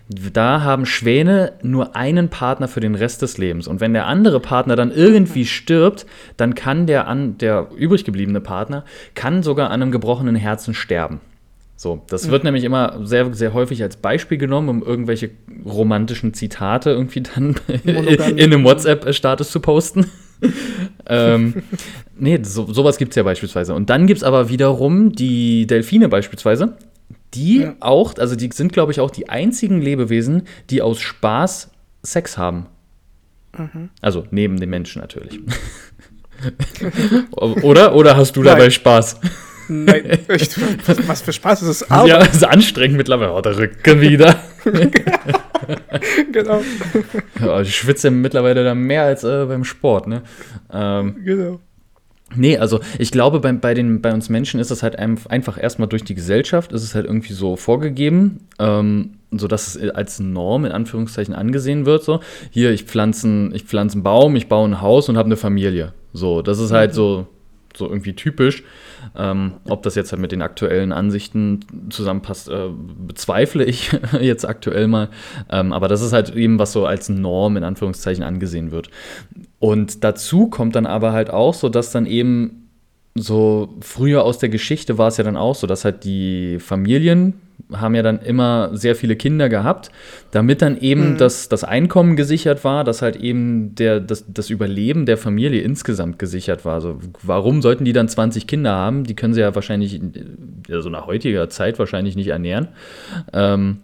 da 0.08 0.60
haben 0.60 0.86
Schwäne 0.86 1.54
nur 1.60 1.96
einen 1.96 2.28
Partner 2.28 2.68
für 2.68 2.78
den 2.78 2.94
Rest 2.94 3.22
des 3.22 3.36
Lebens. 3.36 3.66
Und 3.66 3.80
wenn 3.80 3.94
der 3.94 4.06
andere 4.06 4.38
Partner 4.38 4.76
dann 4.76 4.92
irgendwie 4.92 5.44
stirbt, 5.44 6.06
dann 6.36 6.54
kann 6.54 6.86
der, 6.86 7.08
an, 7.08 7.36
der 7.38 7.66
übrig 7.76 8.04
gebliebene 8.04 8.40
Partner 8.40 8.84
kann 9.16 9.42
sogar 9.42 9.70
an 9.70 9.82
einem 9.82 9.90
gebrochenen 9.90 10.36
Herzen 10.36 10.72
sterben. 10.72 11.20
So, 11.74 12.02
das 12.08 12.30
wird 12.30 12.44
nämlich 12.44 12.62
immer 12.62 13.00
sehr, 13.04 13.32
sehr 13.34 13.54
häufig 13.54 13.82
als 13.82 13.96
Beispiel 13.96 14.38
genommen, 14.38 14.68
um 14.68 14.82
irgendwelche 14.82 15.30
romantischen 15.64 16.34
Zitate 16.34 16.90
irgendwie 16.90 17.22
dann 17.22 17.56
in 17.84 18.38
einem 18.38 18.64
WhatsApp-Status 18.64 19.50
zu 19.50 19.60
posten. 19.60 20.04
ähm, 21.06 21.62
nee, 22.18 22.38
so, 22.42 22.70
sowas 22.70 22.98
gibt 22.98 23.12
es 23.12 23.16
ja 23.16 23.22
beispielsweise. 23.22 23.74
Und 23.74 23.90
dann 23.90 24.06
gibt 24.06 24.18
es 24.18 24.24
aber 24.24 24.48
wiederum 24.50 25.12
die 25.12 25.66
Delfine 25.66 26.10
beispielsweise, 26.10 26.76
die 27.34 27.60
Ja. 27.62 27.74
auch, 27.80 28.14
also 28.18 28.36
die 28.36 28.50
sind, 28.52 28.72
glaube 28.72 28.92
ich, 28.92 29.00
auch 29.00 29.10
die 29.10 29.28
einzigen 29.28 29.80
Lebewesen, 29.80 30.42
die 30.70 30.82
aus 30.82 31.00
Spaß 31.00 31.70
Sex 32.02 32.38
haben. 32.38 32.66
Also 34.00 34.26
neben 34.30 34.58
den 34.58 34.70
Menschen 34.70 35.00
natürlich. 35.02 35.38
Oder? 37.32 37.94
Oder 37.94 38.16
hast 38.16 38.36
du 38.36 38.42
dabei 38.42 38.62
Nein. 38.62 38.70
Spaß? 38.70 39.20
Nein, 39.68 40.04
echt, 40.28 40.58
was, 41.06 41.22
für 41.22 41.32
Spaß 41.32 41.62
ist 41.62 41.82
es? 41.82 41.88
ja, 41.90 42.18
ist 42.18 42.44
anstrengend 42.44 42.96
mittlerweile. 42.96 43.32
Oh, 43.32 43.40
der 43.40 43.56
Rücken 43.56 44.00
wieder. 44.00 44.36
genau, 46.32 46.62
Ja, 47.40 47.60
ich 47.60 47.76
schwitze 47.76 48.10
mittlerweile 48.10 48.64
da 48.64 48.74
mehr 48.74 49.04
als 49.04 49.22
äh, 49.24 49.44
beim 49.46 49.64
Sport, 49.64 50.06
ne? 50.08 50.22
Ähm, 50.72 51.16
genau. 51.24 51.60
Nee, 52.34 52.58
also 52.58 52.80
ich 52.98 53.10
glaube, 53.10 53.40
bei, 53.40 53.52
bei, 53.52 53.74
den, 53.74 54.00
bei 54.00 54.12
uns 54.12 54.28
Menschen 54.28 54.60
ist 54.60 54.70
es 54.70 54.82
halt 54.82 54.98
ein, 54.98 55.18
einfach 55.28 55.62
erstmal 55.62 55.88
durch 55.88 56.04
die 56.04 56.14
Gesellschaft, 56.14 56.72
ist 56.72 56.82
es 56.82 56.94
halt 56.94 57.06
irgendwie 57.06 57.32
so 57.32 57.56
vorgegeben, 57.56 58.46
ähm, 58.58 59.14
sodass 59.30 59.76
es 59.76 59.90
als 59.90 60.20
Norm 60.20 60.64
in 60.64 60.72
Anführungszeichen 60.72 61.34
angesehen 61.34 61.86
wird. 61.86 62.04
So, 62.04 62.20
hier, 62.50 62.72
ich 62.72 62.84
pflanze 62.84 63.26
einen, 63.26 63.54
ich 63.54 63.64
pflanze 63.64 63.94
einen 63.94 64.02
Baum, 64.02 64.36
ich 64.36 64.48
baue 64.48 64.68
ein 64.68 64.80
Haus 64.80 65.08
und 65.08 65.16
habe 65.16 65.26
eine 65.26 65.36
Familie. 65.36 65.92
So, 66.12 66.42
das 66.42 66.58
ist 66.58 66.72
halt 66.72 66.94
so, 66.94 67.26
so 67.76 67.88
irgendwie 67.88 68.14
typisch. 68.14 68.62
Ähm, 69.16 69.54
ob 69.68 69.82
das 69.82 69.94
jetzt 69.94 70.12
halt 70.12 70.20
mit 70.20 70.32
den 70.32 70.42
aktuellen 70.42 70.92
Ansichten 70.92 71.60
zusammenpasst, 71.90 72.48
äh, 72.48 72.68
bezweifle 73.06 73.64
ich 73.64 73.90
jetzt 74.20 74.44
aktuell 74.44 74.88
mal. 74.88 75.08
Ähm, 75.50 75.72
aber 75.72 75.88
das 75.88 76.02
ist 76.02 76.12
halt 76.12 76.34
eben, 76.34 76.58
was 76.58 76.72
so 76.72 76.86
als 76.86 77.08
Norm 77.08 77.56
in 77.56 77.64
Anführungszeichen 77.64 78.22
angesehen 78.22 78.70
wird. 78.70 78.90
Und 79.58 80.04
dazu 80.04 80.48
kommt 80.48 80.76
dann 80.76 80.86
aber 80.86 81.12
halt 81.12 81.30
auch 81.30 81.54
so, 81.54 81.68
dass 81.68 81.92
dann 81.92 82.06
eben 82.06 82.68
so 83.14 83.76
früher 83.80 84.24
aus 84.24 84.38
der 84.38 84.48
Geschichte 84.48 84.98
war 84.98 85.08
es 85.08 85.16
ja 85.16 85.24
dann 85.24 85.36
auch 85.36 85.54
so, 85.54 85.66
dass 85.66 85.84
halt 85.84 86.04
die 86.04 86.58
Familien 86.60 87.34
haben 87.74 87.94
ja 87.94 88.02
dann 88.02 88.20
immer 88.20 88.70
sehr 88.72 88.96
viele 88.96 89.16
Kinder 89.16 89.48
gehabt, 89.48 89.90
damit 90.30 90.62
dann 90.62 90.78
eben 90.78 91.12
mhm. 91.12 91.16
das, 91.18 91.48
das 91.48 91.64
Einkommen 91.64 92.16
gesichert 92.16 92.64
war, 92.64 92.84
dass 92.84 93.02
halt 93.02 93.16
eben 93.16 93.74
der, 93.74 94.00
das, 94.00 94.24
das 94.28 94.50
Überleben 94.50 95.06
der 95.06 95.16
Familie 95.16 95.62
insgesamt 95.62 96.18
gesichert 96.18 96.64
war. 96.64 96.74
Also 96.74 96.98
warum 97.22 97.62
sollten 97.62 97.84
die 97.84 97.92
dann 97.92 98.08
20 98.08 98.46
Kinder 98.46 98.72
haben? 98.72 99.04
Die 99.04 99.14
können 99.14 99.34
sie 99.34 99.40
ja 99.40 99.54
wahrscheinlich, 99.54 100.00
also 100.70 100.90
nach 100.90 101.06
heutiger 101.06 101.48
Zeit 101.48 101.78
wahrscheinlich 101.78 102.16
nicht 102.16 102.28
ernähren. 102.28 102.68
Ähm, 103.32 103.78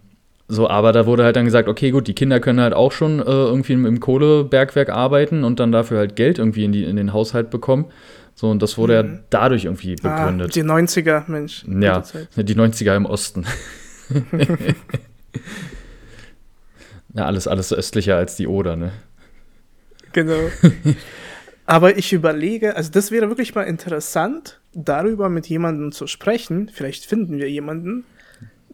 so, 0.49 0.69
aber 0.69 0.93
da 0.93 1.05
wurde 1.05 1.25
halt 1.25 1.35
dann 1.35 1.45
gesagt, 1.45 1.67
okay, 1.67 1.91
gut, 1.91 2.07
die 2.07 2.13
Kinder 2.13 2.39
können 2.39 2.61
halt 2.61 2.73
auch 2.73 2.93
schon 2.93 3.19
äh, 3.19 3.23
irgendwie 3.25 3.73
im, 3.73 3.85
im, 3.85 3.99
Kohlebergwerk 3.99 4.89
arbeiten 4.89 5.43
und 5.43 5.59
dann 5.59 5.73
dafür 5.73 5.97
halt 5.97 6.15
Geld 6.15 6.39
irgendwie 6.39 6.63
in, 6.63 6.71
die, 6.71 6.85
in 6.85 6.95
den 6.95 7.11
Haushalt 7.11 7.49
bekommen. 7.49 7.85
So, 8.39 8.51
und 8.51 8.61
das 8.61 8.77
wurde 8.77 9.01
mhm. 9.01 9.13
ja 9.13 9.19
dadurch 9.31 9.65
irgendwie 9.65 9.95
ah, 10.03 10.15
begründet. 10.15 10.51
Ah, 10.51 10.53
die 10.53 10.63
90er, 10.63 11.23
Mensch. 11.25 11.65
Ja, 11.67 12.03
die 12.35 12.55
90er 12.55 12.95
im 12.95 13.07
Osten. 13.07 13.47
ja, 17.15 17.25
alles, 17.25 17.47
alles 17.47 17.73
östlicher 17.73 18.15
als 18.15 18.35
die 18.35 18.45
Oder, 18.45 18.75
ne? 18.75 18.91
Genau. 20.13 20.51
Aber 21.65 21.97
ich 21.97 22.13
überlege, 22.13 22.75
also 22.75 22.91
das 22.91 23.09
wäre 23.09 23.27
wirklich 23.27 23.55
mal 23.55 23.63
interessant, 23.63 24.59
darüber 24.71 25.29
mit 25.29 25.47
jemandem 25.47 25.91
zu 25.91 26.05
sprechen. 26.05 26.69
Vielleicht 26.71 27.07
finden 27.07 27.39
wir 27.39 27.49
jemanden, 27.49 28.05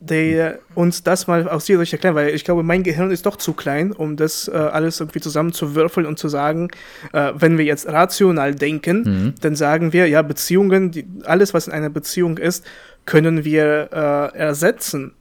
der 0.09 0.59
uns 0.75 1.03
das 1.03 1.27
mal 1.27 1.47
aus 1.47 1.65
dir 1.65 1.77
Sicht 1.79 1.93
erklären, 1.93 2.15
weil 2.15 2.29
ich 2.29 2.43
glaube, 2.43 2.61
mein 2.61 2.83
Gehirn 2.83 3.09
ist 3.09 3.25
doch 3.25 3.37
zu 3.37 3.53
klein, 3.53 3.93
um 3.93 4.17
das 4.17 4.49
äh, 4.49 4.51
alles 4.51 4.99
irgendwie 4.99 5.21
zusammenzuwürfeln 5.21 6.05
und 6.05 6.19
zu 6.19 6.27
sagen, 6.27 6.69
äh, 7.13 7.31
wenn 7.35 7.57
wir 7.57 7.63
jetzt 7.63 7.87
rational 7.87 8.53
denken, 8.53 9.03
mhm. 9.03 9.35
dann 9.39 9.55
sagen 9.55 9.93
wir, 9.93 10.07
ja, 10.07 10.21
Beziehungen, 10.21 10.91
die, 10.91 11.05
alles, 11.23 11.53
was 11.53 11.67
in 11.67 11.73
einer 11.73 11.89
Beziehung 11.89 12.37
ist, 12.37 12.65
können 13.05 13.45
wir 13.45 13.89
äh, 13.93 14.37
ersetzen. 14.37 15.13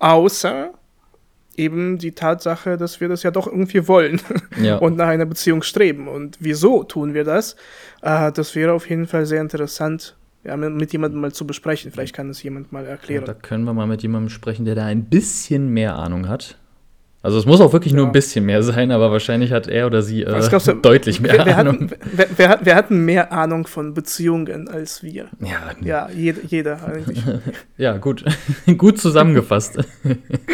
Außer 0.00 0.70
eben 1.56 1.98
die 1.98 2.12
Tatsache, 2.12 2.76
dass 2.76 3.00
wir 3.00 3.08
das 3.08 3.22
ja 3.22 3.30
doch 3.30 3.46
irgendwie 3.46 3.86
wollen 3.86 4.20
ja. 4.60 4.76
und 4.76 4.96
nach 4.96 5.08
einer 5.08 5.26
Beziehung 5.26 5.62
streben. 5.62 6.08
Und 6.08 6.38
wieso 6.40 6.82
tun 6.82 7.14
wir 7.14 7.22
das? 7.22 7.54
Äh, 8.02 8.32
das 8.32 8.56
wäre 8.56 8.72
auf 8.72 8.88
jeden 8.88 9.06
Fall 9.06 9.24
sehr 9.26 9.40
interessant 9.40 10.16
ja, 10.44 10.56
mit 10.56 10.92
jemandem 10.92 11.20
mal 11.20 11.32
zu 11.32 11.46
besprechen. 11.46 11.92
Vielleicht 11.92 12.14
kann 12.14 12.30
es 12.30 12.42
jemand 12.42 12.72
mal 12.72 12.86
erklären. 12.86 13.24
Ja, 13.26 13.34
da 13.34 13.34
können 13.34 13.64
wir 13.64 13.74
mal 13.74 13.86
mit 13.86 14.02
jemandem 14.02 14.30
sprechen, 14.30 14.64
der 14.64 14.74
da 14.74 14.86
ein 14.86 15.04
bisschen 15.04 15.68
mehr 15.68 15.96
Ahnung 15.96 16.28
hat. 16.28 16.56
Also 17.22 17.38
es 17.38 17.44
muss 17.44 17.60
auch 17.60 17.74
wirklich 17.74 17.92
ja. 17.92 17.98
nur 17.98 18.06
ein 18.06 18.12
bisschen 18.12 18.46
mehr 18.46 18.62
sein, 18.62 18.90
aber 18.90 19.10
wahrscheinlich 19.10 19.52
hat 19.52 19.68
er 19.68 19.86
oder 19.86 20.00
sie 20.00 20.22
äh, 20.22 20.40
du, 20.48 20.72
deutlich 20.76 21.20
mehr 21.20 21.34
wer, 21.34 21.46
wer 21.46 21.58
Ahnung. 21.58 21.90
Hat, 21.90 21.98
wer, 22.14 22.26
wer, 22.34 22.60
wer 22.62 22.74
hat 22.74 22.90
mehr 22.90 23.30
Ahnung 23.30 23.66
von 23.66 23.92
Beziehungen 23.92 24.68
als 24.68 25.02
wir? 25.02 25.28
Ja, 25.38 25.72
ja 25.82 26.08
jeder, 26.10 26.40
jeder 26.46 26.82
eigentlich. 26.82 27.22
ja, 27.76 27.98
gut. 27.98 28.24
gut 28.78 28.98
zusammengefasst. 28.98 29.80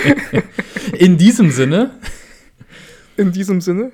In 0.98 1.16
diesem 1.16 1.52
Sinne 1.52 1.90
in 3.16 3.32
diesem 3.32 3.60
Sinne. 3.60 3.92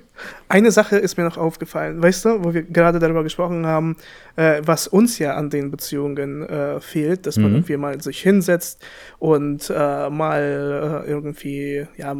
Eine 0.49 0.71
Sache 0.71 0.97
ist 0.97 1.17
mir 1.17 1.23
noch 1.23 1.37
aufgefallen, 1.37 2.01
weißt 2.01 2.25
du, 2.25 2.43
wo 2.43 2.53
wir 2.53 2.63
gerade 2.63 2.99
darüber 2.99 3.23
gesprochen 3.23 3.65
haben, 3.65 3.97
äh, 4.35 4.61
was 4.63 4.87
uns 4.87 5.19
ja 5.19 5.35
an 5.35 5.49
den 5.49 5.71
Beziehungen 5.71 6.43
äh, 6.47 6.79
fehlt, 6.79 7.25
dass 7.25 7.37
man 7.37 7.51
mhm. 7.51 7.55
irgendwie 7.57 7.77
mal 7.77 8.01
sich 8.01 8.21
hinsetzt 8.21 8.83
und 9.19 9.69
äh, 9.69 10.09
mal 10.09 11.03
äh, 11.05 11.09
irgendwie, 11.09 11.87
ja, 11.97 12.15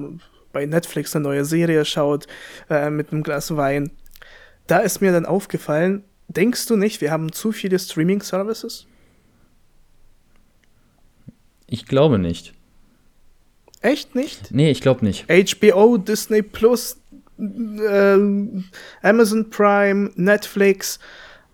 bei 0.51 0.66
Netflix 0.66 1.16
eine 1.16 1.24
neue 1.24 1.45
Serie 1.45 1.84
schaut 1.84 2.28
äh, 2.70 2.89
mit 2.89 3.12
einem 3.12 3.24
Glas 3.24 3.56
Wein. 3.56 3.91
Da 4.68 4.80
ist 4.80 5.01
mir 5.01 5.12
dann 5.12 5.26
aufgefallen, 5.26 6.04
denkst 6.28 6.68
du 6.68 6.78
nicht, 6.78 7.01
wir 7.01 7.12
haben 7.12 7.32
zu 7.32 7.51
viele 7.51 7.80
Streaming-Services? 7.80 8.88
Ich 11.68 11.86
glaube 11.86 12.20
nicht. 12.20 12.54
Echt 13.84 14.16
nicht? 14.16 14.50
Nee, 14.52 14.72
ich 14.72 14.80
glaube 14.80 15.06
nicht. 15.06 15.26
HBO, 15.28 15.98
Disney 15.98 16.42
Plus, 16.42 17.02
äh, 17.38 18.18
Amazon 19.02 19.50
Prime, 19.50 20.10
Netflix, 20.16 21.00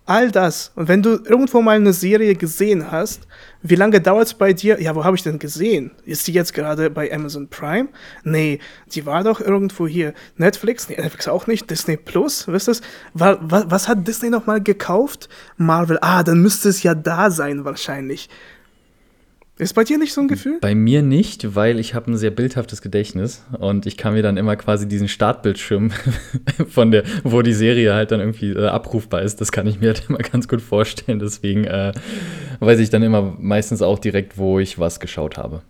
all 0.06 0.30
das. 0.30 0.70
Und 0.76 0.86
wenn 0.86 1.02
du 1.02 1.18
irgendwo 1.24 1.60
mal 1.60 1.74
eine 1.74 1.92
Serie 1.92 2.36
gesehen 2.36 2.88
hast, 2.88 3.26
wie 3.62 3.74
lange 3.74 4.00
dauert 4.00 4.28
es 4.28 4.34
bei 4.34 4.52
dir? 4.52 4.80
Ja, 4.80 4.94
wo 4.94 5.02
habe 5.04 5.16
ich 5.16 5.24
denn 5.24 5.40
gesehen? 5.40 5.90
Ist 6.04 6.28
die 6.28 6.32
jetzt 6.32 6.54
gerade 6.54 6.88
bei 6.88 7.12
Amazon 7.12 7.48
Prime? 7.48 7.88
Nee, 8.22 8.60
die 8.94 9.04
war 9.06 9.24
doch 9.24 9.40
irgendwo 9.40 9.88
hier. 9.88 10.14
Netflix? 10.36 10.88
Nee, 10.88 10.96
Netflix 11.00 11.26
auch 11.26 11.48
nicht. 11.48 11.68
Disney 11.68 11.96
Plus? 11.96 12.46
Wisst 12.46 12.68
ihr 12.68 12.76
was, 13.12 13.38
was 13.42 13.88
hat 13.88 14.06
Disney 14.06 14.30
nochmal 14.30 14.62
gekauft? 14.62 15.28
Marvel. 15.56 15.98
Ah, 16.00 16.22
dann 16.22 16.40
müsste 16.42 16.68
es 16.68 16.84
ja 16.84 16.94
da 16.94 17.32
sein 17.32 17.64
wahrscheinlich. 17.64 18.28
Ist 19.60 19.74
bei 19.74 19.84
dir 19.84 19.98
nicht 19.98 20.14
so 20.14 20.22
ein 20.22 20.28
Gefühl? 20.28 20.56
Bei 20.62 20.74
mir 20.74 21.02
nicht, 21.02 21.54
weil 21.54 21.78
ich 21.78 21.94
habe 21.94 22.10
ein 22.10 22.16
sehr 22.16 22.30
bildhaftes 22.30 22.80
Gedächtnis 22.80 23.44
und 23.58 23.84
ich 23.84 23.98
kann 23.98 24.14
mir 24.14 24.22
dann 24.22 24.38
immer 24.38 24.56
quasi 24.56 24.88
diesen 24.88 25.06
Startbildschirm 25.06 25.90
von 26.70 26.90
der, 26.90 27.02
wo 27.24 27.42
die 27.42 27.52
Serie 27.52 27.92
halt 27.92 28.10
dann 28.10 28.20
irgendwie 28.20 28.52
äh, 28.52 28.68
abrufbar 28.68 29.20
ist, 29.20 29.42
das 29.42 29.52
kann 29.52 29.66
ich 29.66 29.78
mir 29.78 29.88
halt 29.88 30.04
immer 30.08 30.16
ganz 30.16 30.48
gut 30.48 30.62
vorstellen. 30.62 31.18
Deswegen 31.18 31.64
äh, 31.64 31.92
weiß 32.60 32.78
ich 32.78 32.88
dann 32.88 33.02
immer 33.02 33.36
meistens 33.38 33.82
auch 33.82 33.98
direkt, 33.98 34.38
wo 34.38 34.58
ich 34.58 34.78
was 34.78 34.98
geschaut 34.98 35.36
habe. 35.36 35.60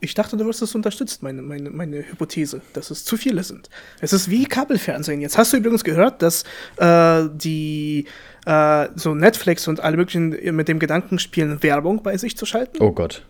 Ich 0.00 0.14
dachte, 0.14 0.36
du 0.36 0.46
wirst 0.46 0.62
es 0.62 0.74
unterstützt, 0.74 1.22
meine, 1.22 1.42
meine, 1.42 1.70
meine 1.70 1.98
Hypothese, 1.98 2.60
dass 2.72 2.90
es 2.90 3.04
zu 3.04 3.16
viele 3.16 3.42
sind. 3.42 3.68
Es 4.00 4.12
ist 4.12 4.30
wie 4.30 4.44
Kabelfernsehen. 4.44 5.20
Jetzt 5.20 5.38
hast 5.38 5.52
du 5.52 5.56
übrigens 5.56 5.84
gehört, 5.84 6.22
dass 6.22 6.44
äh, 6.76 7.28
die 7.34 8.06
äh, 8.46 8.88
so 8.94 9.14
Netflix 9.14 9.68
und 9.68 9.80
alle 9.80 9.96
möglichen 9.96 10.30
mit 10.54 10.68
dem 10.68 10.78
Gedanken 10.78 11.18
spielen, 11.18 11.62
Werbung 11.62 12.02
bei 12.02 12.16
sich 12.16 12.36
zu 12.36 12.46
schalten. 12.46 12.78
Oh 12.80 12.92
Gott. 12.92 13.24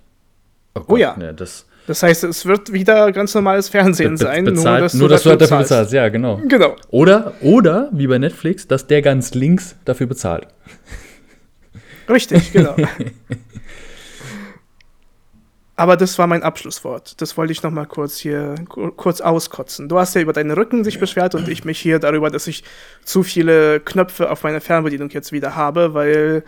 Oh, 0.75 0.81
Gott. 0.81 0.91
oh 0.91 0.97
ja. 0.97 1.17
Nee, 1.19 1.33
das, 1.35 1.67
das 1.87 2.03
heißt, 2.03 2.25
es 2.25 2.45
wird 2.45 2.73
wieder 2.73 3.11
ganz 3.13 3.35
normales 3.35 3.69
Fernsehen 3.69 4.13
be 4.13 4.19
sein, 4.19 4.45
bezahlt, 4.45 4.67
nur 4.67 4.81
dass 4.81 4.95
nur, 4.95 5.09
du, 5.09 5.15
dass 5.15 5.23
dafür, 5.23 5.37
du 5.37 5.45
dafür 5.45 5.59
bezahlst. 5.59 5.93
Ja, 5.93 6.09
genau. 6.09 6.41
genau. 6.47 6.77
Oder, 6.91 7.33
oder, 7.41 7.89
wie 7.93 8.07
bei 8.07 8.19
Netflix, 8.19 8.69
dass 8.69 8.87
der 8.87 9.03
ganz 9.03 9.35
links 9.35 9.75
dafür 9.85 10.07
bezahlt. 10.07 10.47
Richtig, 12.09 12.53
genau. 12.53 12.77
Aber 15.79 15.97
das 15.97 16.19
war 16.19 16.27
mein 16.27 16.43
Abschlusswort. 16.43 17.21
Das 17.21 17.37
wollte 17.37 17.53
ich 17.53 17.63
noch 17.63 17.71
mal 17.71 17.87
kurz 17.87 18.19
hier 18.19 18.57
kurz 18.67 19.21
auskotzen. 19.21 19.89
Du 19.89 19.97
hast 19.97 20.13
ja 20.17 20.21
über 20.21 20.33
deinen 20.33 20.51
Rücken 20.51 20.83
sich 20.83 20.99
beschwert 20.99 21.37
und 21.37 21.49
ich 21.49 21.65
mich 21.65 21.79
hier 21.79 22.01
darüber, 22.01 22.31
dass 22.31 22.49
ich 22.49 22.65
zu 23.05 23.23
viele 23.23 23.79
Knöpfe 23.79 24.29
auf 24.29 24.43
meiner 24.43 24.61
Fernbedienung 24.61 25.11
jetzt 25.11 25.31
wieder 25.31 25.55
habe, 25.55 25.95
weil 25.95 26.43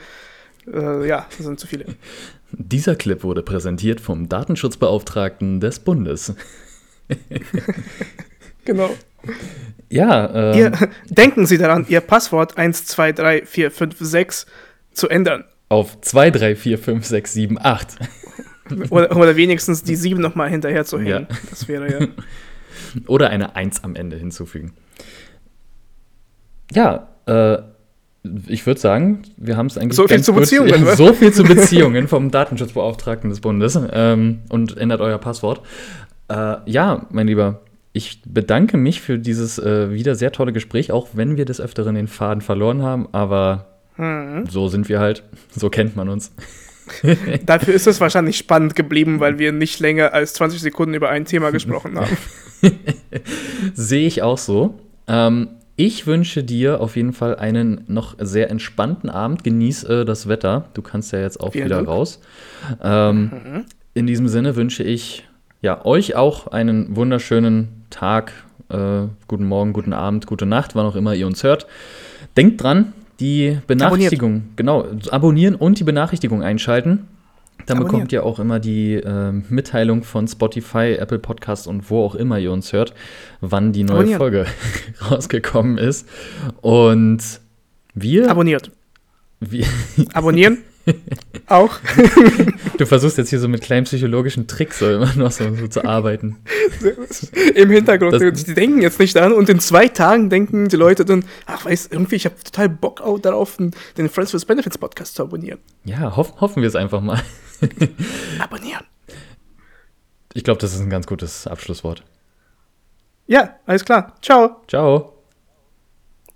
äh, 0.66 1.06
ja, 1.06 1.28
das 1.36 1.46
sind 1.46 1.60
zu 1.60 1.68
viele. 1.68 1.84
Dieser 2.50 2.96
Clip 2.96 3.22
wurde 3.22 3.44
präsentiert 3.44 4.00
vom 4.00 4.28
Datenschutzbeauftragten 4.28 5.60
des 5.60 5.78
Bundes. 5.78 6.34
genau. 8.64 8.90
Ja. 9.90 10.54
Ähm, 10.54 10.58
ihr, 10.58 10.72
denken 11.08 11.46
Sie 11.46 11.56
daran, 11.56 11.86
Ihr 11.88 12.00
Passwort 12.00 12.58
123456 12.58 14.52
zu 14.92 15.08
ändern. 15.08 15.44
Auf 15.68 15.98
23456778. 16.02 18.08
Oder, 18.90 19.16
oder 19.16 19.36
wenigstens 19.36 19.82
die 19.82 19.96
7 19.96 20.20
nochmal 20.20 20.50
hinterher 20.50 20.84
zu 20.84 20.98
hängen. 20.98 21.26
Ja. 21.28 21.36
Das 21.50 21.68
wäre 21.68 21.90
ja. 21.90 22.08
oder 23.06 23.30
eine 23.30 23.56
1 23.56 23.84
am 23.84 23.94
Ende 23.96 24.16
hinzufügen. 24.16 24.72
Ja, 26.72 27.08
äh, 27.26 27.58
ich 28.46 28.66
würde 28.66 28.80
sagen, 28.80 29.22
wir 29.36 29.56
haben 29.56 29.66
es 29.66 29.78
eigentlich. 29.78 29.96
So 29.96 30.06
viel 30.06 30.22
zu 30.22 30.32
Beziehungen. 30.34 30.84
Gut, 30.84 30.96
so 30.96 31.12
viel 31.14 31.32
zu 31.32 31.42
Beziehungen 31.44 32.06
vom 32.08 32.30
Datenschutzbeauftragten 32.30 33.30
des 33.30 33.40
Bundes 33.40 33.78
ähm, 33.92 34.40
und 34.50 34.76
ändert 34.76 35.00
euer 35.00 35.18
Passwort. 35.18 35.62
Äh, 36.28 36.56
ja, 36.66 37.06
mein 37.10 37.26
Lieber, 37.26 37.62
ich 37.92 38.22
bedanke 38.26 38.76
mich 38.76 39.00
für 39.00 39.18
dieses 39.18 39.58
äh, 39.58 39.90
wieder 39.90 40.14
sehr 40.14 40.32
tolle 40.32 40.52
Gespräch, 40.52 40.92
auch 40.92 41.08
wenn 41.14 41.36
wir 41.36 41.44
des 41.44 41.60
Öfteren 41.60 41.94
den 41.94 42.08
Faden 42.08 42.40
verloren 42.40 42.82
haben, 42.82 43.08
aber 43.12 43.80
mhm. 43.96 44.46
so 44.48 44.68
sind 44.68 44.88
wir 44.88 45.00
halt. 45.00 45.24
So 45.56 45.70
kennt 45.70 45.96
man 45.96 46.08
uns. 46.08 46.32
Dafür 47.46 47.74
ist 47.74 47.86
es 47.86 48.00
wahrscheinlich 48.00 48.36
spannend 48.36 48.76
geblieben, 48.76 49.20
weil 49.20 49.38
wir 49.38 49.52
nicht 49.52 49.80
länger 49.80 50.12
als 50.12 50.34
20 50.34 50.60
Sekunden 50.60 50.94
über 50.94 51.08
ein 51.08 51.24
Thema 51.24 51.50
gesprochen 51.50 51.98
haben. 51.98 52.16
Sehe 53.74 54.06
ich 54.06 54.22
auch 54.22 54.38
so. 54.38 54.78
Ähm, 55.06 55.48
ich 55.76 56.06
wünsche 56.06 56.44
dir 56.44 56.80
auf 56.80 56.96
jeden 56.96 57.12
Fall 57.12 57.36
einen 57.36 57.84
noch 57.86 58.14
sehr 58.18 58.50
entspannten 58.50 59.08
Abend. 59.08 59.44
Genieß 59.44 59.84
äh, 59.84 60.04
das 60.04 60.28
Wetter. 60.28 60.66
Du 60.74 60.82
kannst 60.82 61.12
ja 61.12 61.20
jetzt 61.20 61.40
auch 61.40 61.52
Vielen 61.52 61.66
wieder 61.66 61.76
Dank. 61.76 61.88
raus. 61.88 62.20
Ähm, 62.82 63.22
mhm. 63.22 63.64
In 63.94 64.06
diesem 64.06 64.28
Sinne 64.28 64.56
wünsche 64.56 64.82
ich 64.82 65.24
ja, 65.62 65.84
euch 65.84 66.16
auch 66.16 66.48
einen 66.48 66.96
wunderschönen 66.96 67.86
Tag. 67.90 68.32
Äh, 68.68 69.08
guten 69.26 69.46
Morgen, 69.46 69.72
guten 69.72 69.92
Abend, 69.92 70.26
gute 70.26 70.46
Nacht, 70.46 70.74
wann 70.74 70.86
auch 70.86 70.96
immer 70.96 71.14
ihr 71.14 71.26
uns 71.26 71.42
hört. 71.42 71.66
Denkt 72.36 72.62
dran, 72.62 72.92
die 73.20 73.58
Benachrichtigung, 73.66 74.30
Abonniert. 74.56 74.56
genau, 74.56 74.86
abonnieren 75.10 75.54
und 75.54 75.78
die 75.78 75.84
Benachrichtigung 75.84 76.42
einschalten. 76.42 77.06
Dann 77.66 77.76
Abonniert. 77.76 77.92
bekommt 77.92 78.12
ihr 78.12 78.24
auch 78.24 78.38
immer 78.38 78.58
die 78.58 78.94
äh, 78.94 79.32
Mitteilung 79.48 80.02
von 80.02 80.26
Spotify, 80.26 80.94
Apple 80.98 81.18
Podcasts 81.18 81.66
und 81.66 81.90
wo 81.90 82.02
auch 82.04 82.14
immer 82.14 82.38
ihr 82.38 82.52
uns 82.52 82.72
hört, 82.72 82.94
wann 83.40 83.72
die 83.72 83.84
neue 83.84 83.98
Abonniert. 83.98 84.18
Folge 84.18 84.46
rausgekommen 85.10 85.78
ist. 85.78 86.08
Und 86.62 87.22
wir. 87.94 88.30
Abonniert. 88.30 88.70
Wie? 89.40 89.64
Abonnieren. 90.14 90.58
Auch. 91.46 91.78
Du 92.78 92.86
versuchst 92.86 93.18
jetzt 93.18 93.28
hier 93.28 93.38
so 93.40 93.46
mit 93.48 93.60
kleinen 93.60 93.84
psychologischen 93.84 94.46
Tricks 94.46 94.78
so 94.78 94.90
immer 94.90 95.12
noch 95.14 95.30
so, 95.32 95.54
so 95.54 95.68
zu 95.68 95.84
arbeiten. 95.84 96.38
Im 97.54 97.68
Hintergrund. 97.70 98.14
Das- 98.14 98.44
die 98.44 98.54
denken 98.54 98.80
jetzt 98.80 98.98
nicht 98.98 99.14
daran 99.14 99.32
und 99.32 99.50
in 99.50 99.60
zwei 99.60 99.88
Tagen 99.88 100.30
denken 100.30 100.68
die 100.68 100.76
Leute 100.76 101.04
dann, 101.04 101.24
ach, 101.44 101.66
weiß, 101.66 101.88
irgendwie, 101.92 102.16
ich 102.16 102.24
habe 102.24 102.36
total 102.42 102.70
Bock 102.70 103.02
auch 103.02 103.18
darauf, 103.18 103.58
den 103.58 104.08
Friends 104.08 104.32
with 104.32 104.46
Benefits 104.46 104.78
Podcast 104.78 105.14
zu 105.14 105.22
abonnieren. 105.24 105.58
Ja, 105.84 106.16
hoff, 106.16 106.40
hoffen 106.40 106.62
wir 106.62 106.68
es 106.68 106.74
einfach 106.76 107.02
mal. 107.02 107.20
Abonnieren. 108.38 108.84
Ich 110.32 110.44
glaube, 110.44 110.60
das 110.60 110.72
ist 110.74 110.80
ein 110.80 110.88
ganz 110.90 111.06
gutes 111.06 111.46
Abschlusswort. 111.46 112.02
Ja, 113.26 113.56
alles 113.66 113.84
klar. 113.84 114.14
Ciao. 114.22 114.62
Ciao. 114.68 115.18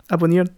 Abonnieren. 0.09 0.51